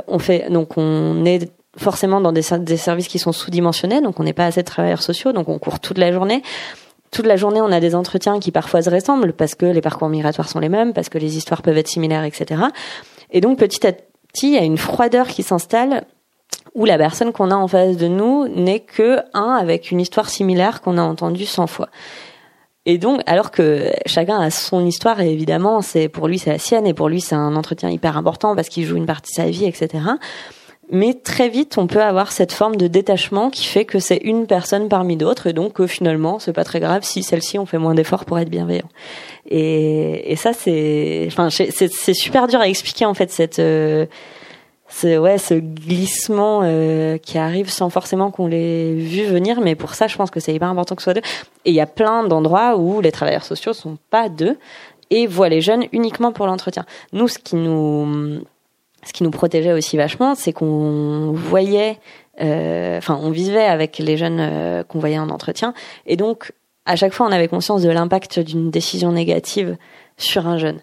on 0.06 0.18
fait, 0.20 0.50
donc 0.50 0.76
on 0.76 1.24
est 1.24 1.50
forcément 1.76 2.20
dans 2.20 2.32
des, 2.32 2.42
services 2.42 3.08
qui 3.08 3.18
sont 3.18 3.32
sous-dimensionnés, 3.32 4.00
donc 4.00 4.18
on 4.18 4.24
n'est 4.24 4.32
pas 4.32 4.46
assez 4.46 4.62
de 4.62 4.66
travailleurs 4.66 5.02
sociaux, 5.02 5.32
donc 5.32 5.48
on 5.48 5.58
court 5.58 5.80
toute 5.80 5.98
la 5.98 6.12
journée. 6.12 6.42
Toute 7.10 7.26
la 7.26 7.36
journée, 7.36 7.60
on 7.60 7.72
a 7.72 7.80
des 7.80 7.94
entretiens 7.94 8.38
qui 8.38 8.52
parfois 8.52 8.82
se 8.82 8.90
ressemblent 8.90 9.32
parce 9.32 9.54
que 9.54 9.66
les 9.66 9.80
parcours 9.80 10.08
migratoires 10.08 10.48
sont 10.48 10.60
les 10.60 10.68
mêmes, 10.68 10.92
parce 10.92 11.08
que 11.08 11.18
les 11.18 11.36
histoires 11.36 11.62
peuvent 11.62 11.78
être 11.78 11.88
similaires, 11.88 12.24
etc. 12.24 12.62
Et 13.30 13.40
donc 13.40 13.58
petit 13.58 13.86
à 13.86 13.92
petit, 13.92 14.48
il 14.48 14.54
y 14.54 14.58
a 14.58 14.62
une 14.62 14.78
froideur 14.78 15.26
qui 15.26 15.42
s'installe 15.42 16.04
où 16.74 16.84
la 16.84 16.98
personne 16.98 17.32
qu'on 17.32 17.50
a 17.50 17.56
en 17.56 17.66
face 17.66 17.96
de 17.96 18.06
nous 18.06 18.46
n'est 18.48 18.80
que 18.80 19.18
un 19.34 19.56
avec 19.60 19.90
une 19.90 20.00
histoire 20.00 20.28
similaire 20.28 20.80
qu'on 20.80 20.98
a 20.98 21.02
entendue 21.02 21.46
100 21.46 21.66
fois. 21.66 21.88
Et 22.86 22.96
donc, 22.96 23.20
alors 23.26 23.50
que 23.50 23.90
chacun 24.06 24.40
a 24.40 24.50
son 24.50 24.86
histoire, 24.86 25.20
et 25.20 25.32
évidemment, 25.32 25.82
c'est 25.82 26.08
pour 26.08 26.28
lui 26.28 26.38
c'est 26.38 26.50
la 26.50 26.58
sienne, 26.58 26.86
et 26.86 26.94
pour 26.94 27.08
lui 27.08 27.20
c'est 27.20 27.34
un 27.34 27.56
entretien 27.56 27.90
hyper 27.90 28.16
important 28.16 28.54
parce 28.54 28.68
qu'il 28.68 28.84
joue 28.86 28.96
une 28.96 29.06
partie 29.06 29.32
de 29.32 29.42
sa 29.42 29.50
vie, 29.50 29.64
etc 29.64 30.00
mais 30.90 31.14
très 31.14 31.48
vite 31.48 31.78
on 31.78 31.86
peut 31.86 32.02
avoir 32.02 32.32
cette 32.32 32.52
forme 32.52 32.76
de 32.76 32.86
détachement 32.86 33.50
qui 33.50 33.66
fait 33.66 33.84
que 33.84 33.98
c'est 33.98 34.20
une 34.24 34.46
personne 34.46 34.88
parmi 34.88 35.16
d'autres 35.16 35.46
et 35.46 35.52
donc 35.52 35.84
finalement 35.86 36.38
c'est 36.38 36.52
pas 36.52 36.64
très 36.64 36.80
grave 36.80 37.02
si 37.04 37.22
celle-ci 37.22 37.58
on 37.58 37.66
fait 37.66 37.78
moins 37.78 37.94
d'efforts 37.94 38.24
pour 38.24 38.38
être 38.38 38.50
bienveillant. 38.50 38.88
Et, 39.48 40.32
et 40.32 40.36
ça 40.36 40.52
c'est 40.52 41.26
enfin 41.28 41.48
c'est 41.50 42.14
super 42.14 42.46
dur 42.46 42.60
à 42.60 42.68
expliquer 42.68 43.06
en 43.06 43.14
fait 43.14 43.30
cette 43.30 43.58
euh, 43.58 44.06
ce, 44.88 45.18
ouais 45.18 45.38
ce 45.38 45.54
glissement 45.54 46.60
euh, 46.64 47.16
qui 47.18 47.38
arrive 47.38 47.70
sans 47.70 47.90
forcément 47.90 48.30
qu'on 48.30 48.48
l'ait 48.48 48.94
vu 48.94 49.24
venir. 49.24 49.60
Mais 49.60 49.74
pour 49.74 49.94
ça 49.94 50.08
je 50.08 50.16
pense 50.16 50.30
que 50.30 50.40
c'est 50.40 50.52
hyper 50.52 50.68
important 50.68 50.96
que 50.96 51.02
ce 51.02 51.04
soit 51.04 51.14
deux. 51.14 51.26
Et 51.64 51.70
il 51.70 51.74
y 51.74 51.80
a 51.80 51.86
plein 51.86 52.24
d'endroits 52.24 52.76
où 52.76 53.00
les 53.00 53.12
travailleurs 53.12 53.44
sociaux 53.44 53.72
sont 53.72 53.96
pas 54.10 54.28
deux 54.28 54.58
et 55.10 55.26
voient 55.26 55.48
les 55.48 55.60
jeunes 55.60 55.84
uniquement 55.92 56.32
pour 56.32 56.46
l'entretien. 56.46 56.84
Nous 57.12 57.28
ce 57.28 57.38
qui 57.38 57.56
nous 57.56 58.42
ce 59.04 59.12
qui 59.12 59.22
nous 59.22 59.30
protégeait 59.30 59.72
aussi 59.72 59.96
vachement, 59.96 60.34
c'est 60.34 60.52
qu'on 60.52 61.32
voyait, 61.32 61.98
euh, 62.40 62.98
enfin, 62.98 63.18
on 63.22 63.30
vivait 63.30 63.64
avec 63.64 63.98
les 63.98 64.16
jeunes 64.16 64.40
euh, 64.40 64.82
qu'on 64.84 64.98
voyait 64.98 65.18
en 65.18 65.30
entretien, 65.30 65.74
et 66.06 66.16
donc 66.16 66.52
à 66.86 66.96
chaque 66.96 67.12
fois, 67.12 67.26
on 67.26 67.32
avait 67.32 67.48
conscience 67.48 67.82
de 67.82 67.90
l'impact 67.90 68.40
d'une 68.40 68.70
décision 68.70 69.12
négative 69.12 69.76
sur 70.16 70.46
un 70.46 70.58
jeune. 70.58 70.80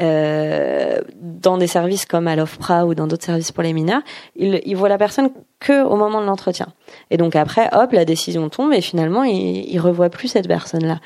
Euh, 0.00 1.00
dans 1.20 1.58
des 1.58 1.66
services 1.66 2.06
comme 2.06 2.28
à 2.28 2.36
l'OFPRA 2.36 2.86
ou 2.86 2.94
dans 2.94 3.08
d'autres 3.08 3.24
services 3.24 3.50
pour 3.50 3.64
les 3.64 3.72
mineurs, 3.72 4.02
ils, 4.36 4.60
ils 4.64 4.76
voient 4.76 4.88
la 4.88 4.98
personne 4.98 5.30
que 5.58 5.84
au 5.84 5.96
moment 5.96 6.20
de 6.20 6.26
l'entretien. 6.26 6.68
Et 7.10 7.16
donc 7.16 7.34
après, 7.34 7.68
hop, 7.72 7.90
la 7.92 8.04
décision 8.04 8.48
tombe 8.48 8.72
et 8.72 8.80
finalement, 8.80 9.24
ils, 9.24 9.68
ils 9.68 9.80
revoient 9.80 10.10
plus 10.10 10.28
cette 10.28 10.46
personne-là. 10.46 11.00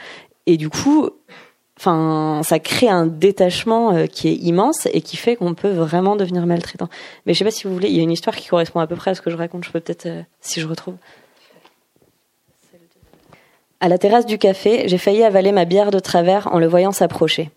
Et 0.44 0.59
du 0.59 0.68
coup, 0.68 1.09
Enfin, 1.84 2.42
ça 2.44 2.60
crée 2.60 2.88
un 2.88 3.06
détachement 3.06 3.92
euh, 3.92 4.06
qui 4.06 4.28
est 4.28 4.36
immense 4.36 4.86
et 4.92 5.00
qui 5.00 5.16
fait 5.16 5.34
qu'on 5.34 5.54
peut 5.54 5.72
vraiment 5.72 6.14
devenir 6.14 6.46
maltraitant. 6.46 6.88
Mais 7.26 7.34
je 7.34 7.40
sais 7.40 7.44
pas 7.44 7.50
si 7.50 7.66
vous 7.66 7.72
voulez, 7.74 7.88
il 7.88 7.96
y 7.96 7.98
a 7.98 8.04
une 8.04 8.12
histoire 8.12 8.36
qui 8.36 8.46
correspond 8.46 8.78
à 8.78 8.86
peu 8.86 8.94
près 8.94 9.10
à 9.10 9.14
ce 9.16 9.20
que 9.20 9.32
je 9.32 9.36
raconte. 9.36 9.64
Je 9.64 9.72
peux 9.72 9.80
peut-être, 9.80 10.06
euh, 10.06 10.22
si 10.40 10.60
je 10.60 10.68
retrouve. 10.68 10.94
À 13.80 13.88
la 13.88 13.98
terrasse 13.98 14.26
du 14.26 14.38
café, 14.38 14.86
j'ai 14.86 14.96
failli 14.96 15.24
avaler 15.24 15.50
ma 15.50 15.64
bière 15.64 15.90
de 15.90 15.98
travers 15.98 16.46
en 16.54 16.60
le 16.60 16.68
voyant 16.68 16.92
s'approcher. 16.92 17.50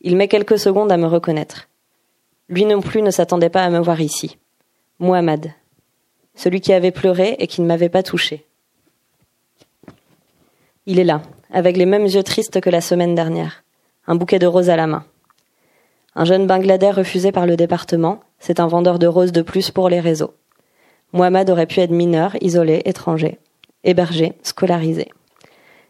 Il 0.00 0.16
met 0.16 0.26
quelques 0.26 0.58
secondes 0.58 0.90
à 0.90 0.96
me 0.96 1.06
reconnaître. 1.06 1.68
Lui 2.48 2.64
non 2.64 2.80
plus 2.80 3.02
ne 3.02 3.12
s'attendait 3.12 3.48
pas 3.48 3.62
à 3.62 3.70
me 3.70 3.78
voir 3.78 4.00
ici. 4.00 4.38
Mohamed, 4.98 5.52
celui 6.34 6.60
qui 6.60 6.72
avait 6.72 6.90
pleuré 6.90 7.36
et 7.38 7.46
qui 7.46 7.60
ne 7.60 7.66
m'avait 7.68 7.88
pas 7.88 8.02
touché. 8.02 8.44
Il 10.86 10.98
est 10.98 11.04
là, 11.04 11.22
avec 11.52 11.76
les 11.76 11.86
mêmes 11.86 12.06
yeux 12.06 12.24
tristes 12.24 12.60
que 12.60 12.70
la 12.70 12.80
semaine 12.80 13.14
dernière 13.14 13.62
un 14.08 14.16
bouquet 14.16 14.38
de 14.38 14.46
roses 14.46 14.70
à 14.70 14.76
la 14.76 14.86
main. 14.86 15.04
Un 16.16 16.24
jeune 16.24 16.46
Bangladais 16.46 16.90
refusé 16.90 17.30
par 17.30 17.46
le 17.46 17.56
département, 17.56 18.20
c'est 18.40 18.58
un 18.58 18.66
vendeur 18.66 18.98
de 18.98 19.06
roses 19.06 19.32
de 19.32 19.42
plus 19.42 19.70
pour 19.70 19.90
les 19.90 20.00
réseaux. 20.00 20.32
Mohamed 21.12 21.50
aurait 21.50 21.66
pu 21.66 21.80
être 21.80 21.90
mineur, 21.90 22.34
isolé, 22.40 22.82
étranger, 22.86 23.38
hébergé, 23.84 24.32
scolarisé. 24.42 25.08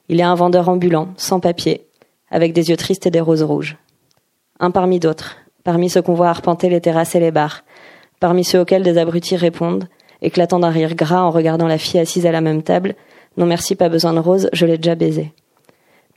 Il 0.09 0.21
est 0.21 0.25
un 0.25 0.35
vendeur 0.35 0.69
ambulant, 0.69 1.09
sans 1.17 1.39
papier, 1.39 1.87
avec 2.31 2.53
des 2.53 2.71
yeux 2.71 2.77
tristes 2.77 3.07
et 3.07 3.11
des 3.11 3.21
roses 3.21 3.43
rouges. 3.45 3.77
Un 4.59 4.73
parmi 4.73 4.99
d'autres, 4.99 5.37
parmi 5.63 5.89
ceux 5.89 6.03
qu'on 6.03 6.15
voit 6.15 6.29
arpenter 6.29 6.69
les 6.69 6.81
terrasses 6.81 7.15
et 7.15 7.21
les 7.21 7.31
bars, 7.31 7.63
parmi 8.19 8.45
ceux 8.45 8.61
auxquels 8.61 8.83
des 8.83 8.99
abrutis 8.99 9.37
répondent, 9.37 9.89
éclatant 10.23 10.59
d'un 10.59 10.71
rire 10.71 10.97
gras 10.97 11.23
en 11.23 11.31
regardant 11.31 11.69
la 11.69 11.79
fille 11.79 12.01
assise 12.01 12.27
à 12.27 12.33
la 12.33 12.41
même 12.41 12.65
table. 12.65 12.97
Non 13.37 13.47
merci, 13.47 13.77
pas 13.77 13.89
besoin 13.89 14.13
de 14.13 14.19
rose, 14.19 14.51
je 14.53 14.67
l'ai 14.67 14.77
déjà 14.77 14.97
baisé. 14.97 15.33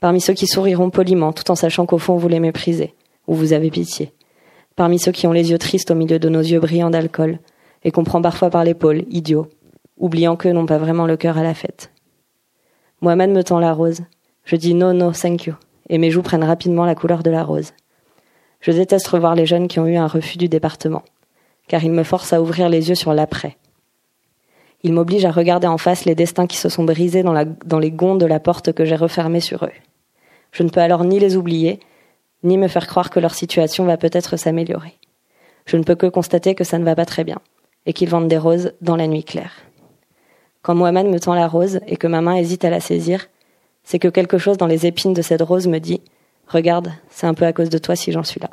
Parmi 0.02 0.20
ceux 0.20 0.34
qui 0.34 0.48
souriront 0.48 0.90
poliment, 0.90 1.32
tout 1.32 1.48
en 1.52 1.54
sachant 1.54 1.86
qu'au 1.86 1.96
fond 1.96 2.16
vous 2.16 2.26
les 2.26 2.40
méprisez, 2.40 2.92
ou 3.28 3.36
vous 3.36 3.52
avez 3.52 3.70
pitié. 3.70 4.12
Parmi 4.74 4.98
ceux 4.98 5.12
qui 5.12 5.28
ont 5.28 5.32
les 5.32 5.52
yeux 5.52 5.58
tristes 5.58 5.92
au 5.92 5.94
milieu 5.94 6.18
de 6.18 6.28
nos 6.28 6.40
yeux 6.40 6.58
brillants 6.58 6.90
d'alcool, 6.90 7.38
et 7.84 7.92
qu'on 7.92 8.02
prend 8.02 8.20
parfois 8.20 8.50
par 8.50 8.64
l'épaule, 8.64 9.04
idiots, 9.10 9.46
oubliant 9.98 10.34
qu'eux 10.34 10.50
n'ont 10.50 10.66
pas 10.66 10.78
vraiment 10.78 11.06
le 11.06 11.16
cœur 11.16 11.38
à 11.38 11.44
la 11.44 11.54
fête. 11.54 11.92
Mohamed 13.00 13.30
me 13.30 13.44
tend 13.44 13.60
la 13.60 13.72
rose. 13.72 14.00
Je 14.44 14.56
dis 14.56 14.74
non, 14.74 14.92
non, 14.92 15.12
thank 15.12 15.44
you, 15.44 15.54
et 15.88 15.98
mes 15.98 16.10
joues 16.10 16.22
prennent 16.22 16.42
rapidement 16.42 16.84
la 16.84 16.96
couleur 16.96 17.22
de 17.22 17.30
la 17.30 17.44
rose. 17.44 17.70
Je 18.60 18.72
déteste 18.72 19.06
revoir 19.06 19.36
les 19.36 19.46
jeunes 19.46 19.68
qui 19.68 19.78
ont 19.78 19.86
eu 19.86 19.94
un 19.94 20.08
refus 20.08 20.36
du 20.36 20.48
département, 20.48 21.04
car 21.68 21.84
ils 21.84 21.92
me 21.92 22.02
forcent 22.02 22.32
à 22.32 22.42
ouvrir 22.42 22.68
les 22.68 22.88
yeux 22.88 22.96
sur 22.96 23.14
l'après. 23.14 23.56
Ils 24.82 24.94
m'obligent 24.94 25.26
à 25.26 25.30
regarder 25.30 25.68
en 25.68 25.78
face 25.78 26.06
les 26.06 26.16
destins 26.16 26.48
qui 26.48 26.56
se 26.56 26.68
sont 26.68 26.82
brisés 26.82 27.22
dans 27.22 27.78
les 27.78 27.90
gonds 27.92 28.16
de 28.16 28.26
la 28.26 28.40
porte 28.40 28.72
que 28.72 28.84
j'ai 28.84 28.96
refermée 28.96 29.38
sur 29.38 29.64
eux. 29.64 29.70
Je 30.52 30.62
ne 30.62 30.68
peux 30.68 30.80
alors 30.80 31.04
ni 31.04 31.18
les 31.18 31.36
oublier, 31.36 31.80
ni 32.42 32.58
me 32.58 32.68
faire 32.68 32.86
croire 32.86 33.10
que 33.10 33.20
leur 33.20 33.34
situation 33.34 33.84
va 33.84 33.96
peut-être 33.96 34.36
s'améliorer. 34.36 34.94
Je 35.66 35.76
ne 35.76 35.82
peux 35.82 35.94
que 35.94 36.06
constater 36.06 36.54
que 36.54 36.64
ça 36.64 36.78
ne 36.78 36.84
va 36.84 36.94
pas 36.94 37.06
très 37.06 37.24
bien, 37.24 37.40
et 37.86 37.92
qu'ils 37.92 38.08
vendent 38.08 38.28
des 38.28 38.38
roses 38.38 38.72
dans 38.80 38.96
la 38.96 39.06
nuit 39.06 39.24
claire. 39.24 39.52
Quand 40.62 40.74
Mohamed 40.74 41.06
me 41.06 41.18
tend 41.18 41.34
la 41.34 41.48
rose 41.48 41.80
et 41.86 41.96
que 41.96 42.06
ma 42.06 42.20
main 42.20 42.36
hésite 42.36 42.64
à 42.64 42.70
la 42.70 42.80
saisir, 42.80 43.26
c'est 43.82 43.98
que 43.98 44.08
quelque 44.08 44.38
chose 44.38 44.58
dans 44.58 44.66
les 44.66 44.86
épines 44.86 45.14
de 45.14 45.22
cette 45.22 45.42
rose 45.42 45.66
me 45.66 45.78
dit 45.78 46.00
Regarde, 46.46 46.92
c'est 47.10 47.26
un 47.26 47.34
peu 47.34 47.46
à 47.46 47.52
cause 47.52 47.70
de 47.70 47.78
toi 47.78 47.96
si 47.96 48.12
j'en 48.12 48.22
suis 48.22 48.40
là. 48.40 48.50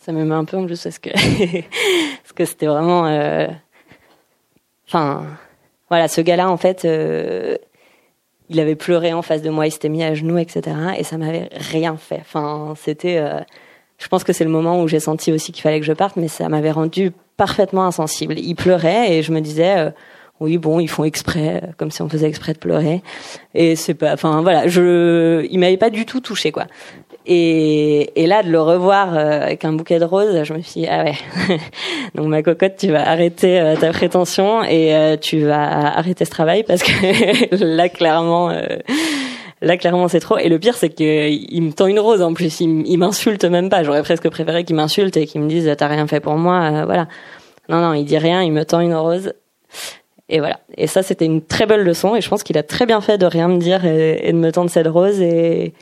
Ça 0.00 0.12
me 0.12 0.30
un 0.30 0.44
peu 0.44 0.56
en 0.56 0.66
plus 0.66 0.82
parce 0.82 0.98
que 0.98 1.10
parce 2.22 2.32
que 2.34 2.44
c'était 2.44 2.66
vraiment. 2.66 3.06
Euh, 3.06 3.48
enfin, 4.86 5.26
voilà, 5.88 6.08
ce 6.08 6.20
gars-là 6.20 6.50
en 6.50 6.56
fait, 6.56 6.84
euh, 6.84 7.56
il 8.50 8.60
avait 8.60 8.74
pleuré 8.74 9.12
en 9.12 9.22
face 9.22 9.42
de 9.42 9.50
moi, 9.50 9.66
il 9.66 9.70
s'était 9.70 9.88
mis 9.88 10.02
à 10.02 10.14
genoux, 10.14 10.38
etc. 10.38 10.76
Et 10.98 11.04
ça 11.04 11.18
m'avait 11.18 11.48
rien 11.52 11.96
fait. 11.96 12.20
Enfin, 12.20 12.74
c'était. 12.76 13.18
Euh, 13.18 13.40
je 13.98 14.08
pense 14.08 14.24
que 14.24 14.32
c'est 14.32 14.44
le 14.44 14.50
moment 14.50 14.82
où 14.82 14.88
j'ai 14.88 15.00
senti 15.00 15.32
aussi 15.32 15.52
qu'il 15.52 15.62
fallait 15.62 15.80
que 15.80 15.86
je 15.86 15.92
parte, 15.92 16.16
mais 16.16 16.28
ça 16.28 16.48
m'avait 16.48 16.72
rendu 16.72 17.12
parfaitement 17.36 17.84
insensible. 17.86 18.38
Il 18.38 18.54
pleurait 18.54 19.14
et 19.14 19.22
je 19.22 19.32
me 19.32 19.40
disais 19.40 19.92
oui 20.40 20.58
bon 20.58 20.80
ils 20.80 20.88
font 20.88 21.04
exprès 21.04 21.62
comme 21.76 21.90
si 21.90 22.02
on 22.02 22.08
faisait 22.08 22.26
exprès 22.26 22.52
de 22.54 22.58
pleurer 22.58 23.02
et 23.54 23.76
c'est 23.76 23.94
pas 23.94 24.12
enfin 24.12 24.42
voilà 24.42 24.66
je 24.66 25.46
il 25.48 25.58
m'avait 25.60 25.76
pas 25.76 25.90
du 25.90 26.06
tout 26.06 26.20
touché 26.20 26.50
quoi 26.50 26.66
et, 27.26 28.22
et 28.22 28.26
là 28.26 28.42
de 28.42 28.50
le 28.50 28.60
revoir 28.60 29.16
euh, 29.16 29.42
avec 29.42 29.64
un 29.64 29.72
bouquet 29.72 29.98
de 29.98 30.04
roses 30.04 30.44
je 30.44 30.52
me 30.52 30.60
suis 30.60 30.82
dit 30.82 30.86
ah 30.88 31.04
ouais 31.04 31.14
donc 32.14 32.26
ma 32.26 32.42
cocotte 32.42 32.76
tu 32.78 32.88
vas 32.88 33.08
arrêter 33.08 33.60
euh, 33.60 33.76
ta 33.76 33.90
prétention 33.92 34.62
et 34.62 34.94
euh, 34.94 35.16
tu 35.16 35.40
vas 35.40 35.96
arrêter 35.96 36.24
ce 36.24 36.30
travail 36.30 36.64
parce 36.64 36.82
que 36.82 37.54
là 37.64 37.88
clairement 37.88 38.52
là 39.62 39.76
clairement 39.76 40.08
c'est 40.08 40.20
trop 40.20 40.36
et 40.36 40.48
le 40.48 40.58
pire 40.58 40.74
c'est 40.74 40.90
que 40.90 41.28
il 41.30 41.62
me 41.62 41.72
tend 41.72 41.86
une 41.86 42.00
rose 42.00 42.22
en 42.22 42.34
plus 42.34 42.60
il, 42.60 42.98
m'insulte 42.98 43.44
même 43.44 43.70
pas 43.70 43.82
j'aurais 43.82 44.02
presque 44.02 44.28
préféré 44.28 44.64
qu'il 44.64 44.76
m'insulte 44.76 45.16
et 45.16 45.26
qu'il 45.26 45.40
me 45.40 45.48
dise 45.48 45.72
t'as 45.78 45.88
rien 45.88 46.06
fait 46.06 46.20
pour 46.20 46.36
moi 46.36 46.84
voilà 46.84 47.08
non 47.68 47.80
non 47.80 47.94
il 47.94 48.04
dit 48.04 48.18
rien 48.18 48.42
il 48.42 48.52
me 48.52 48.64
tend 48.64 48.80
une 48.80 48.94
rose 48.94 49.32
et 50.28 50.38
voilà. 50.38 50.60
Et 50.76 50.86
ça, 50.86 51.02
c'était 51.02 51.26
une 51.26 51.42
très 51.42 51.66
belle 51.66 51.82
leçon. 51.82 52.16
Et 52.16 52.20
je 52.20 52.28
pense 52.28 52.42
qu'il 52.42 52.56
a 52.56 52.62
très 52.62 52.86
bien 52.86 53.00
fait 53.00 53.18
de 53.18 53.26
rien 53.26 53.48
me 53.48 53.58
dire 53.58 53.84
et, 53.84 54.32
de 54.32 54.36
me 54.36 54.50
tendre 54.52 54.70
cette 54.70 54.86
rose. 54.86 55.20
Et 55.20 55.74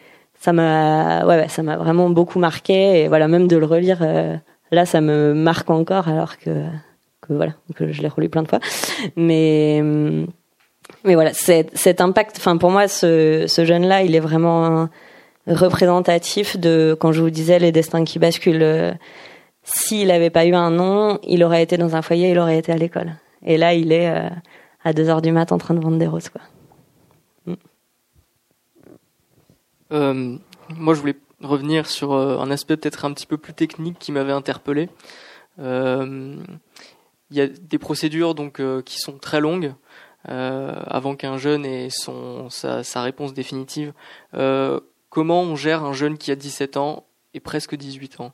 ça 0.42 0.52
m'a, 0.52 1.24
ouais, 1.24 1.48
ça 1.48 1.62
m'a 1.62 1.76
vraiment 1.76 2.11
beaucoup 2.11 2.40
marqué. 2.40 3.02
Et 3.02 3.09
voilà, 3.09 3.28
même 3.28 3.46
de 3.46 3.57
le 3.57 3.64
relire, 3.64 3.98
euh, 4.02 4.37
là, 4.72 4.85
ça 4.87 5.00
me 5.00 5.35
marque 5.35 5.70
encore, 5.70 6.09
alors 6.09 6.37
que, 6.37 6.64
que 7.20 7.33
voilà, 7.33 7.52
que 7.76 7.92
je 7.92 8.02
l'ai 8.02 8.09
relu 8.09 8.28
plein 8.28 8.42
de 8.42 8.48
fois. 8.48 8.59
Mais, 9.14 9.81
mais 11.05 11.14
voilà, 11.14 11.31
cet 11.33 12.00
impact. 12.00 12.38
Enfin, 12.38 12.57
pour 12.57 12.70
moi, 12.70 12.88
ce, 12.88 13.44
ce 13.46 13.64
jeune-là, 13.64 14.02
il 14.02 14.16
est 14.16 14.20
vraiment 14.20 14.88
représentatif 15.46 16.59
de 16.59 16.96
quand 16.98 17.12
je 17.12 17.22
vous 17.22 17.31
disais 17.31 17.61
les 17.61 17.70
destins 17.70 18.02
qui 18.02 18.18
basculent. 18.18 18.96
S'il 19.62 20.09
n'avait 20.09 20.31
pas 20.31 20.44
eu 20.44 20.55
un 20.55 20.72
nom, 20.72 21.20
il 21.22 21.44
aurait 21.44 21.62
été 21.62 21.76
dans 21.76 21.94
un 21.94 22.02
foyer, 22.02 22.33
il 22.33 22.38
aurait 22.40 22.59
été 22.59 22.72
à 22.72 22.76
l'école. 22.76 23.12
Et 23.46 23.57
là, 23.57 23.74
il 23.74 23.92
est 23.92 24.09
euh, 24.09 24.28
à 24.83 24.92
2 24.92 25.09
heures 25.09 25.22
du 25.22 25.31
mat 25.31 25.52
en 25.52 25.59
train 25.59 25.74
de 25.74 25.81
vendre 25.81 25.98
des 25.98 26.09
roses. 26.09 26.31
Quoi. 26.31 26.40
Euh, 29.92 30.37
moi, 30.76 30.94
je 30.94 31.00
voulais 31.00 31.16
revenir 31.42 31.87
sur 31.87 32.12
euh, 32.12 32.38
un 32.38 32.50
aspect 32.50 32.76
peut-être 32.76 33.05
un 33.05 33.12
petit 33.12 33.26
peu 33.26 33.37
plus 33.37 33.55
technique 33.55 33.98
qui 33.98 34.12
m'avait 34.12 34.33
interpellé. 34.33 34.88
Il 35.59 37.37
y 37.37 37.40
a 37.40 37.46
des 37.46 37.78
procédures 37.78 38.35
donc 38.35 38.61
qui 38.85 38.98
sont 38.98 39.18
très 39.18 39.40
longues 39.40 39.74
avant 40.24 41.14
qu'un 41.14 41.37
jeune 41.37 41.64
ait 41.64 41.88
son, 41.90 42.48
sa, 42.50 43.02
réponse 43.02 43.35
définitive. 43.35 43.92
comment 44.33 45.42
on 45.42 45.55
gère 45.55 45.85
un 45.85 45.92
jeune 45.92 46.16
qui 46.18 46.31
a 46.31 46.37
17 46.37 46.78
ans 46.78 47.05
et 47.35 47.40
presque 47.40 47.74
18 47.74 48.20
ans? 48.20 48.33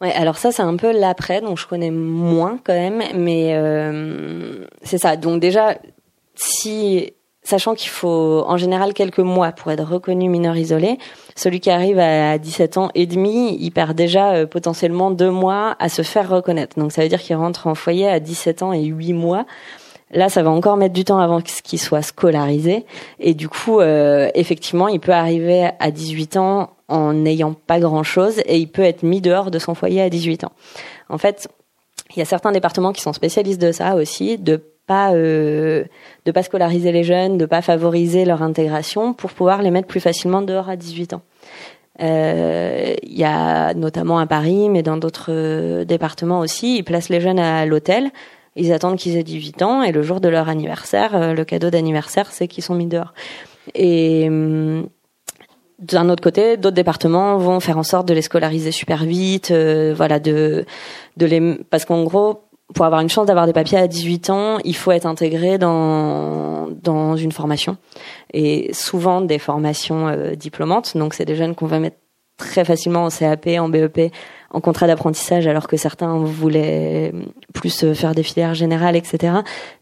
Ouais, 0.00 0.12
alors 0.12 0.36
ça 0.36 0.50
c'est 0.52 0.62
un 0.62 0.76
peu 0.76 0.92
l'après, 0.92 1.40
donc 1.40 1.58
je 1.58 1.66
connais 1.66 1.90
moins 1.90 2.58
quand 2.62 2.74
même, 2.74 3.02
mais 3.14 3.54
euh, 3.54 4.66
c'est 4.82 4.98
ça. 4.98 5.16
Donc 5.16 5.40
déjà, 5.40 5.78
si 6.34 7.12
sachant 7.44 7.74
qu'il 7.74 7.90
faut 7.90 8.42
en 8.46 8.56
général 8.56 8.94
quelques 8.94 9.20
mois 9.20 9.52
pour 9.52 9.70
être 9.70 9.84
reconnu 9.84 10.28
mineur 10.28 10.56
isolé, 10.56 10.98
celui 11.36 11.60
qui 11.60 11.70
arrive 11.70 11.98
à 11.98 12.38
17 12.38 12.78
ans 12.78 12.90
et 12.94 13.06
demi, 13.06 13.56
il 13.60 13.70
perd 13.70 13.94
déjà 13.94 14.32
euh, 14.32 14.46
potentiellement 14.46 15.10
deux 15.10 15.30
mois 15.30 15.76
à 15.78 15.88
se 15.88 16.02
faire 16.02 16.28
reconnaître. 16.28 16.78
Donc 16.78 16.92
ça 16.92 17.02
veut 17.02 17.08
dire 17.08 17.20
qu'il 17.20 17.36
rentre 17.36 17.66
en 17.66 17.74
foyer 17.74 18.08
à 18.08 18.18
17 18.18 18.62
ans 18.62 18.72
et 18.72 18.82
8 18.82 19.12
mois. 19.12 19.44
Là, 20.10 20.28
ça 20.28 20.42
va 20.42 20.50
encore 20.50 20.76
mettre 20.76 20.94
du 20.94 21.04
temps 21.04 21.18
avant 21.18 21.40
qu'il 21.40 21.80
soit 21.80 22.02
scolarisé. 22.02 22.86
Et 23.18 23.34
du 23.34 23.48
coup, 23.48 23.80
euh, 23.80 24.30
effectivement, 24.34 24.86
il 24.88 25.00
peut 25.00 25.12
arriver 25.12 25.70
à 25.80 25.90
18 25.90 26.36
ans 26.36 26.70
en 26.88 27.12
n'ayant 27.12 27.54
pas 27.54 27.80
grand-chose 27.80 28.40
et 28.46 28.58
il 28.58 28.68
peut 28.68 28.82
être 28.82 29.02
mis 29.02 29.20
dehors 29.20 29.50
de 29.50 29.58
son 29.58 29.74
foyer 29.74 30.02
à 30.02 30.10
18 30.10 30.44
ans. 30.44 30.52
En 31.08 31.18
fait, 31.18 31.48
il 32.14 32.18
y 32.18 32.22
a 32.22 32.26
certains 32.26 32.52
départements 32.52 32.92
qui 32.92 33.00
sont 33.00 33.12
spécialistes 33.12 33.60
de 33.60 33.72
ça 33.72 33.96
aussi, 33.96 34.38
de 34.38 34.62
pas 34.86 35.12
euh, 35.14 35.84
de 36.24 36.32
pas 36.32 36.42
scolariser 36.42 36.92
les 36.92 37.04
jeunes, 37.04 37.38
de 37.38 37.46
pas 37.46 37.62
favoriser 37.62 38.24
leur 38.24 38.42
intégration 38.42 39.12
pour 39.14 39.30
pouvoir 39.30 39.62
les 39.62 39.70
mettre 39.70 39.88
plus 39.88 40.00
facilement 40.00 40.42
dehors 40.42 40.68
à 40.68 40.76
18 40.76 41.14
ans. 41.14 41.22
Euh, 42.02 42.94
il 43.02 43.16
y 43.16 43.24
a 43.24 43.72
notamment 43.74 44.18
à 44.18 44.26
Paris, 44.26 44.68
mais 44.68 44.82
dans 44.82 44.96
d'autres 44.96 45.30
euh, 45.30 45.84
départements 45.84 46.40
aussi, 46.40 46.78
ils 46.78 46.82
placent 46.82 47.08
les 47.08 47.20
jeunes 47.20 47.38
à 47.38 47.66
l'hôtel. 47.66 48.10
Ils 48.56 48.72
attendent 48.72 48.96
qu'ils 48.96 49.16
aient 49.16 49.24
18 49.24 49.62
ans 49.62 49.82
et 49.82 49.92
le 49.92 50.02
jour 50.02 50.20
de 50.20 50.28
leur 50.28 50.48
anniversaire, 50.48 51.14
euh, 51.14 51.34
le 51.34 51.44
cadeau 51.44 51.70
d'anniversaire, 51.70 52.30
c'est 52.32 52.48
qu'ils 52.48 52.64
sont 52.64 52.74
mis 52.74 52.86
dehors. 52.86 53.14
Et 53.74 54.26
hum, 54.28 54.88
d'un 55.80 56.08
autre 56.08 56.22
côté, 56.22 56.56
d'autres 56.56 56.76
départements 56.76 57.36
vont 57.36 57.58
faire 57.60 57.78
en 57.78 57.82
sorte 57.82 58.06
de 58.06 58.14
les 58.14 58.22
scolariser 58.22 58.70
super 58.70 59.04
vite, 59.04 59.50
euh, 59.50 59.92
voilà, 59.96 60.20
de, 60.20 60.64
de 61.16 61.26
les, 61.26 61.58
parce 61.70 61.84
qu'en 61.84 62.04
gros, 62.04 62.43
pour 62.72 62.86
avoir 62.86 63.02
une 63.02 63.10
chance 63.10 63.26
d'avoir 63.26 63.46
des 63.46 63.52
papiers 63.52 63.78
à 63.78 63.86
18 63.86 64.30
ans, 64.30 64.58
il 64.64 64.74
faut 64.74 64.92
être 64.92 65.06
intégré 65.06 65.58
dans 65.58 66.68
dans 66.70 67.16
une 67.16 67.32
formation 67.32 67.76
et 68.32 68.72
souvent 68.72 69.20
des 69.20 69.38
formations 69.38 70.08
euh, 70.08 70.34
diplômantes. 70.34 70.96
Donc 70.96 71.14
c'est 71.14 71.26
des 71.26 71.36
jeunes 71.36 71.54
qu'on 71.54 71.66
va 71.66 71.78
mettre 71.78 71.98
très 72.38 72.64
facilement 72.64 73.04
en 73.04 73.10
CAP, 73.10 73.46
en 73.58 73.68
BEP, 73.68 74.10
en 74.50 74.60
contrat 74.60 74.86
d'apprentissage, 74.86 75.46
alors 75.46 75.68
que 75.68 75.76
certains 75.76 76.16
voulaient 76.16 77.12
plus 77.52 77.84
euh, 77.84 77.94
faire 77.94 78.14
des 78.14 78.22
filières 78.22 78.54
générales, 78.54 78.96
etc. 78.96 79.34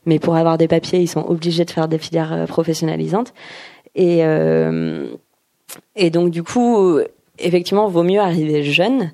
Mais 0.05 0.18
pour 0.18 0.35
avoir 0.35 0.59
des 0.59 0.68
papiers, 0.68 0.99
ils 0.99 1.09
sont 1.09 1.25
obligés 1.27 1.64
de 1.64 1.71
faire 1.71 1.87
des 1.87 1.99
filières 1.99 2.47
professionnalisantes. 2.49 3.33
Et 3.95 4.23
et 5.97 6.11
donc 6.11 6.31
du 6.31 6.42
coup, 6.42 6.99
effectivement, 7.38 7.88
vaut 7.88 8.03
mieux 8.03 8.21
arriver 8.21 8.62
jeune, 8.62 9.12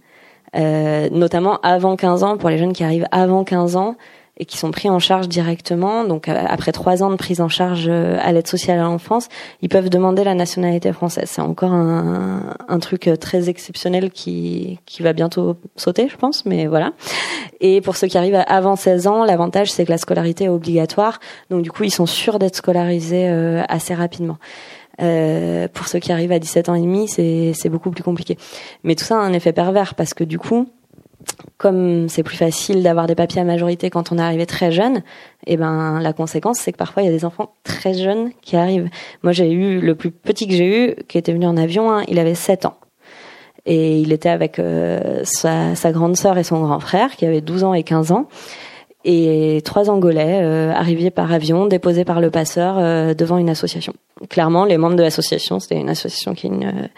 euh, 0.56 1.08
notamment 1.10 1.58
avant 1.62 1.96
15 1.96 2.24
ans, 2.24 2.36
pour 2.36 2.48
les 2.48 2.58
jeunes 2.58 2.72
qui 2.72 2.84
arrivent 2.84 3.06
avant 3.10 3.44
15 3.44 3.76
ans 3.76 3.96
et 4.40 4.44
qui 4.44 4.56
sont 4.56 4.70
pris 4.70 4.88
en 4.88 5.00
charge 5.00 5.28
directement. 5.28 6.04
Donc 6.04 6.28
euh, 6.28 6.44
après 6.48 6.70
trois 6.70 7.02
ans 7.02 7.10
de 7.10 7.16
prise 7.16 7.40
en 7.40 7.48
charge 7.48 7.86
euh, 7.88 8.18
à 8.22 8.32
l'aide 8.32 8.46
sociale 8.46 8.78
à 8.78 8.82
l'enfance, 8.82 9.28
ils 9.62 9.68
peuvent 9.68 9.90
demander 9.90 10.22
la 10.22 10.34
nationalité 10.34 10.92
française. 10.92 11.24
C'est 11.26 11.42
encore 11.42 11.72
un, 11.72 12.54
un, 12.68 12.78
truc 12.78 13.10
très 13.20 13.48
exceptionnel 13.48 14.10
qui, 14.10 14.78
qui 14.86 15.02
va 15.02 15.12
bientôt 15.12 15.56
sauter, 15.74 16.08
je 16.08 16.16
pense, 16.16 16.46
mais 16.46 16.66
voilà. 16.66 16.92
Et 17.60 17.80
pour 17.80 17.96
ceux 17.96 18.06
qui 18.06 18.16
arrivent 18.16 18.44
avant 18.46 18.76
16 18.76 19.08
ans, 19.08 19.24
l'avantage 19.24 19.72
c'est 19.72 19.84
que 19.84 19.90
la 19.90 19.98
scolarité 19.98 20.44
est 20.44 20.48
obligatoire. 20.48 21.18
Donc 21.50 21.62
du 21.62 21.72
coup, 21.72 21.82
ils 21.82 21.90
sont 21.90 22.06
sûrs 22.06 22.38
d'être 22.38 22.56
scolarisés 22.56 23.28
assez 23.68 23.94
rapidement. 23.94 24.38
Euh, 25.00 25.68
pour 25.72 25.86
ceux 25.88 25.98
qui 25.98 26.12
arrivent 26.12 26.32
à 26.32 26.38
17 26.38 26.68
ans 26.68 26.74
et 26.74 26.80
demi, 26.80 27.08
c'est 27.08 27.68
beaucoup 27.68 27.90
plus 27.90 28.02
compliqué. 28.02 28.36
Mais 28.84 28.94
tout 28.94 29.04
ça 29.04 29.16
a 29.16 29.20
un 29.20 29.32
effet 29.32 29.52
pervers 29.52 29.94
parce 29.94 30.14
que 30.14 30.24
du 30.24 30.38
coup, 30.38 30.68
comme 31.56 32.08
c'est 32.08 32.22
plus 32.22 32.36
facile 32.36 32.82
d'avoir 32.82 33.06
des 33.06 33.14
papiers 33.14 33.40
à 33.40 33.44
majorité 33.44 33.90
quand 33.90 34.12
on 34.12 34.18
est 34.18 34.22
arrivé 34.22 34.46
très 34.46 34.72
jeune, 34.72 34.98
et 35.46 35.54
eh 35.54 35.56
ben 35.56 36.00
la 36.00 36.12
conséquence 36.12 36.58
c'est 36.58 36.72
que 36.72 36.76
parfois 36.76 37.02
il 37.02 37.06
y 37.06 37.08
a 37.08 37.12
des 37.12 37.24
enfants 37.24 37.54
très 37.64 37.94
jeunes 37.94 38.30
qui 38.42 38.56
arrivent. 38.56 38.88
Moi 39.22 39.32
j'ai 39.32 39.52
eu 39.52 39.80
le 39.80 39.94
plus 39.94 40.10
petit 40.10 40.46
que 40.46 40.54
j'ai 40.54 40.90
eu 40.90 40.94
qui 41.06 41.18
était 41.18 41.32
venu 41.32 41.46
en 41.46 41.56
avion, 41.56 41.90
hein, 41.90 42.02
il 42.08 42.18
avait 42.18 42.34
7 42.34 42.66
ans. 42.66 42.74
Et 43.66 44.00
il 44.00 44.12
était 44.12 44.30
avec 44.30 44.58
sa, 45.24 45.74
sa, 45.74 45.92
grande 45.92 46.16
sœur 46.16 46.38
et 46.38 46.44
son 46.44 46.62
grand 46.62 46.80
frère, 46.80 47.14
qui 47.16 47.26
avaient 47.26 47.42
12 47.42 47.64
ans 47.64 47.74
et 47.74 47.82
15 47.82 48.12
ans. 48.12 48.26
Et 49.04 49.62
trois 49.64 49.90
Angolais 49.90 50.42
arrivés 50.74 51.10
par 51.10 51.32
avion, 51.32 51.66
déposés 51.66 52.04
par 52.04 52.20
le 52.20 52.30
passeur 52.30 53.14
devant 53.14 53.38
une 53.38 53.48
association. 53.48 53.94
Clairement, 54.28 54.64
les 54.64 54.76
membres 54.76 54.96
de 54.96 55.02
l'association, 55.02 55.60
c'était 55.60 55.76
une 55.76 55.88
association 55.88 56.34
qui 56.34 56.48
une 56.48 56.88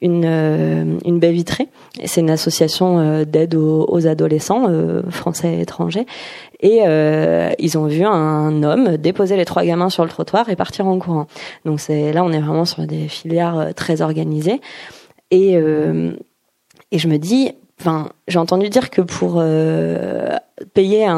une, 0.00 0.24
euh, 0.24 0.98
une 1.04 1.18
baie 1.18 1.32
vitrée. 1.32 1.68
C'est 2.04 2.20
une 2.20 2.30
association 2.30 2.98
euh, 2.98 3.24
d'aide 3.24 3.54
aux, 3.54 4.06
adolescents 4.06 4.66
euh, 4.68 5.02
français 5.10 5.54
et 5.54 5.60
étrangers. 5.60 6.06
Et 6.60 6.80
ils 7.58 7.76
ont 7.78 7.86
vu 7.86 8.04
un 8.04 8.62
homme 8.62 8.96
déposer 8.96 9.36
les 9.36 9.44
trois 9.44 9.64
gamins 9.64 9.90
sur 9.90 10.02
le 10.02 10.08
trottoir 10.08 10.48
et 10.48 10.56
partir 10.56 10.86
en 10.86 10.98
courant. 10.98 11.26
Donc 11.66 11.78
c'est 11.78 12.10
là, 12.12 12.24
on 12.24 12.32
est 12.32 12.40
vraiment 12.40 12.64
sur 12.64 12.86
des 12.86 13.06
filières 13.06 13.72
très 13.76 14.00
organisées. 14.00 14.62
Et 15.30 15.56
et 16.90 16.98
je 16.98 17.08
me 17.08 17.18
dis, 17.18 17.52
Enfin, 17.80 18.10
j'ai 18.28 18.38
entendu 18.38 18.68
dire 18.68 18.88
que 18.88 19.02
pour 19.02 19.42
payer 20.74 21.06
un, 21.06 21.14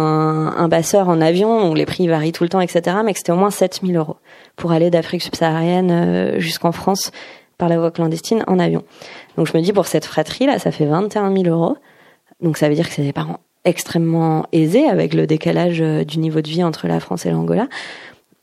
un, 0.57 0.69
basseur 0.69 1.09
en 1.09 1.21
avion, 1.21 1.75
les 1.75 1.85
prix 1.85 2.09
varient 2.09 2.33
tout 2.33 2.45
le 2.45 2.49
temps, 2.49 2.61
etc., 2.61 2.97
mais 3.05 3.13
que 3.13 3.19
c'était 3.19 3.33
au 3.33 3.37
moins 3.37 3.51
7000 3.51 3.95
euros 3.97 4.17
pour 4.57 4.73
aller 4.73 4.91
d'Afrique 4.91 5.23
subsaharienne 5.23 6.39
jusqu'en 6.39 6.73
France 6.73 7.13
par 7.59 7.69
la 7.69 7.79
voie 7.79 7.91
clandestine 7.91 8.43
en 8.47 8.59
avion. 8.59 8.85
Donc 9.37 9.47
je 9.47 9.57
me 9.57 9.63
dis 9.63 9.73
pour 9.73 9.87
cette 9.87 10.05
fratrie 10.05 10.47
là, 10.47 10.59
ça 10.59 10.71
fait 10.71 10.87
21 10.87 11.35
000 11.35 11.47
euros. 11.47 11.77
Donc 12.41 12.57
ça 12.57 12.69
veut 12.69 12.75
dire 12.75 12.89
que 12.89 12.95
c'est 12.95 13.03
des 13.03 13.13
parents 13.13 13.41
extrêmement 13.65 14.47
aisés 14.53 14.87
avec 14.87 15.15
le 15.15 15.27
décalage 15.27 15.81
euh, 15.81 16.05
du 16.05 16.19
niveau 16.19 16.41
de 16.41 16.49
vie 16.49 16.63
entre 16.63 16.87
la 16.87 17.01
France 17.01 17.27
et 17.27 17.31
l'Angola. 17.31 17.69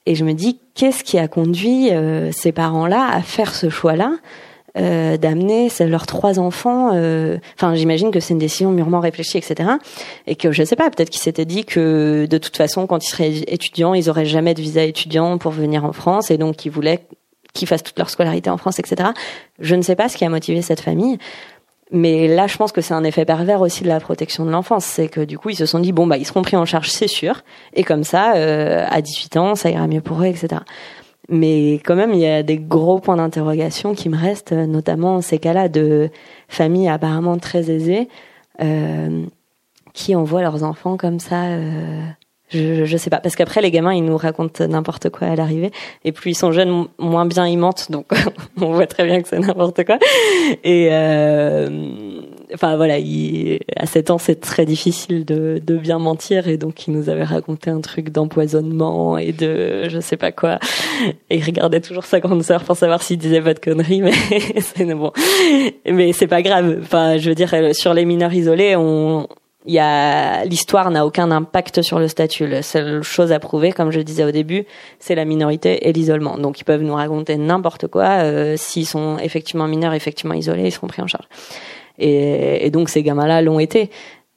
Et 0.05 0.15
je 0.15 0.25
me 0.25 0.33
dis 0.33 0.59
qu'est-ce 0.75 1.03
qui 1.03 1.17
a 1.17 1.27
conduit 1.27 1.91
euh, 1.91 2.31
ces 2.31 2.51
parents-là 2.51 3.07
à 3.09 3.21
faire 3.21 3.55
ce 3.55 3.69
choix-là? 3.69 4.17
Euh, 4.77 5.17
d'amener 5.17 5.69
leurs 5.81 6.07
trois 6.07 6.39
enfants. 6.39 6.91
Euh, 6.93 7.37
enfin, 7.55 7.75
j'imagine 7.75 8.11
que 8.11 8.19
c'est 8.19 8.33
une 8.33 8.39
décision 8.39 8.71
mûrement 8.71 8.99
réfléchie, 8.99 9.37
etc. 9.37 9.69
Et 10.25 10.35
que 10.35 10.51
je 10.51 10.63
sais 10.63 10.75
pas, 10.75 10.89
peut-être 10.89 11.09
qu'ils 11.09 11.21
s'étaient 11.21 11.45
dit 11.45 11.63
que 11.63 12.25
de 12.29 12.37
toute 12.37 12.57
façon, 12.57 12.87
quand 12.87 13.03
ils 13.03 13.09
seraient 13.09 13.33
étudiants, 13.47 13.93
ils 13.93 14.09
auraient 14.09 14.25
jamais 14.25 14.53
de 14.53 14.61
visa 14.61 14.83
étudiant 14.83 15.37
pour 15.37 15.51
venir 15.51 15.85
en 15.85 15.93
France, 15.93 16.31
et 16.31 16.37
donc 16.37 16.65
ils 16.65 16.71
voulaient 16.71 17.05
qui 17.53 17.67
fassent 17.67 17.83
toute 17.83 17.99
leur 17.99 18.09
scolarité 18.09 18.49
en 18.49 18.57
France, 18.57 18.79
etc. 18.79 19.11
Je 19.59 19.75
ne 19.75 19.83
sais 19.83 19.95
pas 19.95 20.09
ce 20.09 20.17
qui 20.17 20.25
a 20.25 20.29
motivé 20.29 20.63
cette 20.63 20.81
famille. 20.81 21.19
Mais 21.91 22.27
là, 22.27 22.47
je 22.47 22.57
pense 22.57 22.71
que 22.71 22.81
c'est 22.81 22.95
un 22.95 23.03
effet 23.03 23.23
pervers 23.23 23.61
aussi 23.61 23.83
de 23.83 23.87
la 23.87 23.99
protection 23.99 24.45
de 24.45 24.49
l'enfance. 24.49 24.83
C'est 24.83 25.07
que 25.07 25.21
du 25.21 25.37
coup, 25.37 25.51
ils 25.51 25.55
se 25.55 25.67
sont 25.67 25.79
dit, 25.79 25.91
bon, 25.91 26.07
bah, 26.07 26.17
ils 26.17 26.25
seront 26.25 26.41
pris 26.41 26.57
en 26.57 26.65
charge, 26.65 26.89
c'est 26.89 27.07
sûr. 27.07 27.43
Et 27.75 27.83
comme 27.83 28.03
ça, 28.03 28.33
euh, 28.35 28.85
à 28.89 29.01
18 29.01 29.37
ans, 29.37 29.53
ça 29.53 29.69
ira 29.69 29.85
mieux 29.85 30.01
pour 30.01 30.23
eux, 30.23 30.25
etc. 30.25 30.61
Mais 31.29 31.75
quand 31.85 31.95
même, 31.95 32.13
il 32.13 32.19
y 32.19 32.27
a 32.27 32.43
des 32.43 32.57
gros 32.57 32.99
points 32.99 33.15
d'interrogation 33.15 33.93
qui 33.95 34.09
me 34.09 34.17
restent, 34.17 34.51
notamment 34.51 35.21
ces 35.21 35.37
cas-là 35.37 35.69
de 35.69 36.09
familles 36.47 36.89
apparemment 36.89 37.37
très 37.37 37.71
aisées 37.71 38.09
euh, 38.61 39.23
qui 39.93 40.15
envoient 40.15 40.41
leurs 40.41 40.63
enfants 40.63 40.97
comme 40.97 41.19
ça 41.19 41.45
euh, 41.45 42.01
je, 42.53 42.85
je 42.85 42.97
sais 42.97 43.09
pas. 43.09 43.19
Parce 43.19 43.35
qu'après, 43.35 43.61
les 43.61 43.71
gamins, 43.71 43.93
ils 43.93 44.05
nous 44.05 44.17
racontent 44.17 44.65
n'importe 44.67 45.09
quoi 45.09 45.27
à 45.27 45.35
l'arrivée. 45.35 45.71
Et 46.03 46.11
plus 46.11 46.31
ils 46.31 46.35
sont 46.35 46.51
jeunes, 46.51 46.87
moins 46.99 47.25
bien 47.25 47.47
ils 47.47 47.57
mentent. 47.57 47.89
Donc, 47.89 48.07
on 48.61 48.73
voit 48.73 48.87
très 48.87 49.05
bien 49.05 49.21
que 49.21 49.27
c'est 49.27 49.39
n'importe 49.39 49.83
quoi. 49.85 49.97
Et, 50.63 50.89
euh, 50.91 52.21
enfin, 52.53 52.75
voilà, 52.75 52.99
il, 52.99 53.59
à 53.75 53.85
7 53.85 54.11
ans, 54.11 54.17
c'est 54.17 54.39
très 54.39 54.65
difficile 54.65 55.25
de, 55.25 55.61
de 55.65 55.77
bien 55.77 55.99
mentir. 55.99 56.47
Et 56.47 56.57
donc, 56.57 56.87
il 56.87 56.93
nous 56.93 57.09
avait 57.09 57.23
raconté 57.23 57.69
un 57.69 57.81
truc 57.81 58.09
d'empoisonnement 58.09 59.17
et 59.17 59.31
de 59.31 59.89
je 59.89 59.99
sais 59.99 60.17
pas 60.17 60.31
quoi. 60.31 60.59
Et 61.29 61.37
il 61.37 61.43
regardait 61.43 61.81
toujours 61.81 62.05
sa 62.05 62.19
grande 62.19 62.43
sœur 62.43 62.63
pour 62.63 62.77
savoir 62.77 63.01
s'il 63.01 63.17
disait 63.17 63.41
pas 63.41 63.53
de 63.53 63.59
conneries. 63.59 64.01
Mais 64.01 64.11
c'est 64.59 64.85
bon. 64.85 65.11
Mais 65.85 66.13
c'est 66.13 66.27
pas 66.27 66.41
grave. 66.41 66.79
Enfin, 66.81 67.17
je 67.17 67.29
veux 67.29 67.35
dire, 67.35 67.53
sur 67.73 67.93
les 67.93 68.05
mineurs 68.05 68.33
isolés, 68.33 68.75
on, 68.75 69.27
il 69.65 69.73
y 69.73 69.79
a 69.79 70.45
l'histoire 70.45 70.91
n'a 70.91 71.05
aucun 71.05 71.31
impact 71.31 71.81
sur 71.81 71.99
le 71.99 72.07
statut. 72.07 72.47
La 72.47 72.61
seule 72.61 73.03
chose 73.03 73.31
à 73.31 73.39
prouver, 73.39 73.71
comme 73.71 73.91
je 73.91 74.01
disais 74.01 74.23
au 74.23 74.31
début, 74.31 74.65
c'est 74.99 75.15
la 75.15 75.25
minorité 75.25 75.87
et 75.87 75.93
l'isolement. 75.93 76.37
Donc 76.37 76.59
ils 76.59 76.65
peuvent 76.65 76.81
nous 76.81 76.95
raconter 76.95 77.37
n'importe 77.37 77.87
quoi. 77.87 78.23
Euh, 78.23 78.55
S'ils 78.57 78.87
sont 78.87 79.17
effectivement 79.19 79.67
mineurs, 79.67 79.93
effectivement 79.93 80.33
isolés, 80.33 80.65
ils 80.65 80.71
seront 80.71 80.87
pris 80.87 81.01
en 81.01 81.07
charge. 81.07 81.27
Et, 81.99 82.65
et 82.65 82.69
donc 82.71 82.89
ces 82.89 83.03
gamins-là 83.03 83.41
l'ont 83.41 83.59
été. 83.59 83.89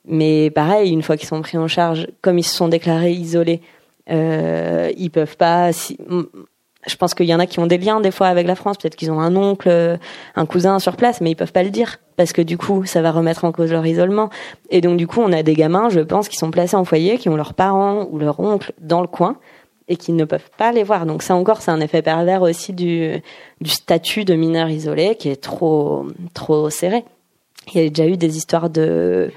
Mais 0.07 0.51
pareil, 0.51 0.93
une 0.93 1.03
fois 1.03 1.17
qu'ils 1.17 1.29
sont 1.29 1.43
pris 1.43 1.59
en 1.59 1.69
charge, 1.69 2.07
comme 2.23 2.39
ils 2.39 2.45
se 2.45 2.55
sont 2.55 2.69
déclarés 2.69 3.13
isolés, 3.13 3.61
euh, 4.11 4.91
ils 4.97 5.11
peuvent 5.11 5.37
pas. 5.37 5.73
Si, 5.73 5.99
je 6.87 6.97
pense 6.97 7.15
qu'il 7.15 7.27
y 7.27 7.35
en 7.35 7.41
a 7.41 7.47
qui 7.47 7.59
ont 7.59 7.67
des 7.67 7.79
liens 7.79 8.01
des 8.01 8.13
fois 8.13 8.29
avec 8.29 8.47
la 8.47 8.55
France. 8.55 8.77
Peut-être 8.79 8.95
qu'ils 8.95 9.11
ont 9.11 9.21
un 9.21 9.35
oncle, 9.35 9.99
un 10.37 10.47
cousin 10.47 10.79
sur 10.79 10.97
place, 10.97 11.21
mais 11.21 11.33
ils 11.33 11.35
peuvent 11.35 11.53
pas 11.53 11.65
le 11.65 11.71
dire 11.71 11.99
parce 12.17 12.33
que 12.33 12.43
du 12.43 12.57
coup, 12.57 12.85
ça 12.85 13.03
va 13.03 13.11
remettre 13.11 13.45
en 13.45 13.53
cause 13.53 13.73
leur 13.73 13.87
isolement. 13.87 14.31
Et 14.71 14.81
donc 14.81 14.97
du 14.97 15.07
coup, 15.07 15.21
on 15.21 15.33
a 15.33 15.43
des 15.43 15.55
gamins, 15.55 15.89
je 15.91 16.01
pense, 16.01 16.29
qui 16.29 16.37
sont 16.37 16.51
placés 16.51 16.77
en 16.77 16.85
foyer, 16.85 17.19
qui 17.19 17.29
ont 17.29 17.37
leurs 17.37 17.55
parents 17.55 18.07
ou 18.11 18.19
leur 18.19 18.41
oncle 18.41 18.73
dans 18.81 19.01
le 19.01 19.07
coin 19.07 19.37
et 19.89 19.97
qui 19.97 20.13
ne 20.13 20.25
peuvent 20.25 20.51
pas 20.57 20.73
les 20.73 20.83
voir. 20.83 21.07
Donc 21.07 21.23
ça 21.23 21.35
encore, 21.35 21.61
c'est 21.61 21.71
un 21.71 21.81
effet 21.81 22.03
pervers 22.03 22.43
aussi 22.43 22.73
du, 22.73 23.23
du 23.61 23.71
statut 23.71 24.25
de 24.25 24.35
mineur 24.35 24.69
isolé 24.69 25.17
qui 25.17 25.29
est 25.29 25.41
trop 25.41 26.07
trop 26.35 26.71
serré. 26.71 27.05
Il 27.75 27.83
y 27.83 27.87
a 27.87 27.89
déjà 27.89 28.07
eu 28.07 28.17
des 28.17 28.37
histoires 28.37 28.71
de 28.71 29.31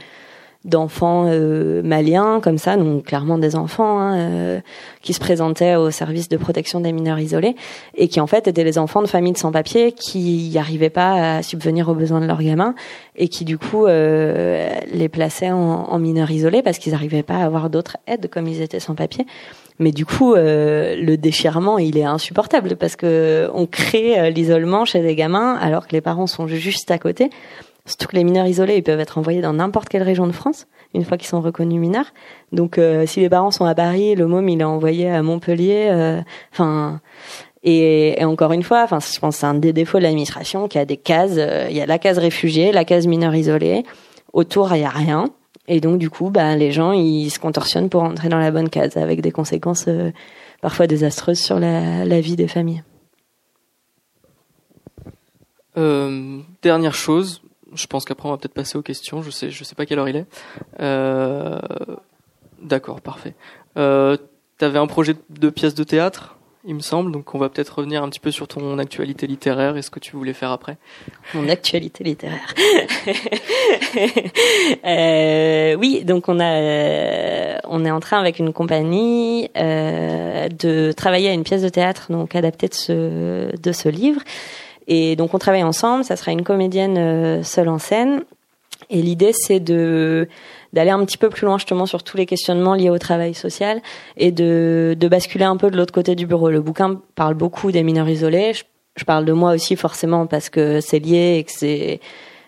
d'enfants 0.66 1.26
euh, 1.28 1.82
maliens 1.84 2.42
comme 2.42 2.58
ça, 2.58 2.76
donc 2.76 3.06
clairement 3.06 3.38
des 3.38 3.56
enfants 3.56 4.00
hein, 4.00 4.18
euh, 4.18 4.60
qui 5.02 5.14
se 5.14 5.20
présentaient 5.20 5.76
au 5.76 5.90
service 5.90 6.28
de 6.28 6.36
protection 6.36 6.82
des 6.82 6.92
mineurs 6.92 7.20
isolés 7.20 7.56
et 7.96 8.10
qui 8.10 8.20
en 8.20 8.28
fait 8.28 8.46
étaient 8.48 8.66
les 8.66 8.78
enfants 8.78 9.02
de 9.02 9.08
familles 9.08 9.32
de 9.32 9.38
sans-papiers 9.38 9.94
qui 9.94 10.50
n'y 10.52 10.58
arrivaient 10.58 10.90
pas 10.90 11.38
à 11.38 11.44
subvenir 11.44 11.88
aux 11.88 11.94
besoins 11.94 12.20
de 12.20 12.26
leurs 12.26 12.44
gamins 12.44 12.76
et 13.16 13.30
qui 13.30 13.46
du 13.46 13.58
coup 13.58 13.86
euh, 13.86 14.70
les 14.92 15.08
plaçaient 15.08 15.52
en, 15.52 15.86
en 15.90 15.98
mineurs 15.98 16.30
isolés 16.30 16.62
parce 16.62 16.78
qu'ils 16.78 16.92
n'arrivaient 16.92 17.24
pas 17.24 17.38
à 17.38 17.46
avoir 17.46 17.70
d'autres 17.70 17.96
aides 18.06 18.30
comme 18.30 18.48
ils 18.48 18.62
étaient 18.62 18.82
sans-papiers. 18.82 19.26
Mais 19.82 19.94
du 19.94 20.06
coup, 20.06 20.36
le 20.36 21.16
déchirement, 21.16 21.78
il 21.78 21.98
est 21.98 22.04
insupportable 22.04 22.76
parce 22.76 22.98
que 22.98 23.50
on 23.54 23.66
crée 23.66 24.30
l'isolement 24.30 24.84
chez 24.84 25.02
des 25.02 25.16
gamins 25.16 25.56
alors 25.56 25.88
que 25.88 25.94
les 25.94 26.02
parents 26.02 26.28
sont 26.28 26.48
juste 26.48 26.92
à 26.92 26.98
côté. 26.98 27.30
Surtout 27.90 28.06
que 28.06 28.16
les 28.16 28.24
mineurs 28.24 28.46
isolés, 28.46 28.76
ils 28.76 28.84
peuvent 28.84 29.00
être 29.00 29.18
envoyés 29.18 29.42
dans 29.42 29.54
n'importe 29.54 29.90
quelle 29.90 30.04
région 30.04 30.28
de 30.28 30.32
France, 30.32 30.68
une 30.94 31.04
fois 31.04 31.18
qu'ils 31.18 31.28
sont 31.28 31.42
reconnus 31.42 31.80
mineurs. 31.80 32.14
Donc, 32.52 32.78
euh, 32.78 33.08
si 33.08 33.20
les 33.20 33.30
parents 33.30 33.50
sont 33.50 33.66
à 33.66 33.74
Paris, 33.74 34.14
le 34.14 34.28
môme, 34.28 34.48
il 34.48 34.62
est 34.62 34.64
envoyé 34.64 35.10
à 35.10 35.24
Montpellier. 35.24 35.88
Euh, 35.90 36.22
enfin, 36.54 37.02
et, 37.64 38.16
encore 38.24 38.52
une 38.52 38.62
fois, 38.62 38.84
enfin, 38.84 39.00
je 39.00 39.18
pense 39.18 39.38
que 39.38 39.40
c'est 39.40 39.48
un 39.48 39.56
des 39.56 39.74
défauts 39.74 39.98
de 39.98 40.04
l'administration 40.04 40.68
qui 40.68 40.78
a 40.78 40.86
des 40.86 40.98
cases. 40.98 41.38
Euh, 41.38 41.66
il 41.72 41.76
y 41.76 41.82
a 41.82 41.88
la 41.88 41.98
case 41.98 42.20
réfugié, 42.20 42.72
la 42.72 42.86
case 42.86 43.08
mineur 43.08 43.34
isolé. 43.34 43.84
Autour, 44.34 44.76
il 44.76 44.82
y 44.82 44.86
a 44.86 44.90
rien. 44.90 45.26
Et 45.68 45.82
donc, 45.82 45.98
du 45.98 46.12
coup, 46.12 46.30
bah, 46.30 46.56
les 46.56 46.72
gens, 46.72 46.92
ils 46.92 47.32
se 47.32 47.40
contorsionnent 47.40 47.90
pour 47.90 48.04
entrer 48.04 48.30
dans 48.30 48.38
la 48.38 48.52
bonne 48.52 48.70
case, 48.70 48.98
avec 48.98 49.22
des 49.22 49.32
conséquences 49.32 49.90
parfois 50.62 50.86
désastreuses 50.86 51.40
sur 51.40 51.60
la 51.60 52.22
vie 52.22 52.36
des 52.36 52.48
familles. 52.48 52.84
dernière 56.62 56.94
chose, 56.94 57.42
je 57.74 57.88
pense 57.88 58.06
qu'après 58.06 58.28
on 58.28 58.32
va 58.32 58.38
peut-être 58.38 58.54
passer 58.54 58.78
aux 58.78 58.82
questions. 58.82 59.22
Je 59.22 59.30
sais, 59.30 59.52
je 59.52 59.64
sais 59.64 59.76
pas 59.76 59.86
quelle 59.86 60.00
heure 60.00 60.10
il 60.10 60.16
est. 60.16 60.26
Euh, 60.80 61.60
D'accord, 62.62 63.02
parfait. 63.02 63.36
Euh, 63.78 64.18
tu 64.58 64.66
avais 64.66 64.80
un 64.80 64.88
projet 64.88 65.16
de 65.30 65.50
pièce 65.50 65.74
de 65.76 65.84
théâtre, 65.84 66.40
il 66.66 66.76
me 66.76 66.82
semble, 66.82 67.12
donc 67.14 67.34
on 67.34 67.38
va 67.38 67.48
peut-être 67.48 67.78
revenir 67.78 68.04
un 68.04 68.10
petit 68.10 68.20
peu 68.20 68.32
sur 68.32 68.48
ton 68.48 68.78
actualité 68.80 69.28
littéraire 69.28 69.78
et 69.78 69.82
ce 69.82 69.90
que 69.90 70.00
tu 70.00 70.18
voulais 70.18 70.34
faire 70.34 70.52
après. 70.52 70.78
Mon 71.34 71.48
actualité 71.48 72.04
littéraire. 72.04 72.54
euh, 74.86 75.76
oui, 75.76 76.04
donc 76.04 76.28
on 76.28 76.38
a, 76.40 76.52
euh, 76.52 77.58
on 77.64 77.86
est 77.86 77.92
en 77.92 78.02
train 78.02 78.20
avec 78.20 78.40
une 78.40 78.52
compagnie 78.52 79.50
euh, 79.56 80.50
de 80.50 80.92
travailler 80.92 81.30
à 81.30 81.34
une 81.34 81.44
pièce 81.44 81.62
de 81.62 81.70
théâtre 81.70 82.12
donc 82.12 82.36
adaptée 82.36 82.68
de 82.68 82.74
ce 82.74 83.56
de 83.56 83.72
ce 83.72 83.88
livre. 83.88 84.22
Et 84.90 85.16
donc 85.16 85.34
on 85.34 85.38
travaille 85.38 85.64
ensemble, 85.64 86.04
ça 86.04 86.16
sera 86.18 86.32
une 86.32 86.44
comédienne 86.44 86.98
euh, 86.98 87.44
seule 87.44 87.70
en 87.70 87.78
scène. 87.78 88.24
Et 88.90 89.02
l'idée 89.02 89.32
c'est 89.34 89.60
de 89.60 90.28
d'aller 90.74 90.90
un 90.90 91.04
petit 91.06 91.18
peu 91.18 91.30
plus 91.30 91.46
loin 91.46 91.58
justement 91.58 91.86
sur 91.86 92.04
tous 92.04 92.18
les 92.18 92.26
questionnements 92.26 92.74
liés 92.74 92.90
au 92.90 92.98
travail 92.98 93.34
social 93.34 93.82
et 94.18 94.32
de, 94.32 94.96
de 95.00 95.08
basculer 95.08 95.46
un 95.46 95.58
peu 95.58 95.72
de 95.72 95.78
l'autre 95.78 95.94
côté 95.94 96.16
du 96.16 96.26
bureau. 96.26 96.50
Le 96.50 96.62
bouquin 96.62 97.00
parle 97.16 97.36
beaucoup 97.36 97.72
des 97.72 97.84
mineurs 97.84 98.10
isolés. 98.10 98.54
Je, 98.54 99.06
parle 99.06 99.26
de 99.26 99.32
moi 99.32 99.54
aussi 99.54 99.76
forcément 99.76 100.28
parce 100.28 100.50
que 100.50 100.82
c'est 100.82 101.00
lié 101.00 101.38
et 101.38 101.44
que 101.44 101.52
c'est 101.52 102.00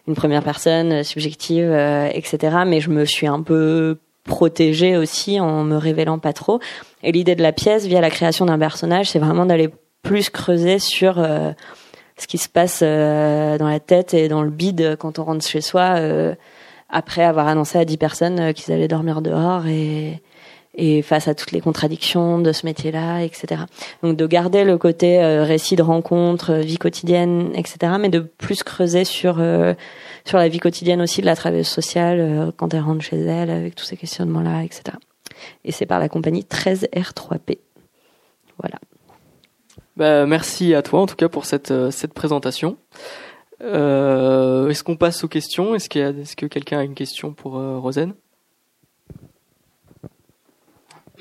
une 0.07 0.15
première 0.15 0.43
personne 0.43 1.03
subjective, 1.03 1.69
euh, 1.71 2.09
etc. 2.13 2.57
Mais 2.65 2.81
je 2.81 2.89
me 2.89 3.05
suis 3.05 3.27
un 3.27 3.41
peu 3.41 3.97
protégée 4.23 4.97
aussi 4.97 5.39
en 5.39 5.63
me 5.63 5.77
révélant 5.77 6.19
pas 6.19 6.33
trop. 6.33 6.59
Et 7.03 7.11
l'idée 7.11 7.35
de 7.35 7.41
la 7.41 7.53
pièce, 7.53 7.85
via 7.85 8.01
la 8.01 8.09
création 8.09 8.45
d'un 8.45 8.59
personnage, 8.59 9.09
c'est 9.09 9.19
vraiment 9.19 9.45
d'aller 9.45 9.69
plus 10.03 10.29
creuser 10.29 10.79
sur 10.79 11.19
euh, 11.19 11.51
ce 12.21 12.27
qui 12.27 12.37
se 12.37 12.49
passe 12.49 12.81
euh, 12.83 13.57
dans 13.57 13.67
la 13.67 13.79
tête 13.79 14.13
et 14.13 14.27
dans 14.27 14.43
le 14.43 14.51
bide 14.51 14.95
quand 14.99 15.17
on 15.17 15.23
rentre 15.23 15.45
chez 15.45 15.59
soi 15.59 15.95
euh, 15.97 16.35
après 16.87 17.23
avoir 17.23 17.47
annoncé 17.47 17.79
à 17.79 17.85
dix 17.85 17.97
personnes 17.97 18.39
euh, 18.39 18.53
qu'ils 18.53 18.71
allaient 18.71 18.87
dormir 18.87 19.21
dehors 19.21 19.65
et 19.67 20.21
et 20.73 21.01
face 21.01 21.27
à 21.27 21.35
toutes 21.35 21.51
les 21.51 21.59
contradictions 21.59 22.39
de 22.39 22.53
ce 22.53 22.65
métier-là, 22.65 23.23
etc. 23.23 23.63
Donc 24.03 24.15
de 24.15 24.25
garder 24.25 24.63
le 24.63 24.77
côté 24.77 25.21
récit 25.21 25.75
de 25.75 25.81
rencontres, 25.81 26.53
vie 26.53 26.77
quotidienne, 26.77 27.51
etc. 27.55 27.91
Mais 27.99 28.07
de 28.07 28.19
plus 28.19 28.63
creuser 28.63 29.03
sur 29.03 29.43
sur 30.23 30.37
la 30.37 30.47
vie 30.47 30.59
quotidienne 30.59 31.01
aussi 31.01 31.19
de 31.19 31.25
la 31.25 31.35
travailleuse 31.35 31.67
sociale 31.67 32.53
quand 32.55 32.73
elle 32.73 32.83
rentre 32.83 33.01
chez 33.01 33.19
elle 33.19 33.49
avec 33.49 33.75
tous 33.75 33.83
ces 33.83 33.97
questionnements-là, 33.97 34.63
etc. 34.63 34.95
Et 35.65 35.73
c'est 35.73 35.85
par 35.85 35.99
la 35.99 36.07
compagnie 36.07 36.43
13R3P. 36.49 37.57
Voilà. 38.57 38.77
Bah, 40.01 40.25
merci 40.25 40.73
à 40.73 40.81
toi 40.81 40.99
en 40.99 41.05
tout 41.05 41.15
cas 41.15 41.29
pour 41.29 41.45
cette, 41.45 41.69
euh, 41.69 41.91
présentation. 42.15 42.77
Euh, 43.61 44.67
est-ce 44.67 44.83
qu'on 44.83 44.95
passe 44.95 45.23
aux 45.23 45.27
questions? 45.27 45.75
Est-ce, 45.75 45.89
que 45.89 46.47
quelqu'un 46.47 46.79
a 46.79 46.83
une 46.83 46.95
question 46.95 47.33
pour 47.33 47.59
euh, 47.59 47.77
Rosen? 47.77 48.15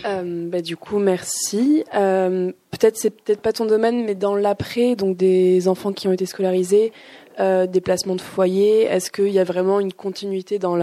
Bah, 0.03 0.63
du 0.63 0.79
coup, 0.79 0.99
merci. 0.99 1.85
peut-être 1.93 2.97
c'est 2.97 3.11
peut-être 3.11 3.43
pas 3.43 3.53
ton 3.53 3.67
domaine, 3.67 4.03
mais 4.03 4.15
dans 4.15 4.35
l'après, 4.35 4.97
donc 4.97 5.19
des 5.19 5.69
enfants 5.69 5.93
qui 5.93 6.09
ont 6.09 6.13
été 6.13 6.25
scolarisés, 6.25 6.91
des 7.39 7.81
placements 7.83 8.17
de 8.17 8.23
foyer, 8.23 8.85
est-ce 8.85 9.11
qu'il 9.11 9.29
y 9.29 9.39
a 9.39 9.45
vraiment 9.45 9.79
une 9.79 9.93
continuité 9.93 10.59
dans 10.59 10.75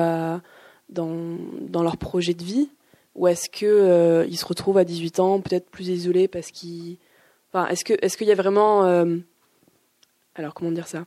leur 0.93 1.97
projet 1.97 2.35
de 2.35 2.43
vie, 2.43 2.69
ou 3.15 3.27
est-ce 3.27 3.49
que 3.49 4.23
ils 4.29 4.37
se 4.37 4.45
retrouvent 4.45 4.77
à 4.77 4.83
18 4.83 5.19
ans 5.19 5.41
peut-être 5.41 5.71
plus 5.71 5.89
isolés 5.89 6.27
parce 6.27 6.51
qu'ils 6.51 6.97
est-ce 7.65 7.83
que 7.83 7.93
est-ce 8.01 8.17
qu'il 8.17 8.27
y 8.27 8.31
a 8.31 8.35
vraiment 8.35 8.85
euh, 8.85 9.17
alors 10.35 10.53
comment 10.53 10.71
dire 10.71 10.87
ça? 10.87 11.05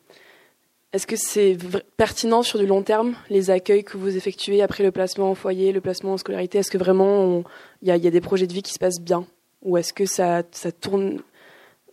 Est-ce 0.93 1.07
que 1.07 1.15
c'est 1.15 1.57
pertinent 1.97 2.43
sur 2.43 2.59
du 2.59 2.67
long 2.67 2.83
terme 2.83 3.15
les 3.29 3.51
accueils 3.51 3.85
que 3.85 3.97
vous 3.97 4.17
effectuez 4.17 4.61
après 4.61 4.83
le 4.83 4.91
placement 4.91 5.31
en 5.31 5.37
foyer, 5.37 5.71
le 5.71 5.81
placement 5.81 6.15
en 6.15 6.17
scolarité? 6.17 6.59
Est-ce 6.59 6.71
que 6.71 6.79
vraiment 6.79 7.45
il 7.83 7.89
y, 7.89 7.93
a, 7.93 8.11
des 8.11 8.21
projets 8.21 8.49
de 8.49 8.53
vie 8.53 8.63
qui 8.63 8.73
se 8.73 8.81
passent 8.81 9.01
bien? 9.01 9.25
Ou 9.63 9.77
est-ce 9.77 9.93
que 9.93 10.05
ça 10.05 10.43
tourne 10.81 11.23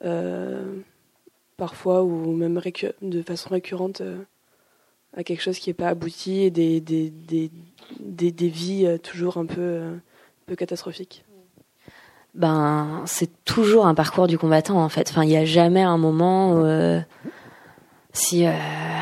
euh, 0.03 0.65
parfois 1.57 2.03
ou 2.03 2.31
même 2.33 2.59
de 3.03 3.21
façon 3.21 3.49
récurrente 3.49 4.01
euh, 4.01 4.17
à 5.15 5.23
quelque 5.23 5.43
chose 5.43 5.59
qui 5.59 5.69
n'est 5.69 5.75
pas 5.75 5.89
abouti 5.89 6.41
et 6.41 6.49
des 6.49 6.81
des, 6.81 7.11
des, 7.11 7.51
des, 7.99 8.31
des 8.31 8.49
vies 8.49 8.97
toujours 9.03 9.37
un 9.37 9.45
peu 9.45 9.81
un 9.81 10.01
peu 10.47 10.55
catastrophiques? 10.55 11.23
Ben 12.37 13.01
c'est 13.05 13.29
toujours 13.45 13.87
un 13.87 13.95
parcours 13.95 14.27
du 14.27 14.37
combattant 14.37 14.81
en 14.81 14.89
fait. 14.89 15.09
Enfin, 15.09 15.23
il 15.23 15.29
n'y 15.29 15.37
a 15.37 15.45
jamais 15.45 15.81
un 15.81 15.97
moment 15.97 16.53
où, 16.53 16.63
euh, 16.63 16.99
si 18.13 18.45
euh, 18.45 18.51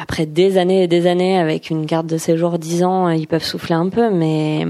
après 0.02 0.26
des 0.26 0.58
années 0.58 0.84
et 0.84 0.88
des 0.88 1.06
années 1.06 1.38
avec 1.38 1.70
une 1.70 1.86
carte 1.86 2.08
de 2.08 2.18
séjour 2.18 2.58
10 2.58 2.84
ans, 2.84 3.10
ils 3.10 3.28
peuvent 3.28 3.44
souffler 3.44 3.76
un 3.76 3.90
peu, 3.90 4.10
mais 4.10 4.66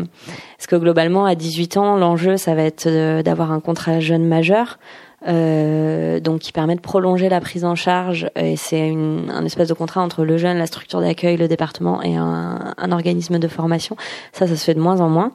parce 0.57 0.67
que 0.67 0.75
globalement 0.75 1.25
à 1.25 1.35
18 1.35 1.77
ans, 1.77 1.95
l'enjeu 1.95 2.37
ça 2.37 2.55
va 2.55 2.63
être 2.63 3.21
d'avoir 3.21 3.51
un 3.51 3.59
contrat 3.59 3.99
jeune 3.99 4.25
majeur. 4.25 4.79
Euh, 5.27 6.19
donc 6.19 6.41
qui 6.41 6.51
permet 6.51 6.75
de 6.75 6.81
prolonger 6.81 7.29
la 7.29 7.41
prise 7.41 7.65
en 7.65 7.73
charge 7.73 8.29
et 8.35 8.57
c'est 8.57 8.91
un 8.91 9.43
espèce 9.43 9.69
de 9.69 9.73
contrat 9.73 10.01
entre 10.01 10.23
le 10.23 10.37
jeune, 10.37 10.59
la 10.59 10.67
structure 10.67 11.01
d'accueil, 11.01 11.35
le 11.35 11.47
département 11.47 12.03
et 12.03 12.15
un, 12.15 12.75
un 12.77 12.91
organisme 12.91 13.39
de 13.39 13.47
formation. 13.47 13.95
Ça, 14.33 14.45
ça 14.45 14.55
se 14.55 14.63
fait 14.63 14.75
de 14.75 14.79
moins 14.79 15.01
en 15.01 15.09
moins. 15.09 15.31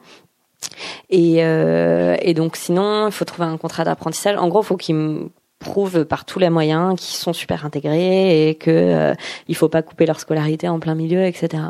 Et, 1.09 1.43
euh, 1.43 2.15
et 2.21 2.33
donc 2.33 2.55
sinon, 2.55 3.07
il 3.07 3.11
faut 3.11 3.25
trouver 3.25 3.47
un 3.47 3.57
contrat 3.57 3.83
d'apprentissage. 3.83 4.37
En 4.37 4.47
gros, 4.47 4.63
faut 4.63 4.77
qu'ils 4.77 5.29
prouvent 5.59 6.05
par 6.05 6.25
tous 6.25 6.39
les 6.39 6.49
moyens 6.49 6.99
qu'ils 6.99 7.17
sont 7.17 7.33
super 7.33 7.65
intégrés 7.65 8.49
et 8.49 8.55
que 8.55 8.71
euh, 8.71 9.13
il 9.47 9.55
faut 9.55 9.69
pas 9.69 9.81
couper 9.81 10.05
leur 10.05 10.19
scolarité 10.19 10.67
en 10.67 10.79
plein 10.79 10.95
milieu, 10.95 11.23
etc. 11.25 11.63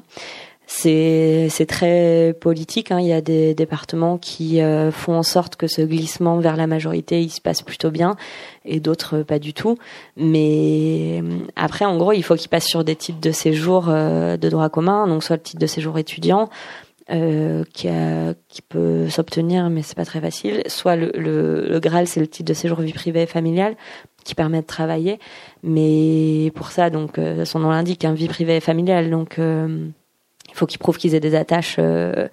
C'est 0.74 1.48
c'est 1.50 1.66
très 1.66 2.34
politique. 2.39 2.92
Hein. 2.92 3.02
Il 3.02 3.08
y 3.08 3.12
a 3.12 3.20
des 3.20 3.54
départements 3.54 4.18
qui 4.18 4.62
euh, 4.62 4.89
font 4.89 5.16
en 5.16 5.22
sorte 5.22 5.58
que 5.58 5.68
ce 5.68 5.82
glissement 5.82 6.39
vers 6.39 6.56
la 6.56 6.66
majorité 6.66 7.22
il 7.22 7.30
se 7.30 7.42
passe 7.42 7.62
plutôt 7.62 7.92
bien 7.92 8.16
et 8.64 8.80
d'autres 8.80 9.22
pas 9.22 9.38
du 9.38 9.54
tout. 9.54 9.78
Mais 10.16 11.20
euh, 11.22 11.39
après, 11.58 11.84
en 11.84 11.98
gros, 11.98 12.14
il 12.14 12.24
faut 12.24 12.36
qu'ils 12.36 12.50
passent 12.50 12.70
sur 12.70 12.86
des 12.86 12.96
titres 12.96 13.20
de 13.20 13.32
séjour 13.32 13.88
euh, 13.89 14.38
de 14.38 14.50
droit 14.50 14.70
commun, 14.70 15.08
donc 15.08 15.24
soit 15.24 15.36
le 15.36 15.42
titre 15.42 15.60
de 15.60 15.68
séjour 15.68 16.00
étudiant 16.00 16.50
euh, 17.12 17.64
qui, 17.74 17.88
a, 17.88 18.34
qui 18.47 18.62
peut 18.62 19.09
s'obtenir, 19.09 19.70
mais 19.70 19.82
c'est 19.82 19.95
pas 19.97 20.05
très 20.05 20.22
facile. 20.22 20.64
Soit 20.68 20.95
le, 20.95 21.12
le, 21.16 21.68
le 21.68 21.80
Graal, 21.80 22.07
c'est 22.07 22.20
le 22.20 22.28
titre 22.28 22.47
de 22.47 22.53
séjour 22.53 22.80
vie 22.80 22.93
privée 22.93 23.24
et 23.24 23.28
familiale 23.28 23.76
qui 24.24 24.36
permet 24.36 24.62
de 24.62 24.66
travailler, 24.66 25.20
mais 25.64 26.51
pour 26.55 26.72
ça, 26.72 26.89
donc 26.89 27.18
euh, 27.18 27.45
son 27.45 27.59
nom 27.59 27.70
l'indique, 27.70 28.05
hein, 28.05 28.14
vie 28.14 28.28
privée 28.28 28.57
et 28.57 28.59
familiale, 28.59 29.09
donc 29.09 29.39
euh, 29.39 29.88
il 30.49 30.55
faut 30.55 30.66
qu'ils 30.66 30.80
prouvent 30.80 30.97
qu'ils 30.97 31.16
aient 31.16 31.20
des 31.20 31.36
attaches 31.36 31.78
euh, 31.80 32.28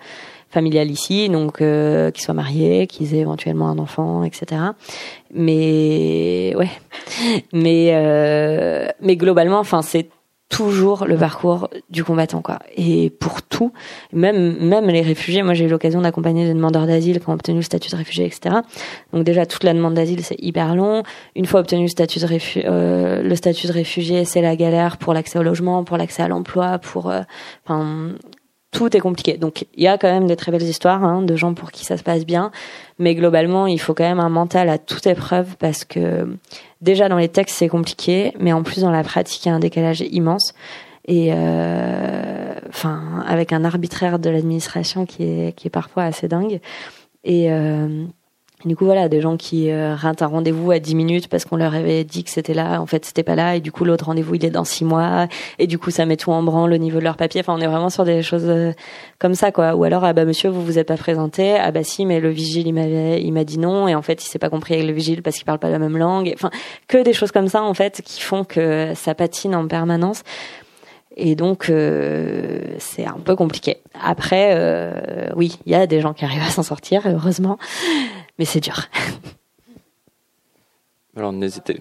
familiales 0.51 0.91
ici, 0.91 1.29
donc 1.29 1.59
qu'ils 1.59 2.22
soient 2.22 2.35
mariés, 2.35 2.87
qu'ils 2.87 3.14
aient 3.14 3.20
éventuellement 3.20 3.68
un 3.68 3.79
enfant, 3.79 4.22
etc. 4.22 4.62
Mais 5.33 6.55
ouais, 6.57 6.70
mais 7.53 8.95
mais 9.01 9.16
globalement, 9.16 9.59
enfin 9.59 9.83
c'est 9.83 10.09
toujours 10.49 11.05
le 11.05 11.17
parcours 11.17 11.69
du 11.91 12.05
combattant 12.05 12.41
quoi. 12.41 12.59
Et 12.77 13.11
pour 13.11 13.43
tout 13.43 13.73
même 14.13 14.57
même 14.59 14.87
les 14.89 15.03
réfugiés 15.03 15.43
moi 15.43 15.53
j'ai 15.53 15.67
eu 15.67 15.69
l'occasion 15.69 16.01
d'accompagner 16.01 16.47
des 16.47 16.55
demandeurs 16.55 16.87
d'asile 16.87 17.21
qui 17.21 17.29
ont 17.29 17.35
obtenu 17.35 17.57
le 17.57 17.63
statut 17.63 17.91
de 17.91 17.97
réfugié 17.97 18.25
etc 18.25 18.57
donc 19.13 19.25
déjà 19.25 19.45
toute 19.45 19.65
la 19.65 19.75
demande 19.75 19.95
d'asile 19.95 20.25
c'est 20.25 20.41
hyper 20.43 20.75
long. 20.75 21.03
Une 21.37 21.45
fois 21.45 21.61
obtenu 21.61 21.83
le 21.83 21.89
statut 21.89 22.21
de 22.21 22.27
réfugié 22.27 22.65
euh, 22.67 23.23
le 23.23 23.37
statut 23.37 23.67
de 23.67 23.73
réfugié 23.73 24.25
c'est 24.25 24.41
la 24.41 24.57
galère 24.57 24.97
pour 24.97 25.13
l'accès 25.13 25.39
au 25.39 25.43
logement 25.43 25.85
pour 25.85 25.99
l'accès 25.99 26.23
à 26.23 26.29
l'emploi 26.29 26.79
pour 26.79 27.11
euh, 27.11 27.23
tout 28.79 28.97
est 28.97 29.01
compliqué. 29.01 29.37
Donc 29.37 29.66
il 29.74 29.83
y 29.83 29.89
a 29.89 29.99
quand 29.99 30.09
même 30.09 30.29
des 30.29 30.37
très 30.37 30.53
belles 30.53 30.62
histoires 30.62 31.03
hein, 31.03 31.22
de 31.22 31.35
gens 31.35 31.53
pour 31.53 31.72
qui 31.72 31.85
ça 31.85 31.97
se 31.97 32.05
passe 32.05 32.24
bien, 32.24 32.53
mais 33.01 33.16
globalement 33.16 33.66
il 33.66 33.81
faut 33.81 33.93
quand 33.93 34.05
même 34.05 34.20
un 34.20 34.29
mental 34.29 34.68
à 34.68 34.79
toute 34.79 35.05
épreuve 35.09 35.57
parce 35.59 35.85
que 35.85 36.37
déjà 36.81 37.09
dans 37.09 37.16
les 37.16 37.29
textes 37.29 37.57
c'est 37.59 37.68
compliqué, 37.68 38.33
mais 38.39 38.53
en 38.53 38.62
plus 38.62 38.83
dans 38.83 38.93
la 38.93 39.03
pratique 39.03 39.45
il 39.45 39.49
y 39.49 39.51
a 39.51 39.55
un 39.57 39.59
décalage 39.59 40.01
immense. 40.01 40.55
Et 41.09 41.31
euh, 41.33 42.55
enfin 42.68 43.24
avec 43.26 43.53
un 43.53 43.64
arbitraire 43.64 44.20
de 44.20 44.31
l'administration 44.31 45.07
qui 45.07 45.24
est 45.24 45.57
qui 45.57 45.66
est 45.66 45.70
parfois 45.70 46.05
assez 46.05 46.29
dingue. 46.29 46.61
Et 47.24 47.51
euh, 47.51 48.05
du 48.65 48.75
coup, 48.75 48.87
voilà, 48.87 49.09
des 49.09 49.21
gens 49.21 49.37
qui 49.37 49.71
euh, 49.71 49.95
ratent 49.95 50.21
un 50.21 50.27
rendez-vous 50.27 50.73
à 50.73 50.81
10 50.81 50.97
minutes 50.97 51.29
parce 51.29 51.45
qu'on 51.45 51.57
leur 51.57 51.75
avait 51.75 52.03
dit 52.03 52.25
que 52.25 52.31
c'était 52.31 52.55
là, 52.55 52.81
en 52.81 52.87
fait, 52.87 53.05
c'était 53.05 53.23
pas 53.23 53.37
là, 53.37 53.55
et 53.55 53.61
du 53.61 53.71
coup, 53.71 53.85
l'autre 53.85 54.07
rendez-vous, 54.07 54.35
il 54.35 54.45
est 54.45 54.51
dans 54.51 54.65
6 54.65 54.85
mois, 54.85 55.29
et 55.61 55.69
du 55.69 55.79
coup, 55.79 55.93
ça 55.93 56.07
met 56.07 56.17
tout 56.17 56.33
en 56.33 56.43
branle 56.43 56.73
au 56.73 56.77
niveau 56.77 56.99
de 56.99 57.05
leur 57.05 57.17
papier. 57.17 57.41
Enfin, 57.41 57.55
on 57.57 57.61
est 57.61 57.69
vraiment 57.69 57.89
sur 57.89 58.05
des 58.05 58.21
choses 58.23 58.49
euh, 58.49 58.73
comme 59.21 59.35
ça, 59.35 59.53
quoi. 59.53 59.77
Ou 59.77 59.85
alors, 59.85 60.03
ah 60.05 60.13
bah, 60.13 60.25
monsieur, 60.25 60.49
vous 60.51 60.65
vous 60.65 60.79
êtes 60.79 60.89
pas 60.89 60.97
présenté, 60.97 61.57
ah 61.57 61.71
bah 61.71 61.85
si, 61.85 62.05
mais 62.05 62.19
le 62.19 62.31
vigile, 62.31 62.67
il 62.67 62.73
m'avait, 62.73 63.23
il 63.23 63.33
m'a 63.33 63.45
dit 63.45 63.59
non, 63.59 63.87
et 63.87 63.95
en 63.95 64.03
fait, 64.03 64.25
il 64.25 64.29
s'est 64.29 64.41
pas 64.41 64.51
compris 64.51 64.75
avec 64.75 64.87
le 64.87 64.93
vigile 64.93 65.23
parce 65.23 65.37
qu'il 65.37 65.45
parle 65.45 65.61
pas 65.61 65.71
la 65.71 65.79
même 65.79 65.97
langue. 65.97 66.33
Enfin, 66.35 66.51
que 66.89 66.99
des 66.99 67.13
choses 67.13 67.31
comme 67.31 67.49
ça, 67.49 67.63
en 67.63 67.75
fait, 67.75 68.03
qui 68.05 68.21
font 68.21 68.43
que 68.43 68.93
ça 68.97 69.15
patine 69.15 69.55
en 69.55 69.69
permanence. 69.69 70.25
Et 71.21 71.35
donc, 71.35 71.69
euh, 71.69 72.61
c'est 72.79 73.05
un 73.05 73.19
peu 73.25 73.35
compliqué. 73.35 73.79
Après, 74.01 74.53
euh, 74.55 75.31
oui, 75.35 75.59
il 75.67 75.73
y 75.73 75.75
a 75.75 75.89
des 75.89 76.01
gens 76.01 76.15
qui 76.15 76.25
arrivent 76.25 76.47
à 76.47 76.51
s'en 76.51 76.63
sortir, 76.63 77.03
heureusement, 77.07 77.59
mais 78.39 78.45
c'est 78.45 78.61
dur. 78.61 78.89
Alors, 81.16 81.32
n'hésitez. 81.32 81.80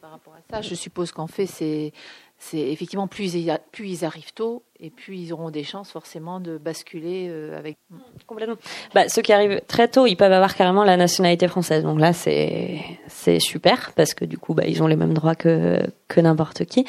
Par 0.00 0.10
rapport 0.10 0.34
à 0.34 0.40
ça, 0.48 0.62
je 0.62 0.74
suppose 0.74 1.10
qu'en 1.10 1.26
fait, 1.26 1.46
c'est 1.46 1.92
c'est 2.38 2.58
effectivement 2.58 3.06
plus 3.06 3.34
ils, 3.34 3.58
plus 3.72 3.88
ils 3.88 4.04
arrivent 4.04 4.34
tôt 4.34 4.62
et 4.78 4.90
puis 4.90 5.20
ils 5.20 5.32
auront 5.32 5.50
des 5.50 5.64
chances 5.64 5.90
forcément 5.90 6.38
de 6.38 6.58
basculer 6.58 7.28
euh, 7.30 7.58
avec 7.58 7.78
complètement. 8.26 8.56
Bah, 8.94 9.08
ceux 9.08 9.22
qui 9.22 9.32
arrivent 9.32 9.62
très 9.66 9.88
tôt, 9.88 10.06
ils 10.06 10.16
peuvent 10.16 10.32
avoir 10.32 10.54
carrément 10.54 10.84
la 10.84 10.98
nationalité 10.98 11.48
française. 11.48 11.82
Donc 11.82 11.98
là, 11.98 12.12
c'est 12.12 12.82
c'est 13.08 13.40
super 13.40 13.92
parce 13.94 14.12
que 14.12 14.24
du 14.24 14.36
coup, 14.36 14.54
bah, 14.54 14.64
ils 14.66 14.82
ont 14.82 14.86
les 14.86 14.96
mêmes 14.96 15.14
droits 15.14 15.34
que 15.34 15.82
que 16.08 16.20
n'importe 16.20 16.66
qui. 16.66 16.84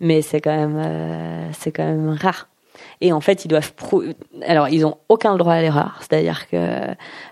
Mais 0.00 0.20
c'est 0.20 0.40
quand 0.40 0.56
même 0.56 0.82
euh, 0.84 1.52
c'est 1.52 1.70
quand 1.70 1.84
même 1.84 2.10
rare. 2.10 2.47
Et 3.00 3.12
en 3.12 3.20
fait, 3.20 3.44
ils 3.44 3.48
doivent 3.48 3.72
alors 4.46 4.68
ils 4.68 4.84
ont 4.84 4.96
aucun 5.08 5.36
droit 5.36 5.52
à 5.52 5.62
l'erreur, 5.62 5.98
c'est-à-dire 6.00 6.48
que 6.48 6.56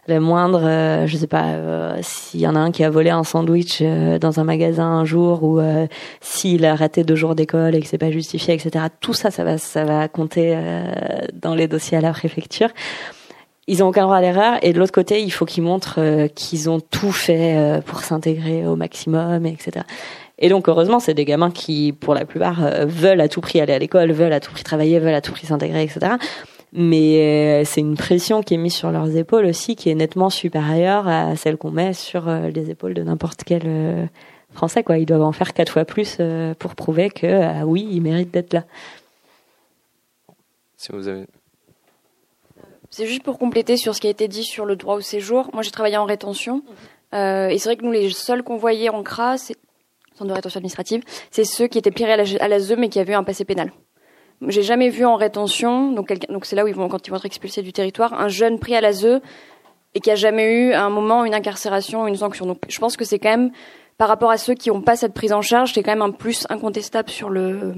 le 0.07 0.21
moindre, 0.21 0.63
euh, 0.63 1.07
je 1.07 1.17
sais 1.17 1.27
pas, 1.27 1.47
euh, 1.47 1.99
s'il 2.03 2.41
y 2.41 2.47
en 2.47 2.55
a 2.55 2.61
un 2.61 2.71
qui 2.71 2.85
a 2.85 2.91
volé 2.91 3.11
un 3.11 3.25
sandwich 3.25 3.79
euh, 3.83 4.19
dans 4.21 4.39
un 4.39 4.45
magasin 4.45 4.87
un 4.87 5.05
jour 5.05 5.43
ou 5.43 5.61
s'il 6.21 6.65
a 6.65 6.75
raté 6.75 7.03
deux 7.03 7.17
jours 7.17 7.35
d'école 7.35 7.75
et 7.75 7.81
que 7.81 7.87
c'est 7.87 7.99
pas 7.99 8.11
justifié, 8.11 8.55
etc. 8.55 8.87
Tout 9.01 9.15
ça, 9.15 9.31
ça 9.31 9.43
va, 9.43 9.59
ça 9.59 9.85
va 9.85 10.07
compter 10.09 10.57
dans 11.35 11.55
les 11.55 11.67
dossiers 11.67 11.99
à 11.99 12.01
la 12.01 12.13
préfecture. 12.13 12.69
Ils 13.67 13.83
ont 13.83 13.89
aucun 13.89 14.05
droit 14.05 14.17
à 14.17 14.21
l'erreur 14.21 14.59
et 14.63 14.73
de 14.73 14.79
l'autre 14.79 14.93
côté, 14.93 15.23
il 15.23 15.31
faut 15.31 15.45
qu'ils 15.45 15.65
montrent 15.65 16.29
qu'ils 16.35 16.71
ont 16.71 16.81
tout 16.81 17.11
fait 17.11 17.81
pour 17.87 18.01
s'intégrer 18.01 18.67
au 18.67 18.77
maximum, 18.77 19.45
etc. 19.47 19.85
Et 20.39 20.49
donc 20.49 20.69
heureusement, 20.69 21.01
c'est 21.01 21.15
des 21.15 21.25
gamins 21.25 21.51
qui, 21.51 21.93
pour 21.93 22.15
la 22.15 22.25
plupart, 22.25 22.65
euh, 22.65 22.85
veulent 22.85 23.21
à 23.21 23.29
tout 23.29 23.41
prix 23.41 23.61
aller 23.61 23.73
à 23.73 23.79
l'école, 23.79 24.13
veulent 24.13 24.33
à 24.33 24.41
tout 24.41 24.53
prix 24.53 24.65
travailler, 24.65 24.99
veulent 24.99 25.15
à 25.15 25.21
tout 25.23 25.33
prix 25.33 25.47
s'intégrer, 25.47 25.83
etc. 25.83 26.15
Mais 26.73 27.63
euh, 27.63 27.65
c'est 27.65 27.81
une 27.81 27.97
pression 27.97 28.43
qui 28.43 28.55
est 28.55 28.59
mise 28.59 28.75
sur 28.75 28.91
leurs 28.91 29.17
épaules 29.17 29.47
aussi, 29.47 29.77
qui 29.77 29.89
est 29.89 29.95
nettement 29.95 30.29
supérieure 30.29 31.09
à 31.09 31.37
celle 31.37 31.57
qu'on 31.57 31.71
met 31.71 31.95
sur 31.95 32.29
euh, 32.29 32.51
les 32.51 32.71
épaules 32.71 32.93
de 32.93 33.03
n'importe 33.03 33.45
quel 33.45 34.11
Français. 34.53 34.83
Quoi, 34.83 34.99
ils 34.99 35.07
doivent 35.07 35.23
en 35.23 35.33
faire 35.33 35.55
quatre 35.55 35.73
fois 35.73 35.85
plus 35.85 36.19
pour 36.59 36.75
prouver 36.75 37.11
que 37.11 37.27
ah 37.27 37.67
oui, 37.67 37.87
ils 37.91 38.01
méritent 38.01 38.31
d'être 38.31 38.53
là. 38.53 38.65
Si 40.77 40.93
vous 40.93 41.09
avez 41.09 41.27
C'est 42.91 43.07
juste 43.07 43.23
pour 43.23 43.39
compléter 43.39 43.77
sur 43.77 43.95
ce 43.95 44.01
qui 44.01 44.07
a 44.07 44.11
été 44.11 44.29
dit 44.29 44.45
sur 44.45 44.67
le 44.67 44.77
droit 44.77 44.97
au 44.97 45.01
séjour. 45.01 45.51
Moi, 45.53 45.63
j'ai 45.63 45.71
travaillé 45.71 45.97
en 45.97 46.05
rétention. 46.05 46.63
Euh, 47.15 47.49
et 47.49 47.59
c'est 47.59 47.69
vrai 47.69 47.77
que 47.77 47.85
nous, 47.85 47.93
les 47.93 48.11
seuls 48.11 48.43
qu'on 48.43 48.57
voyait 48.57 48.89
en 48.89 49.03
CRA, 49.03 49.39
c'est 49.39 49.57
centre 50.17 50.31
de 50.31 50.35
rétention 50.35 50.59
administrative, 50.59 51.03
c'est 51.31 51.45
ceux 51.45 51.67
qui 51.67 51.79
étaient 51.79 51.91
pris 51.91 52.05
à 52.05 52.17
la, 52.17 52.49
la 52.49 52.59
ZE 52.59 52.75
mais 52.77 52.89
qui 52.89 52.99
avaient 52.99 53.15
un 53.15 53.25
passé 53.25 53.45
pénal. 53.45 53.73
J'ai 54.49 54.63
jamais 54.63 54.91
vu 54.91 55.05
en 55.07 55.17
rétention, 55.17 55.93
donc 55.93 56.13
c'est 56.43 56.57
là 56.57 56.65
où 56.65 56.69
ils 56.69 56.75
vont 56.75 56.89
quand 56.89 57.07
ils 57.07 57.11
vont 57.11 57.17
être 57.17 57.25
expulsés 57.25 57.63
du 57.63 57.73
territoire, 57.73 58.13
un 58.13 58.29
jeune 58.29 58.59
pris 58.59 58.75
à 58.75 58.81
la 58.81 58.93
ZE 58.93 59.21
et 59.95 60.01
qui 60.01 60.11
a 60.11 60.15
jamais 60.15 60.53
eu 60.53 60.73
à 60.73 60.85
un 60.85 60.91
moment 60.91 61.25
une 61.25 61.33
incarcération, 61.33 62.07
une 62.07 62.17
sanction. 62.17 62.45
Donc 62.45 62.59
je 62.69 62.79
pense 62.79 62.99
que 62.99 63.05
c'est 63.05 63.19
quand 63.19 63.31
même 63.31 63.51
par 63.97 64.09
rapport 64.09 64.31
à 64.31 64.37
ceux 64.37 64.53
qui 64.53 64.69
n'ont 64.69 64.83
pas 64.83 64.95
cette 64.95 65.15
prise 65.15 65.33
en 65.33 65.41
charge, 65.41 65.73
c'est 65.73 65.83
quand 65.83 65.93
même 65.93 66.03
un 66.03 66.11
plus 66.11 66.47
incontestable 66.51 67.09
sur 67.09 67.31
le 67.31 67.73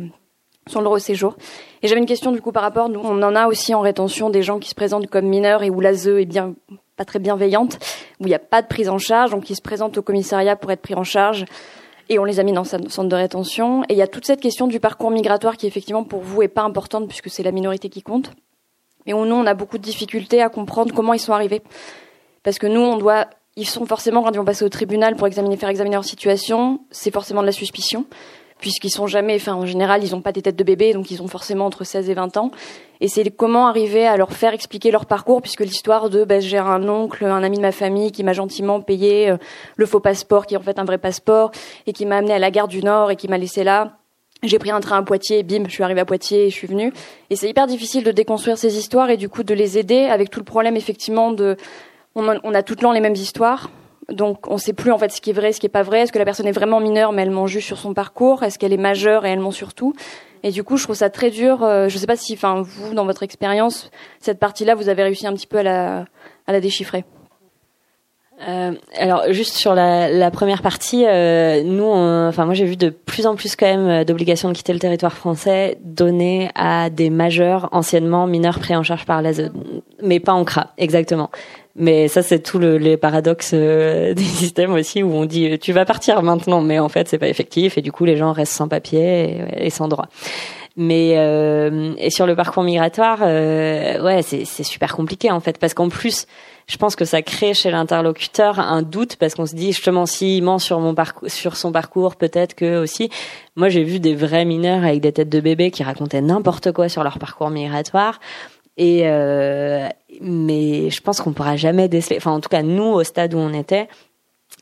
sur 0.66 0.82
le 0.82 0.98
séjour. 0.98 1.36
Et 1.82 1.88
j'avais 1.88 2.00
une 2.00 2.06
question 2.06 2.32
du 2.32 2.42
coup 2.42 2.50
par 2.50 2.62
rapport, 2.62 2.88
nous 2.88 3.00
on 3.02 3.22
en 3.22 3.36
a 3.36 3.46
aussi 3.46 3.72
en 3.72 3.80
rétention 3.80 4.28
des 4.28 4.42
gens 4.42 4.58
qui 4.58 4.68
se 4.68 4.74
présentent 4.74 5.06
comme 5.06 5.26
mineurs 5.26 5.62
et 5.62 5.70
où 5.70 5.80
l'ASE 5.80 6.08
est 6.08 6.26
bien 6.26 6.54
pas 6.96 7.04
très 7.04 7.20
bienveillante, 7.20 7.78
où 8.18 8.24
il 8.24 8.30
n'y 8.30 8.34
a 8.34 8.40
pas 8.40 8.60
de 8.60 8.66
prise 8.66 8.88
en 8.88 8.98
charge, 8.98 9.30
donc 9.30 9.48
ils 9.48 9.54
se 9.54 9.62
présentent 9.62 9.96
au 9.96 10.02
commissariat 10.02 10.56
pour 10.56 10.72
être 10.72 10.82
pris 10.82 10.96
en 10.96 11.04
charge 11.04 11.44
et 12.08 12.18
on 12.18 12.24
les 12.24 12.40
a 12.40 12.42
mis 12.42 12.52
dans 12.52 12.74
un 12.74 12.88
centre 12.88 13.08
de 13.08 13.16
rétention. 13.16 13.82
Et 13.84 13.94
il 13.94 13.96
y 13.96 14.02
a 14.02 14.06
toute 14.06 14.26
cette 14.26 14.40
question 14.40 14.66
du 14.66 14.80
parcours 14.80 15.10
migratoire 15.10 15.56
qui 15.56 15.66
effectivement 15.66 16.04
pour 16.04 16.20
vous 16.20 16.42
est 16.42 16.48
pas 16.48 16.62
importante 16.62 17.08
puisque 17.08 17.30
c'est 17.30 17.42
la 17.42 17.52
minorité 17.52 17.88
qui 17.88 18.02
compte. 18.02 18.32
Mais 19.06 19.12
nous 19.12 19.18
on 19.18 19.46
a 19.46 19.54
beaucoup 19.54 19.78
de 19.78 19.82
difficultés 19.82 20.42
à 20.42 20.48
comprendre 20.48 20.94
comment 20.94 21.12
ils 21.12 21.20
sont 21.20 21.32
arrivés. 21.32 21.62
Parce 22.42 22.58
que 22.58 22.66
nous 22.66 22.80
on 22.80 22.96
doit 22.96 23.26
ils 23.56 23.66
sont 23.66 23.86
forcément 23.86 24.22
quand 24.22 24.30
ils 24.30 24.38
vont 24.38 24.44
passer 24.44 24.64
au 24.64 24.68
tribunal 24.68 25.16
pour 25.16 25.26
examiner 25.26 25.56
faire 25.56 25.68
examiner 25.68 25.96
leur 25.96 26.04
situation, 26.04 26.80
c'est 26.92 27.10
forcément 27.10 27.40
de 27.40 27.46
la 27.46 27.52
suspicion 27.52 28.06
puisqu'ils 28.58 28.90
sont 28.90 29.06
jamais, 29.06 29.36
enfin 29.36 29.54
en 29.54 29.66
général, 29.66 30.04
ils 30.04 30.12
n'ont 30.12 30.20
pas 30.20 30.32
des 30.32 30.42
têtes 30.42 30.56
de 30.56 30.64
bébé, 30.64 30.92
donc 30.92 31.10
ils 31.10 31.22
ont 31.22 31.28
forcément 31.28 31.66
entre 31.66 31.84
16 31.84 32.10
et 32.10 32.14
20 32.14 32.36
ans. 32.36 32.50
Et 33.00 33.08
c'est 33.08 33.28
comment 33.30 33.68
arriver 33.68 34.06
à 34.06 34.16
leur 34.16 34.32
faire 34.32 34.52
expliquer 34.52 34.90
leur 34.90 35.06
parcours, 35.06 35.40
puisque 35.40 35.60
l'histoire 35.60 36.10
de, 36.10 36.24
ben, 36.24 36.40
j'ai 36.40 36.58
un 36.58 36.88
oncle, 36.88 37.24
un 37.24 37.42
ami 37.42 37.56
de 37.56 37.62
ma 37.62 37.72
famille 37.72 38.10
qui 38.10 38.24
m'a 38.24 38.32
gentiment 38.32 38.80
payé 38.80 39.30
euh, 39.30 39.36
le 39.76 39.86
faux 39.86 40.00
passeport, 40.00 40.46
qui 40.46 40.54
est 40.54 40.56
en 40.58 40.62
fait 40.62 40.78
un 40.78 40.84
vrai 40.84 40.98
passeport, 40.98 41.52
et 41.86 41.92
qui 41.92 42.06
m'a 42.06 42.16
amené 42.16 42.34
à 42.34 42.38
la 42.38 42.50
gare 42.50 42.68
du 42.68 42.82
Nord 42.82 43.10
et 43.10 43.16
qui 43.16 43.28
m'a 43.28 43.38
laissé 43.38 43.62
là. 43.64 43.98
J'ai 44.42 44.58
pris 44.58 44.70
un 44.70 44.80
train 44.80 44.98
à 44.98 45.02
Poitiers, 45.02 45.42
bim, 45.42 45.64
je 45.66 45.72
suis 45.72 45.82
arrivée 45.82 46.00
à 46.00 46.04
Poitiers 46.04 46.46
et 46.46 46.50
je 46.50 46.54
suis 46.54 46.68
venue. 46.68 46.92
Et 47.30 47.36
c'est 47.36 47.48
hyper 47.48 47.66
difficile 47.66 48.04
de 48.04 48.12
déconstruire 48.12 48.56
ces 48.56 48.78
histoires 48.78 49.10
et 49.10 49.16
du 49.16 49.28
coup 49.28 49.42
de 49.42 49.52
les 49.52 49.78
aider 49.78 50.04
avec 50.04 50.30
tout 50.30 50.38
le 50.38 50.44
problème 50.44 50.76
effectivement 50.76 51.32
de, 51.32 51.56
on 52.14 52.28
a, 52.28 52.36
on 52.44 52.54
a 52.54 52.62
toutes 52.62 52.82
les 52.82 53.00
mêmes 53.00 53.14
histoires, 53.14 53.70
donc 54.12 54.48
on 54.48 54.54
ne 54.54 54.58
sait 54.58 54.72
plus 54.72 54.90
en 54.90 54.98
fait 54.98 55.10
ce 55.12 55.20
qui 55.20 55.30
est 55.30 55.34
vrai, 55.34 55.52
ce 55.52 55.60
qui 55.60 55.66
est 55.66 55.70
pas 55.70 55.82
vrai. 55.82 56.00
Est-ce 56.00 56.12
que 56.12 56.18
la 56.18 56.24
personne 56.24 56.46
est 56.46 56.52
vraiment 56.52 56.80
mineure 56.80 57.12
mais 57.12 57.22
elle 57.22 57.30
ment 57.30 57.46
juste 57.46 57.66
sur 57.66 57.78
son 57.78 57.94
parcours? 57.94 58.42
Est-ce 58.42 58.58
qu'elle 58.58 58.72
est 58.72 58.78
majeure 58.78 59.26
et 59.26 59.30
elle 59.30 59.40
ment 59.40 59.50
surtout 59.50 59.94
Et 60.42 60.50
du 60.50 60.64
coup, 60.64 60.76
je 60.76 60.84
trouve 60.84 60.96
ça 60.96 61.10
très 61.10 61.30
dur. 61.30 61.62
Euh, 61.62 61.88
je 61.88 61.94
ne 61.94 62.00
sais 62.00 62.06
pas 62.06 62.16
si, 62.16 62.32
enfin, 62.34 62.62
vous, 62.62 62.94
dans 62.94 63.04
votre 63.04 63.22
expérience, 63.22 63.90
cette 64.20 64.38
partie-là, 64.38 64.74
vous 64.74 64.88
avez 64.88 65.02
réussi 65.02 65.26
un 65.26 65.34
petit 65.34 65.46
peu 65.46 65.58
à 65.58 65.62
la, 65.62 66.04
à 66.46 66.52
la 66.52 66.60
déchiffrer. 66.60 67.04
Euh, 68.46 68.72
alors 68.96 69.24
juste 69.32 69.54
sur 69.54 69.74
la, 69.74 70.08
la 70.08 70.30
première 70.30 70.62
partie, 70.62 71.04
euh, 71.04 71.62
nous, 71.64 71.86
enfin 71.90 72.44
moi 72.44 72.54
j'ai 72.54 72.66
vu 72.66 72.76
de 72.76 72.88
plus 72.90 73.26
en 73.26 73.34
plus 73.34 73.56
quand 73.56 73.66
même 73.66 73.88
euh, 73.88 74.04
d'obligations 74.04 74.48
de 74.48 74.54
quitter 74.54 74.72
le 74.72 74.78
territoire 74.78 75.12
français 75.12 75.76
données 75.82 76.48
à 76.54 76.88
des 76.88 77.10
majeurs 77.10 77.68
anciennement 77.72 78.28
mineurs 78.28 78.60
pris 78.60 78.76
en 78.76 78.84
charge 78.84 79.06
par 79.06 79.22
l'ASE, 79.22 79.50
mais 80.02 80.20
pas 80.20 80.34
en 80.34 80.44
CRA 80.44 80.68
exactement. 80.78 81.30
Mais 81.78 82.08
ça, 82.08 82.22
c'est 82.22 82.40
tout 82.40 82.58
le, 82.58 82.76
les 82.76 82.96
paradoxes 82.96 83.52
euh, 83.54 84.12
des 84.14 84.22
systèmes 84.22 84.72
aussi 84.72 85.02
où 85.02 85.12
on 85.12 85.24
dit 85.24 85.58
tu 85.60 85.72
vas 85.72 85.84
partir 85.84 86.22
maintenant, 86.22 86.60
mais 86.60 86.78
en 86.78 86.88
fait 86.88 87.08
c'est 87.08 87.18
pas 87.18 87.28
effectif 87.28 87.78
et 87.78 87.82
du 87.82 87.92
coup 87.92 88.04
les 88.04 88.16
gens 88.16 88.32
restent 88.32 88.52
sans 88.52 88.68
papier 88.68 89.44
et, 89.56 89.70
sans 89.70 89.88
droit. 89.88 90.08
Mais 90.76 91.14
euh, 91.16 91.94
et 91.98 92.10
sur 92.10 92.26
le 92.26 92.36
parcours 92.36 92.62
migratoire, 92.62 93.18
euh, 93.22 94.02
ouais, 94.02 94.22
c'est 94.22 94.44
super 94.62 94.94
compliqué 94.94 95.30
en 95.30 95.40
fait 95.40 95.58
parce 95.58 95.74
qu'en 95.74 95.88
plus, 95.88 96.26
je 96.68 96.76
pense 96.76 96.96
que 96.96 97.04
ça 97.04 97.22
crée 97.22 97.54
chez 97.54 97.70
l'interlocuteur 97.70 98.60
un 98.60 98.82
doute 98.82 99.16
parce 99.16 99.34
qu'on 99.34 99.46
se 99.46 99.56
dit 99.56 99.72
justement 99.72 100.06
s'il 100.06 100.42
ment 100.44 100.58
sur 100.58 100.78
mon 100.80 100.94
parcours, 100.94 101.28
sur 101.30 101.56
son 101.56 101.72
parcours, 101.72 102.16
peut-être 102.16 102.54
que 102.54 102.80
aussi. 102.80 103.10
Moi, 103.56 103.68
j'ai 103.70 103.82
vu 103.82 103.98
des 103.98 104.14
vrais 104.14 104.44
mineurs 104.44 104.84
avec 104.84 105.00
des 105.00 105.10
têtes 105.10 105.28
de 105.28 105.40
bébés 105.40 105.72
qui 105.72 105.82
racontaient 105.82 106.20
n'importe 106.20 106.70
quoi 106.70 106.88
sur 106.88 107.02
leur 107.02 107.18
parcours 107.18 107.50
migratoire. 107.50 108.20
Et 108.78 109.02
euh, 109.04 109.88
mais 110.20 110.88
je 110.88 111.00
pense 111.00 111.20
qu'on 111.20 111.32
pourra 111.32 111.56
jamais 111.56 111.88
déceler. 111.88 112.16
Enfin, 112.16 112.30
en 112.30 112.40
tout 112.40 112.48
cas, 112.48 112.62
nous, 112.62 112.84
au 112.84 113.02
stade 113.02 113.34
où 113.34 113.38
on 113.38 113.52
était, 113.52 113.88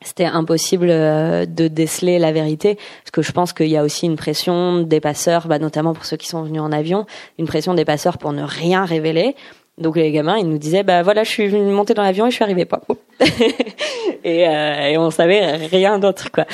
c'était 0.01 0.25
impossible 0.25 0.89
euh, 0.89 1.45
de 1.45 1.67
déceler 1.67 2.19
la 2.19 2.31
vérité 2.31 2.75
parce 2.75 3.11
que 3.11 3.21
je 3.21 3.31
pense 3.31 3.53
qu'il 3.53 3.67
y 3.67 3.77
a 3.77 3.83
aussi 3.83 4.05
une 4.05 4.15
pression 4.15 4.81
des 4.81 4.99
passeurs, 4.99 5.47
bah, 5.47 5.59
notamment 5.59 5.93
pour 5.93 6.05
ceux 6.05 6.17
qui 6.17 6.27
sont 6.27 6.43
venus 6.43 6.61
en 6.61 6.71
avion, 6.71 7.05
une 7.39 7.45
pression 7.45 7.73
des 7.73 7.85
passeurs 7.85 8.17
pour 8.17 8.33
ne 8.33 8.43
rien 8.43 8.85
révéler. 8.85 9.35
Donc 9.77 9.95
les 9.95 10.11
gamins, 10.11 10.37
ils 10.37 10.49
nous 10.49 10.57
disaient 10.57 10.81
bah 10.81 11.03
voilà, 11.03 11.23
je 11.23 11.29
suis 11.29 11.49
monter 11.49 11.93
dans 11.93 12.01
l'avion 12.01 12.25
et 12.25 12.31
je 12.31 12.35
suis 12.35 12.43
arrivé 12.43 12.65
pas. 12.65 12.81
et, 14.23 14.47
euh, 14.47 14.87
et 14.87 14.97
on 14.97 15.11
savait 15.11 15.55
rien 15.67 15.99
d'autre 15.99 16.31
quoi. 16.31 16.45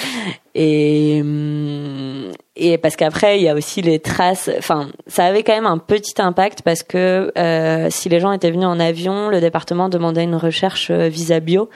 Et 0.55 1.23
et 2.55 2.77
parce 2.77 2.95
qu'après 2.95 3.39
il 3.39 3.43
y 3.43 3.49
a 3.49 3.55
aussi 3.55 3.81
les 3.81 3.99
traces. 3.99 4.51
Enfin, 4.57 4.89
ça 5.07 5.25
avait 5.25 5.43
quand 5.43 5.53
même 5.53 5.65
un 5.65 5.79
petit 5.79 6.21
impact 6.21 6.61
parce 6.61 6.83
que 6.83 7.31
euh, 7.37 7.87
si 7.89 8.09
les 8.09 8.19
gens 8.19 8.31
étaient 8.31 8.51
venus 8.51 8.67
en 8.67 8.79
avion, 8.79 9.29
le 9.29 9.41
département 9.41 9.89
demandait 9.89 10.23
une 10.23 10.35
recherche 10.35 10.91
euh, 10.91 11.07
visa 11.07 11.39
bio 11.39 11.69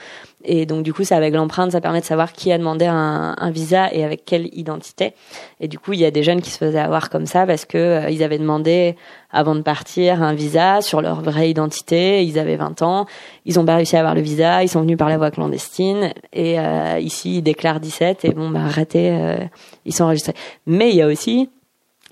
et 0.44 0.66
donc 0.66 0.84
du 0.84 0.92
coup, 0.92 1.02
ça 1.02 1.16
avec 1.16 1.34
l'empreinte, 1.34 1.72
ça 1.72 1.80
permet 1.80 2.00
de 2.00 2.04
savoir 2.04 2.32
qui 2.32 2.52
a 2.52 2.58
demandé 2.58 2.86
un, 2.86 3.34
un, 3.36 3.50
visa 3.50 3.92
et 3.92 4.04
avec 4.04 4.24
quelle 4.24 4.48
identité. 4.56 5.14
Et 5.58 5.66
du 5.66 5.80
coup, 5.80 5.94
il 5.94 5.98
y 5.98 6.04
a 6.04 6.12
des 6.12 6.22
jeunes 6.22 6.40
qui 6.40 6.50
se 6.50 6.58
faisaient 6.58 6.78
avoir 6.78 7.10
comme 7.10 7.26
ça 7.26 7.44
parce 7.44 7.64
que 7.64 7.76
euh, 7.76 8.10
ils 8.10 8.22
avaient 8.22 8.38
demandé 8.38 8.94
avant 9.30 9.56
de 9.56 9.62
partir 9.62 10.22
un 10.22 10.34
visa 10.34 10.80
sur 10.80 11.02
leur 11.02 11.20
vraie 11.22 11.50
identité. 11.50 12.24
Ils 12.24 12.38
avaient 12.38 12.56
20 12.56 12.82
ans, 12.82 13.06
ils 13.46 13.58
ont 13.58 13.64
pas 13.64 13.74
réussi 13.74 13.96
à 13.96 13.98
avoir 13.98 14.14
le 14.14 14.20
visa, 14.20 14.62
ils 14.62 14.68
sont 14.68 14.82
venus 14.82 14.96
par 14.96 15.08
la 15.08 15.18
voie 15.18 15.32
clandestine 15.32 16.12
et 16.32 16.60
euh, 16.60 17.00
ici 17.00 17.38
ils 17.38 17.42
déclarent 17.42 17.80
17 17.80 18.24
et 18.24 18.30
bon 18.30 18.48
bah 18.48 18.67
arrêtez, 18.68 19.10
euh, 19.10 19.38
ils 19.84 19.94
sont 19.94 20.04
enregistrés. 20.04 20.34
Mais 20.66 20.90
il 20.90 20.96
y 20.96 21.02
a 21.02 21.06
aussi 21.06 21.50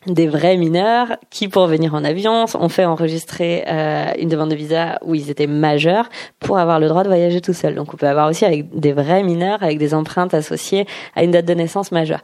des 0.06 0.28
vrais 0.28 0.56
mineurs 0.56 1.16
qui, 1.30 1.48
pour 1.48 1.66
venir 1.66 1.94
en 1.94 2.04
avion, 2.04 2.44
ont 2.54 2.68
fait 2.68 2.84
enregistrer 2.84 3.64
euh, 3.66 4.12
une 4.18 4.28
demande 4.28 4.50
de 4.50 4.54
visa 4.54 4.98
où 5.04 5.14
ils 5.14 5.30
étaient 5.30 5.46
majeurs 5.46 6.08
pour 6.38 6.58
avoir 6.58 6.78
le 6.78 6.88
droit 6.88 7.02
de 7.02 7.08
voyager 7.08 7.40
tout 7.40 7.52
seul. 7.52 7.74
Donc 7.74 7.92
on 7.92 7.96
peut 7.96 8.06
avoir 8.06 8.28
aussi 8.28 8.44
avec 8.44 8.78
des 8.78 8.92
vrais 8.92 9.22
mineurs 9.22 9.62
avec 9.62 9.78
des 9.78 9.94
empreintes 9.94 10.34
associées 10.34 10.86
à 11.14 11.24
une 11.24 11.32
date 11.32 11.46
de 11.46 11.54
naissance 11.54 11.92
majeure. 11.92 12.20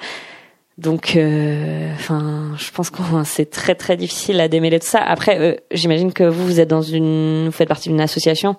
Donc, 0.78 1.16
euh, 1.16 1.92
enfin, 1.94 2.52
je 2.56 2.70
pense 2.70 2.88
que 2.88 3.02
c'est 3.24 3.50
très 3.50 3.74
très 3.74 3.96
difficile 3.96 4.40
à 4.40 4.48
démêler 4.48 4.80
tout 4.80 4.86
ça. 4.86 5.00
Après, 5.00 5.62
j'imagine 5.70 6.12
que 6.12 6.24
vous 6.24 6.46
vous 6.46 6.60
êtes 6.60 6.70
dans 6.70 6.82
une, 6.82 7.46
vous 7.46 7.52
faites 7.52 7.68
partie 7.68 7.90
d'une 7.90 8.00
association 8.00 8.56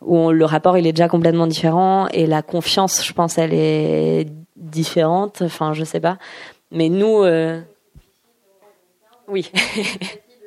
où 0.00 0.30
le 0.30 0.44
rapport 0.44 0.78
il 0.78 0.86
est 0.86 0.92
déjà 0.92 1.08
complètement 1.08 1.46
différent 1.46 2.08
et 2.12 2.26
la 2.26 2.42
confiance, 2.42 3.04
je 3.04 3.12
pense, 3.12 3.36
elle 3.36 3.52
est 3.52 4.26
différente. 4.70 5.42
Enfin, 5.42 5.72
je 5.72 5.84
sais 5.84 6.00
pas. 6.00 6.18
Mais 6.70 6.88
nous, 6.88 7.22
euh, 7.22 7.60
oui. 9.28 9.50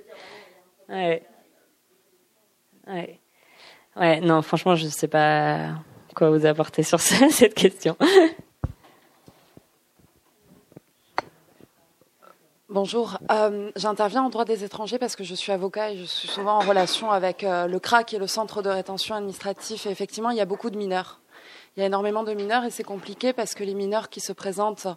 ouais. 0.89 1.23
Ouais. 3.95 4.21
Non, 4.21 4.41
franchement, 4.41 4.75
je 4.75 4.87
sais 4.87 5.07
pas 5.07 5.69
quoi 6.15 6.29
vous 6.29 6.45
apporter 6.45 6.83
sur 6.83 6.99
cette 7.01 7.53
question. 7.53 7.97
Bonjour, 12.73 13.19
euh, 13.31 13.69
j'interviens 13.75 14.23
en 14.23 14.29
droit 14.29 14.45
des 14.45 14.63
étrangers 14.63 14.97
parce 14.97 15.15
que 15.15 15.23
je 15.23 15.35
suis 15.35 15.51
avocat 15.51 15.91
et 15.91 15.97
je 15.97 16.05
suis 16.05 16.27
souvent 16.27 16.53
en 16.53 16.59
relation 16.59 17.11
avec 17.11 17.43
euh, 17.43 17.67
le 17.67 17.79
CRAC 17.79 18.15
et 18.15 18.17
le 18.17 18.25
Centre 18.25 18.63
de 18.63 18.69
rétention 18.69 19.13
administratif. 19.13 19.85
Et 19.85 19.91
effectivement, 19.91 20.31
il 20.31 20.37
y 20.37 20.41
a 20.41 20.45
beaucoup 20.45 20.71
de 20.71 20.77
mineurs. 20.77 21.19
Il 21.75 21.79
y 21.79 21.83
a 21.83 21.87
énormément 21.87 22.23
de 22.23 22.33
mineurs 22.33 22.65
et 22.65 22.69
c'est 22.69 22.83
compliqué 22.83 23.33
parce 23.33 23.55
que 23.55 23.63
les 23.63 23.73
mineurs 23.73 24.09
qui 24.09 24.19
se 24.19 24.31
présentent 24.31 24.87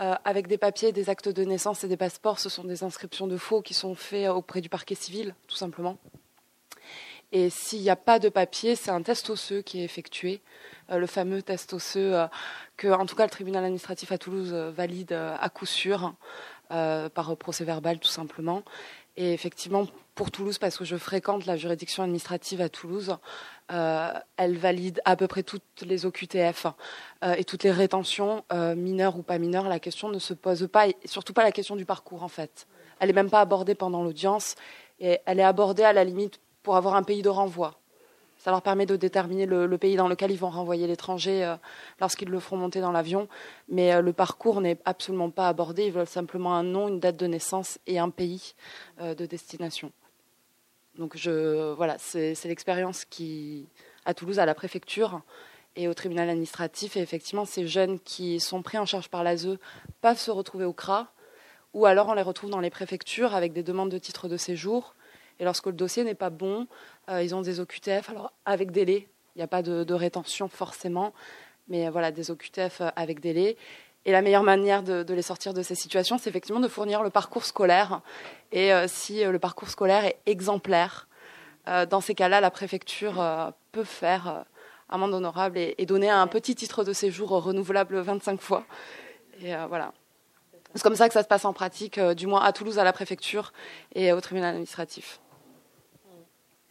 euh, 0.00 0.14
avec 0.24 0.46
des 0.46 0.56
papiers, 0.56 0.90
des 0.90 1.10
actes 1.10 1.28
de 1.28 1.44
naissance 1.44 1.84
et 1.84 1.88
des 1.88 1.98
passeports. 1.98 2.38
Ce 2.38 2.48
sont 2.48 2.64
des 2.64 2.82
inscriptions 2.82 3.26
de 3.26 3.36
faux 3.36 3.60
qui 3.60 3.74
sont 3.74 3.94
faites 3.94 4.30
auprès 4.30 4.62
du 4.62 4.70
parquet 4.70 4.94
civil, 4.94 5.34
tout 5.48 5.56
simplement. 5.56 5.98
Et 7.30 7.50
s'il 7.50 7.82
n'y 7.82 7.90
a 7.90 7.96
pas 7.96 8.18
de 8.18 8.30
papier, 8.30 8.74
c'est 8.74 8.90
un 8.90 9.02
test 9.02 9.28
osseux 9.28 9.60
qui 9.60 9.82
est 9.82 9.84
effectué, 9.84 10.40
euh, 10.90 10.96
le 10.96 11.06
fameux 11.06 11.42
test 11.42 11.74
osseux 11.74 12.14
euh, 12.14 12.26
que, 12.78 12.88
en 12.88 13.04
tout 13.04 13.14
cas, 13.14 13.24
le 13.24 13.30
tribunal 13.30 13.64
administratif 13.64 14.10
à 14.10 14.16
Toulouse 14.16 14.54
valide 14.54 15.12
à 15.12 15.48
coup 15.50 15.66
sûr 15.66 16.14
par 16.70 17.36
procès 17.38 17.64
verbal, 17.64 17.98
tout 17.98 18.08
simplement. 18.08 18.62
Et 19.16 19.32
effectivement, 19.32 19.86
pour 20.14 20.30
Toulouse, 20.30 20.58
parce 20.58 20.78
que 20.78 20.84
je 20.84 20.96
fréquente 20.96 21.44
la 21.46 21.56
juridiction 21.56 22.02
administrative 22.02 22.60
à 22.60 22.68
Toulouse, 22.68 23.16
euh, 23.70 24.12
elle 24.36 24.56
valide 24.56 25.02
à 25.04 25.14
peu 25.14 25.26
près 25.26 25.42
toutes 25.42 25.82
les 25.82 26.06
OQTF 26.06 26.66
euh, 27.22 27.34
et 27.34 27.44
toutes 27.44 27.64
les 27.64 27.70
rétentions, 27.70 28.44
euh, 28.52 28.74
mineures 28.74 29.18
ou 29.18 29.22
pas 29.22 29.38
mineures. 29.38 29.68
La 29.68 29.78
question 29.78 30.08
ne 30.08 30.18
se 30.18 30.32
pose 30.32 30.68
pas, 30.72 30.88
et 30.88 30.96
surtout 31.04 31.34
pas 31.34 31.42
la 31.42 31.52
question 31.52 31.76
du 31.76 31.84
parcours 31.84 32.22
en 32.22 32.28
fait. 32.28 32.66
Elle 32.98 33.08
n'est 33.08 33.14
même 33.14 33.30
pas 33.30 33.40
abordée 33.40 33.74
pendant 33.74 34.02
l'audience, 34.02 34.54
et 35.00 35.18
elle 35.26 35.38
est 35.38 35.44
abordée 35.44 35.84
à 35.84 35.92
la 35.92 36.04
limite 36.04 36.40
pour 36.62 36.76
avoir 36.76 36.94
un 36.94 37.02
pays 37.02 37.22
de 37.22 37.28
renvoi. 37.28 37.74
Ça 38.38 38.50
leur 38.52 38.62
permet 38.62 38.86
de 38.86 38.96
déterminer 38.96 39.46
le, 39.46 39.78
pays 39.78 39.96
dans 39.96 40.08
lequel 40.08 40.30
ils 40.30 40.38
vont 40.38 40.48
renvoyer 40.48 40.86
l'étranger 40.86 41.56
lorsqu'ils 42.00 42.28
le 42.28 42.38
feront 42.38 42.56
monter 42.56 42.80
dans 42.80 42.92
l'avion. 42.92 43.26
Mais 43.68 44.00
le 44.00 44.12
parcours 44.12 44.60
n'est 44.60 44.78
absolument 44.84 45.28
pas 45.30 45.48
abordé. 45.48 45.86
Ils 45.86 45.92
veulent 45.92 46.06
simplement 46.06 46.54
un 46.54 46.62
nom, 46.62 46.86
une 46.86 47.00
date 47.00 47.16
de 47.16 47.26
naissance 47.26 47.80
et 47.88 47.98
un 47.98 48.10
pays 48.10 48.54
de 49.00 49.26
destination. 49.26 49.90
Donc 50.98 51.16
je, 51.16 51.72
voilà, 51.74 51.96
c'est 51.98 52.34
l'expérience 52.44 53.04
qui, 53.04 53.66
à 54.04 54.14
Toulouse, 54.14 54.40
à 54.40 54.46
la 54.46 54.54
préfecture 54.54 55.22
et 55.76 55.86
au 55.86 55.94
tribunal 55.94 56.28
administratif. 56.28 56.96
Et 56.96 57.00
effectivement, 57.00 57.44
ces 57.44 57.66
jeunes 57.66 58.00
qui 58.00 58.40
sont 58.40 58.62
pris 58.62 58.78
en 58.78 58.84
charge 58.84 59.08
par 59.08 59.22
l'ASE 59.22 59.58
peuvent 60.00 60.18
se 60.18 60.32
retrouver 60.32 60.64
au 60.64 60.72
CRA, 60.72 61.12
ou 61.72 61.86
alors 61.86 62.08
on 62.08 62.14
les 62.14 62.22
retrouve 62.22 62.50
dans 62.50 62.60
les 62.60 62.70
préfectures 62.70 63.34
avec 63.34 63.52
des 63.52 63.62
demandes 63.62 63.90
de 63.90 63.98
titre 63.98 64.28
de 64.28 64.36
séjour. 64.36 64.94
Et 65.38 65.44
lorsque 65.44 65.66
le 65.66 65.72
dossier 65.72 66.02
n'est 66.02 66.16
pas 66.16 66.30
bon, 66.30 66.66
euh, 67.08 67.22
ils 67.22 67.34
ont 67.34 67.42
des 67.42 67.60
OQTF, 67.60 68.10
alors 68.10 68.32
avec 68.44 68.72
délai. 68.72 69.06
Il 69.36 69.38
n'y 69.38 69.44
a 69.44 69.46
pas 69.46 69.62
de, 69.62 69.94
rétention 69.94 70.48
forcément, 70.48 71.12
mais 71.68 71.88
voilà, 71.90 72.10
des 72.10 72.32
OQTF 72.32 72.80
euh, 72.80 72.88
avec 72.96 73.20
délai. 73.20 73.56
Et 74.08 74.10
la 74.10 74.22
meilleure 74.22 74.42
manière 74.42 74.82
de, 74.82 75.12
les 75.12 75.20
sortir 75.20 75.52
de 75.52 75.60
ces 75.60 75.74
situations, 75.74 76.16
c'est 76.16 76.30
effectivement 76.30 76.60
de 76.60 76.68
fournir 76.68 77.02
le 77.02 77.10
parcours 77.10 77.44
scolaire. 77.44 78.00
Et 78.52 78.72
euh, 78.72 78.86
si 78.88 79.22
le 79.22 79.38
parcours 79.38 79.68
scolaire 79.68 80.06
est 80.06 80.18
exemplaire, 80.24 81.08
dans 81.90 82.00
ces 82.00 82.14
cas-là, 82.14 82.40
la 82.40 82.50
préfecture 82.50 83.22
peut 83.72 83.84
faire 83.84 84.46
amende 84.88 85.12
honorable 85.12 85.58
et, 85.58 85.84
donner 85.84 86.08
un 86.08 86.26
petit 86.26 86.54
titre 86.54 86.82
de 86.82 86.94
séjour 86.94 87.28
renouvelable 87.28 87.98
25 87.98 88.40
fois. 88.40 88.64
Et 89.42 89.52
voilà. 89.68 89.92
C'est 90.74 90.82
comme 90.82 90.96
ça 90.96 91.08
que 91.08 91.12
ça 91.12 91.22
se 91.22 91.28
passe 91.28 91.44
en 91.44 91.52
pratique, 91.52 92.00
du 92.00 92.26
moins 92.26 92.42
à 92.42 92.54
Toulouse, 92.54 92.78
à 92.78 92.84
la 92.84 92.94
préfecture 92.94 93.52
et 93.94 94.14
au 94.14 94.20
tribunal 94.22 94.52
administratif. 94.52 95.20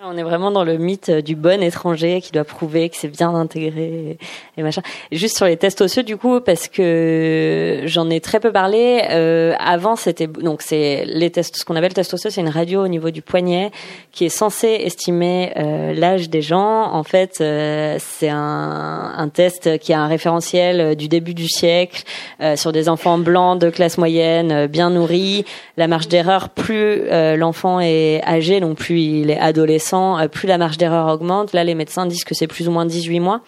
On 0.05 0.15
est 0.15 0.21
vraiment 0.21 0.51
dans 0.51 0.63
le 0.63 0.77
mythe 0.77 1.09
du 1.09 1.35
bon 1.35 1.63
étranger 1.63 2.21
qui 2.21 2.31
doit 2.31 2.43
prouver 2.43 2.87
que 2.87 2.95
c'est 2.95 3.07
bien 3.07 3.33
intégré 3.33 4.19
et 4.55 4.61
machin. 4.61 4.83
Juste 5.11 5.37
sur 5.37 5.47
les 5.47 5.57
tests 5.57 5.81
osseux 5.81 6.03
du 6.03 6.17
coup 6.17 6.39
parce 6.39 6.67
que 6.67 7.81
j'en 7.85 8.07
ai 8.11 8.21
très 8.21 8.39
peu 8.39 8.51
parlé. 8.51 9.01
Euh, 9.09 9.55
avant 9.57 9.95
c'était 9.95 10.27
donc 10.27 10.61
c'est 10.61 11.03
les 11.07 11.31
tests, 11.31 11.57
ce 11.57 11.65
qu'on 11.65 11.75
appelle 11.75 11.95
test 11.95 12.13
osseux, 12.13 12.29
c'est 12.29 12.41
une 12.41 12.49
radio 12.49 12.85
au 12.85 12.87
niveau 12.87 13.09
du 13.09 13.23
poignet 13.23 13.71
qui 14.11 14.25
est 14.25 14.29
censée 14.29 14.67
estimer 14.83 15.53
euh, 15.57 15.95
l'âge 15.95 16.29
des 16.29 16.43
gens. 16.43 16.93
En 16.93 17.03
fait, 17.03 17.39
euh, 17.41 17.97
c'est 17.97 18.29
un, 18.29 19.13
un, 19.17 19.29
test 19.29 19.79
qui 19.79 19.93
a 19.93 19.99
un 19.99 20.07
référentiel 20.07 20.95
du 20.95 21.07
début 21.07 21.33
du 21.33 21.47
siècle 21.47 22.03
euh, 22.39 22.55
sur 22.55 22.71
des 22.71 22.87
enfants 22.87 23.17
blancs 23.17 23.59
de 23.59 23.71
classe 23.71 23.97
moyenne, 23.97 24.67
bien 24.67 24.91
nourris. 24.91 25.43
La 25.75 25.87
marge 25.87 26.07
d'erreur, 26.07 26.49
plus 26.49 27.01
l'enfant 27.35 27.79
est 27.79 28.21
âgé, 28.27 28.59
donc 28.59 28.77
plus 28.77 28.99
il 28.99 29.31
est 29.31 29.39
adolescent 29.39 29.86
euh, 29.93 30.27
plus 30.27 30.47
la 30.47 30.57
marge 30.57 30.77
d'erreur 30.77 31.07
augmente. 31.07 31.53
Là, 31.53 31.63
les 31.63 31.75
médecins 31.75 32.05
disent 32.05 32.23
que 32.23 32.35
c'est 32.35 32.47
plus 32.47 32.67
ou 32.67 32.71
moins 32.71 32.85
18 32.85 33.19
mois. 33.19 33.41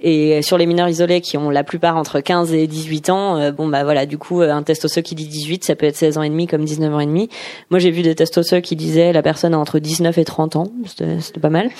Et 0.00 0.42
sur 0.42 0.58
les 0.58 0.66
mineurs 0.66 0.88
isolés 0.88 1.20
qui 1.20 1.36
ont 1.36 1.50
la 1.50 1.64
plupart 1.64 1.96
entre 1.96 2.20
15 2.20 2.52
et 2.52 2.66
18 2.66 3.10
ans, 3.10 3.36
euh, 3.36 3.52
bon 3.52 3.68
bah 3.68 3.84
voilà, 3.84 4.06
du 4.06 4.18
coup, 4.18 4.42
euh, 4.42 4.52
un 4.52 4.62
test 4.62 4.84
osseux 4.84 5.00
qui 5.00 5.14
dit 5.14 5.26
18, 5.26 5.64
ça 5.64 5.74
peut 5.76 5.86
être 5.86 5.96
16 5.96 6.18
ans 6.18 6.22
et 6.22 6.28
demi 6.28 6.46
comme 6.46 6.64
19 6.64 6.94
ans 6.94 7.00
et 7.00 7.06
demi. 7.06 7.28
Moi, 7.70 7.78
j'ai 7.78 7.90
vu 7.90 8.02
des 8.02 8.14
tests 8.14 8.38
osseux 8.38 8.60
qui 8.60 8.76
disaient 8.76 9.12
la 9.12 9.22
personne 9.22 9.54
a 9.54 9.58
entre 9.58 9.78
19 9.78 10.18
et 10.18 10.24
30 10.24 10.56
ans. 10.56 10.66
C'était 10.86 11.40
pas 11.40 11.50
mal. 11.50 11.70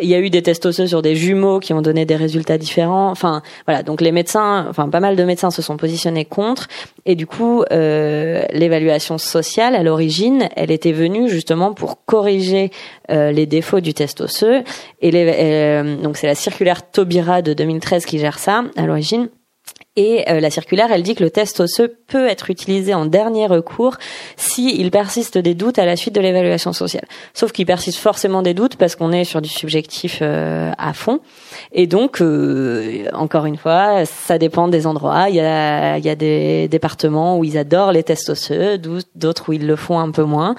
Il 0.00 0.08
y 0.08 0.14
a 0.14 0.20
eu 0.20 0.30
des 0.30 0.42
tests 0.42 0.66
osseux 0.66 0.86
sur 0.86 1.02
des 1.02 1.16
jumeaux 1.16 1.60
qui 1.60 1.72
ont 1.72 1.82
donné 1.82 2.04
des 2.04 2.16
résultats 2.16 2.58
différents. 2.58 3.10
Enfin, 3.10 3.42
voilà. 3.66 3.82
Donc 3.82 4.00
les 4.00 4.12
médecins, 4.12 4.66
enfin 4.68 4.88
pas 4.88 5.00
mal 5.00 5.16
de 5.16 5.24
médecins 5.24 5.50
se 5.50 5.62
sont 5.62 5.76
positionnés 5.76 6.24
contre. 6.24 6.68
Et 7.06 7.14
du 7.14 7.26
coup, 7.26 7.64
euh, 7.70 8.44
l'évaluation 8.52 9.18
sociale 9.18 9.74
à 9.74 9.82
l'origine, 9.82 10.48
elle 10.56 10.70
était 10.70 10.92
venue 10.92 11.28
justement 11.28 11.74
pour 11.74 12.04
corriger 12.04 12.70
euh, 13.10 13.32
les 13.32 13.46
défauts 13.54 13.80
du 13.80 13.94
test 13.94 14.20
osseux. 14.20 14.62
Et 15.00 15.10
euh, 15.14 15.96
donc 16.02 16.16
c'est 16.16 16.26
la 16.26 16.34
circulaire 16.34 16.90
Taubira 16.90 17.40
de 17.40 17.52
2013 17.52 18.04
qui 18.04 18.18
gère 18.18 18.38
ça 18.38 18.64
à 18.76 18.86
l'origine. 18.86 19.28
Et 19.96 20.28
euh, 20.28 20.40
la 20.40 20.50
circulaire, 20.50 20.90
elle 20.90 21.04
dit 21.04 21.14
que 21.14 21.22
le 21.22 21.30
test 21.30 21.60
osseux 21.60 21.96
peut 22.08 22.26
être 22.26 22.50
utilisé 22.50 22.94
en 22.94 23.06
dernier 23.06 23.46
recours 23.46 23.96
si 24.36 24.76
il 24.76 24.90
persiste 24.90 25.38
des 25.38 25.54
doutes 25.54 25.78
à 25.78 25.86
la 25.86 25.94
suite 25.94 26.16
de 26.16 26.20
l'évaluation 26.20 26.72
sociale. 26.72 27.06
Sauf 27.32 27.52
qu'il 27.52 27.64
persiste 27.64 27.98
forcément 27.98 28.42
des 28.42 28.54
doutes 28.54 28.74
parce 28.74 28.96
qu'on 28.96 29.12
est 29.12 29.22
sur 29.22 29.40
du 29.40 29.48
subjectif 29.48 30.20
à 30.20 30.92
fond. 30.94 31.20
Et 31.70 31.86
donc, 31.86 32.20
encore 33.12 33.46
une 33.46 33.56
fois, 33.56 34.04
ça 34.04 34.36
dépend 34.36 34.66
des 34.66 34.88
endroits. 34.88 35.28
Il 35.28 35.36
y 35.36 35.40
a, 35.40 35.96
il 35.96 36.04
y 36.04 36.10
a 36.10 36.16
des 36.16 36.66
départements 36.66 37.38
où 37.38 37.44
ils 37.44 37.56
adorent 37.56 37.92
les 37.92 38.02
tests 38.02 38.30
osseux, 38.30 38.78
d'autres 39.14 39.48
où 39.48 39.52
ils 39.52 39.66
le 39.66 39.76
font 39.76 40.00
un 40.00 40.10
peu 40.10 40.24
moins. 40.24 40.56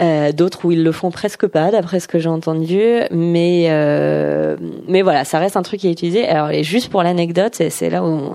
Euh, 0.00 0.32
d'autres 0.32 0.64
où 0.64 0.72
ils 0.72 0.82
le 0.82 0.92
font 0.92 1.10
presque 1.10 1.46
pas, 1.46 1.70
d'après 1.70 2.00
ce 2.00 2.08
que 2.08 2.18
j'ai 2.18 2.28
entendu. 2.28 2.80
Mais 3.10 3.66
euh, 3.68 4.56
mais 4.88 5.02
voilà, 5.02 5.24
ça 5.24 5.38
reste 5.38 5.56
un 5.56 5.62
truc 5.62 5.80
qui 5.80 5.88
est 5.88 5.92
utilisé. 5.92 6.26
Alors, 6.26 6.50
et 6.50 6.64
juste 6.64 6.90
pour 6.90 7.02
l'anecdote, 7.02 7.62
c'est 7.68 7.90
là 7.90 8.02
où 8.02 8.34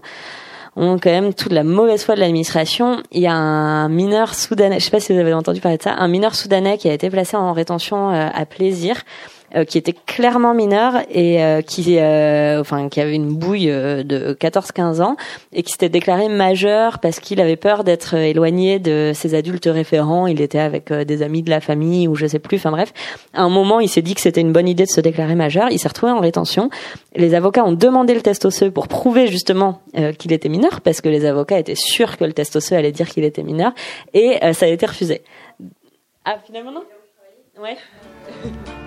on, 0.76 0.99
quand 0.99 1.09
même 1.09 1.34
toute 1.34 1.51
la 1.51 1.63
mauvaise 1.63 2.03
foi 2.03 2.16
de 2.16 2.20
l'administration. 2.20 3.01
Il 3.11 3.22
y 3.22 3.28
a 3.28 3.34
un 3.34 3.89
mineur 3.89 4.36
soudanais, 4.36 4.80
je 4.80 4.86
sais 4.86 4.91
pas 4.91 4.99
si 4.99 5.11
vous 5.11 5.20
avez 5.20 5.34
entendu 5.34 5.59
parler 5.59 5.78
de 5.78 5.84
ça, 5.84 5.95
un 5.97 6.07
mineur 6.07 6.36
soudanais 6.36 6.78
qui 6.78 6.88
a 6.88 6.93
été 6.93 7.09
placé 7.09 7.36
en 7.36 7.53
rétention 7.53 8.11
euh, 8.11 8.28
à 8.32 8.45
plaisir 8.45 9.01
qui 9.64 9.78
était 9.78 9.93
clairement 9.93 10.53
mineur 10.53 11.01
et 11.10 11.43
euh, 11.43 11.62
qui, 11.62 11.97
euh, 11.97 12.60
enfin, 12.60 12.89
qui 12.89 12.99
avait 12.99 13.16
une 13.16 13.34
bouille 13.34 13.68
de 13.68 14.36
14-15 14.39 15.01
ans 15.01 15.16
et 15.53 15.64
qui 15.64 15.72
s'était 15.72 15.89
déclaré 15.89 16.28
majeur 16.28 16.99
parce 16.99 17.20
qu'il 17.20 17.39
avait 17.39 17.56
peur 17.56 17.84
d'être 17.84 18.16
éloigné 18.16 18.80
de 18.80 19.12
ses 19.14 19.34
adultes 19.34 19.70
référents. 19.72 20.28
Il 20.28 20.41
était 20.41 20.60
avec 20.60 20.91
des 20.91 21.22
amis 21.22 21.43
de 21.43 21.49
la 21.49 21.62
famille 21.62 22.08
ou 22.08 22.16
je 22.16 22.26
sais 22.26 22.39
plus. 22.39 22.58
Enfin 22.58 22.72
bref, 22.72 22.93
à 23.34 23.43
un 23.43 23.49
moment, 23.49 23.80
il 23.80 23.88
s'est 23.88 24.01
dit 24.01 24.16
que 24.16 24.22
c'était 24.22 24.41
une 24.41 24.51
bonne 24.51 24.68
idée 24.68 24.86
de 24.86 24.89
se 24.89 25.01
déclarer 25.01 25.36
majeur. 25.36 25.70
Il 25.72 25.80
s'est 25.80 25.88
retrouvé 25.88 26.12
en 26.12 26.20
rétention. 26.20 26.70
Les 27.16 27.34
avocats 27.34 27.64
ont 27.64 27.74
demandé 27.74 28.14
le 28.14 28.22
test 28.22 28.45
osseux 28.45 28.72
pour 28.72 28.88
prouver 28.88 29.28
justement 29.28 29.82
qu'il 30.18 30.34
était 30.34 30.49
mineur 30.49 30.82
parce 30.82 31.01
que 31.01 31.10
les 31.10 31.26
avocats 31.26 31.60
étaient 31.60 31.76
sûrs 31.76 32.18
que 32.18 32.26
le 32.26 32.34
test 32.34 32.56
osseux 32.56 32.76
allait 32.76 32.91
dire 32.91 33.08
qu'il 33.08 33.24
était 33.24 33.43
mineur 33.43 33.72
et 34.14 34.39
ça 34.53 34.66
a 34.66 34.70
été 34.70 34.86
refusé. 34.86 35.22
Ah, 36.26 36.38
finalement 36.43 36.72
non? 36.72 36.84
Ouais. 37.58 37.78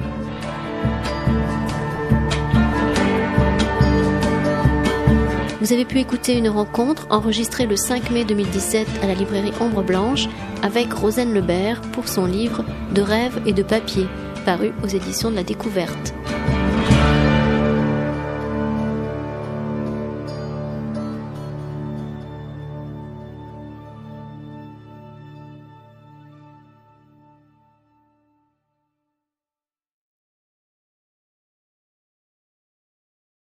Vous 5.61 5.73
avez 5.73 5.85
pu 5.85 5.99
écouter 5.99 6.39
une 6.39 6.49
rencontre 6.49 7.09
enregistrée 7.11 7.67
le 7.67 7.75
5 7.75 8.11
mai 8.11 8.25
2017 8.25 8.87
à 9.03 9.09
la 9.09 9.15
librairie 9.15 9.53
Ombre 9.61 9.83
Blanche 9.83 10.29
avec 10.63 10.93
Rosanne 10.93 11.35
Lebert 11.35 11.81
pour 11.81 12.09
son 12.09 12.27
livre 12.27 12.65
De 12.95 13.03
rêve 13.03 13.41
et 13.45 13.53
de 13.53 13.65
papier, 13.65 14.07
paru 14.45 14.71
aux 14.85 14.87
éditions 14.87 15.33
de 15.33 15.37
la 15.37 15.43
Découverte. 15.43 16.15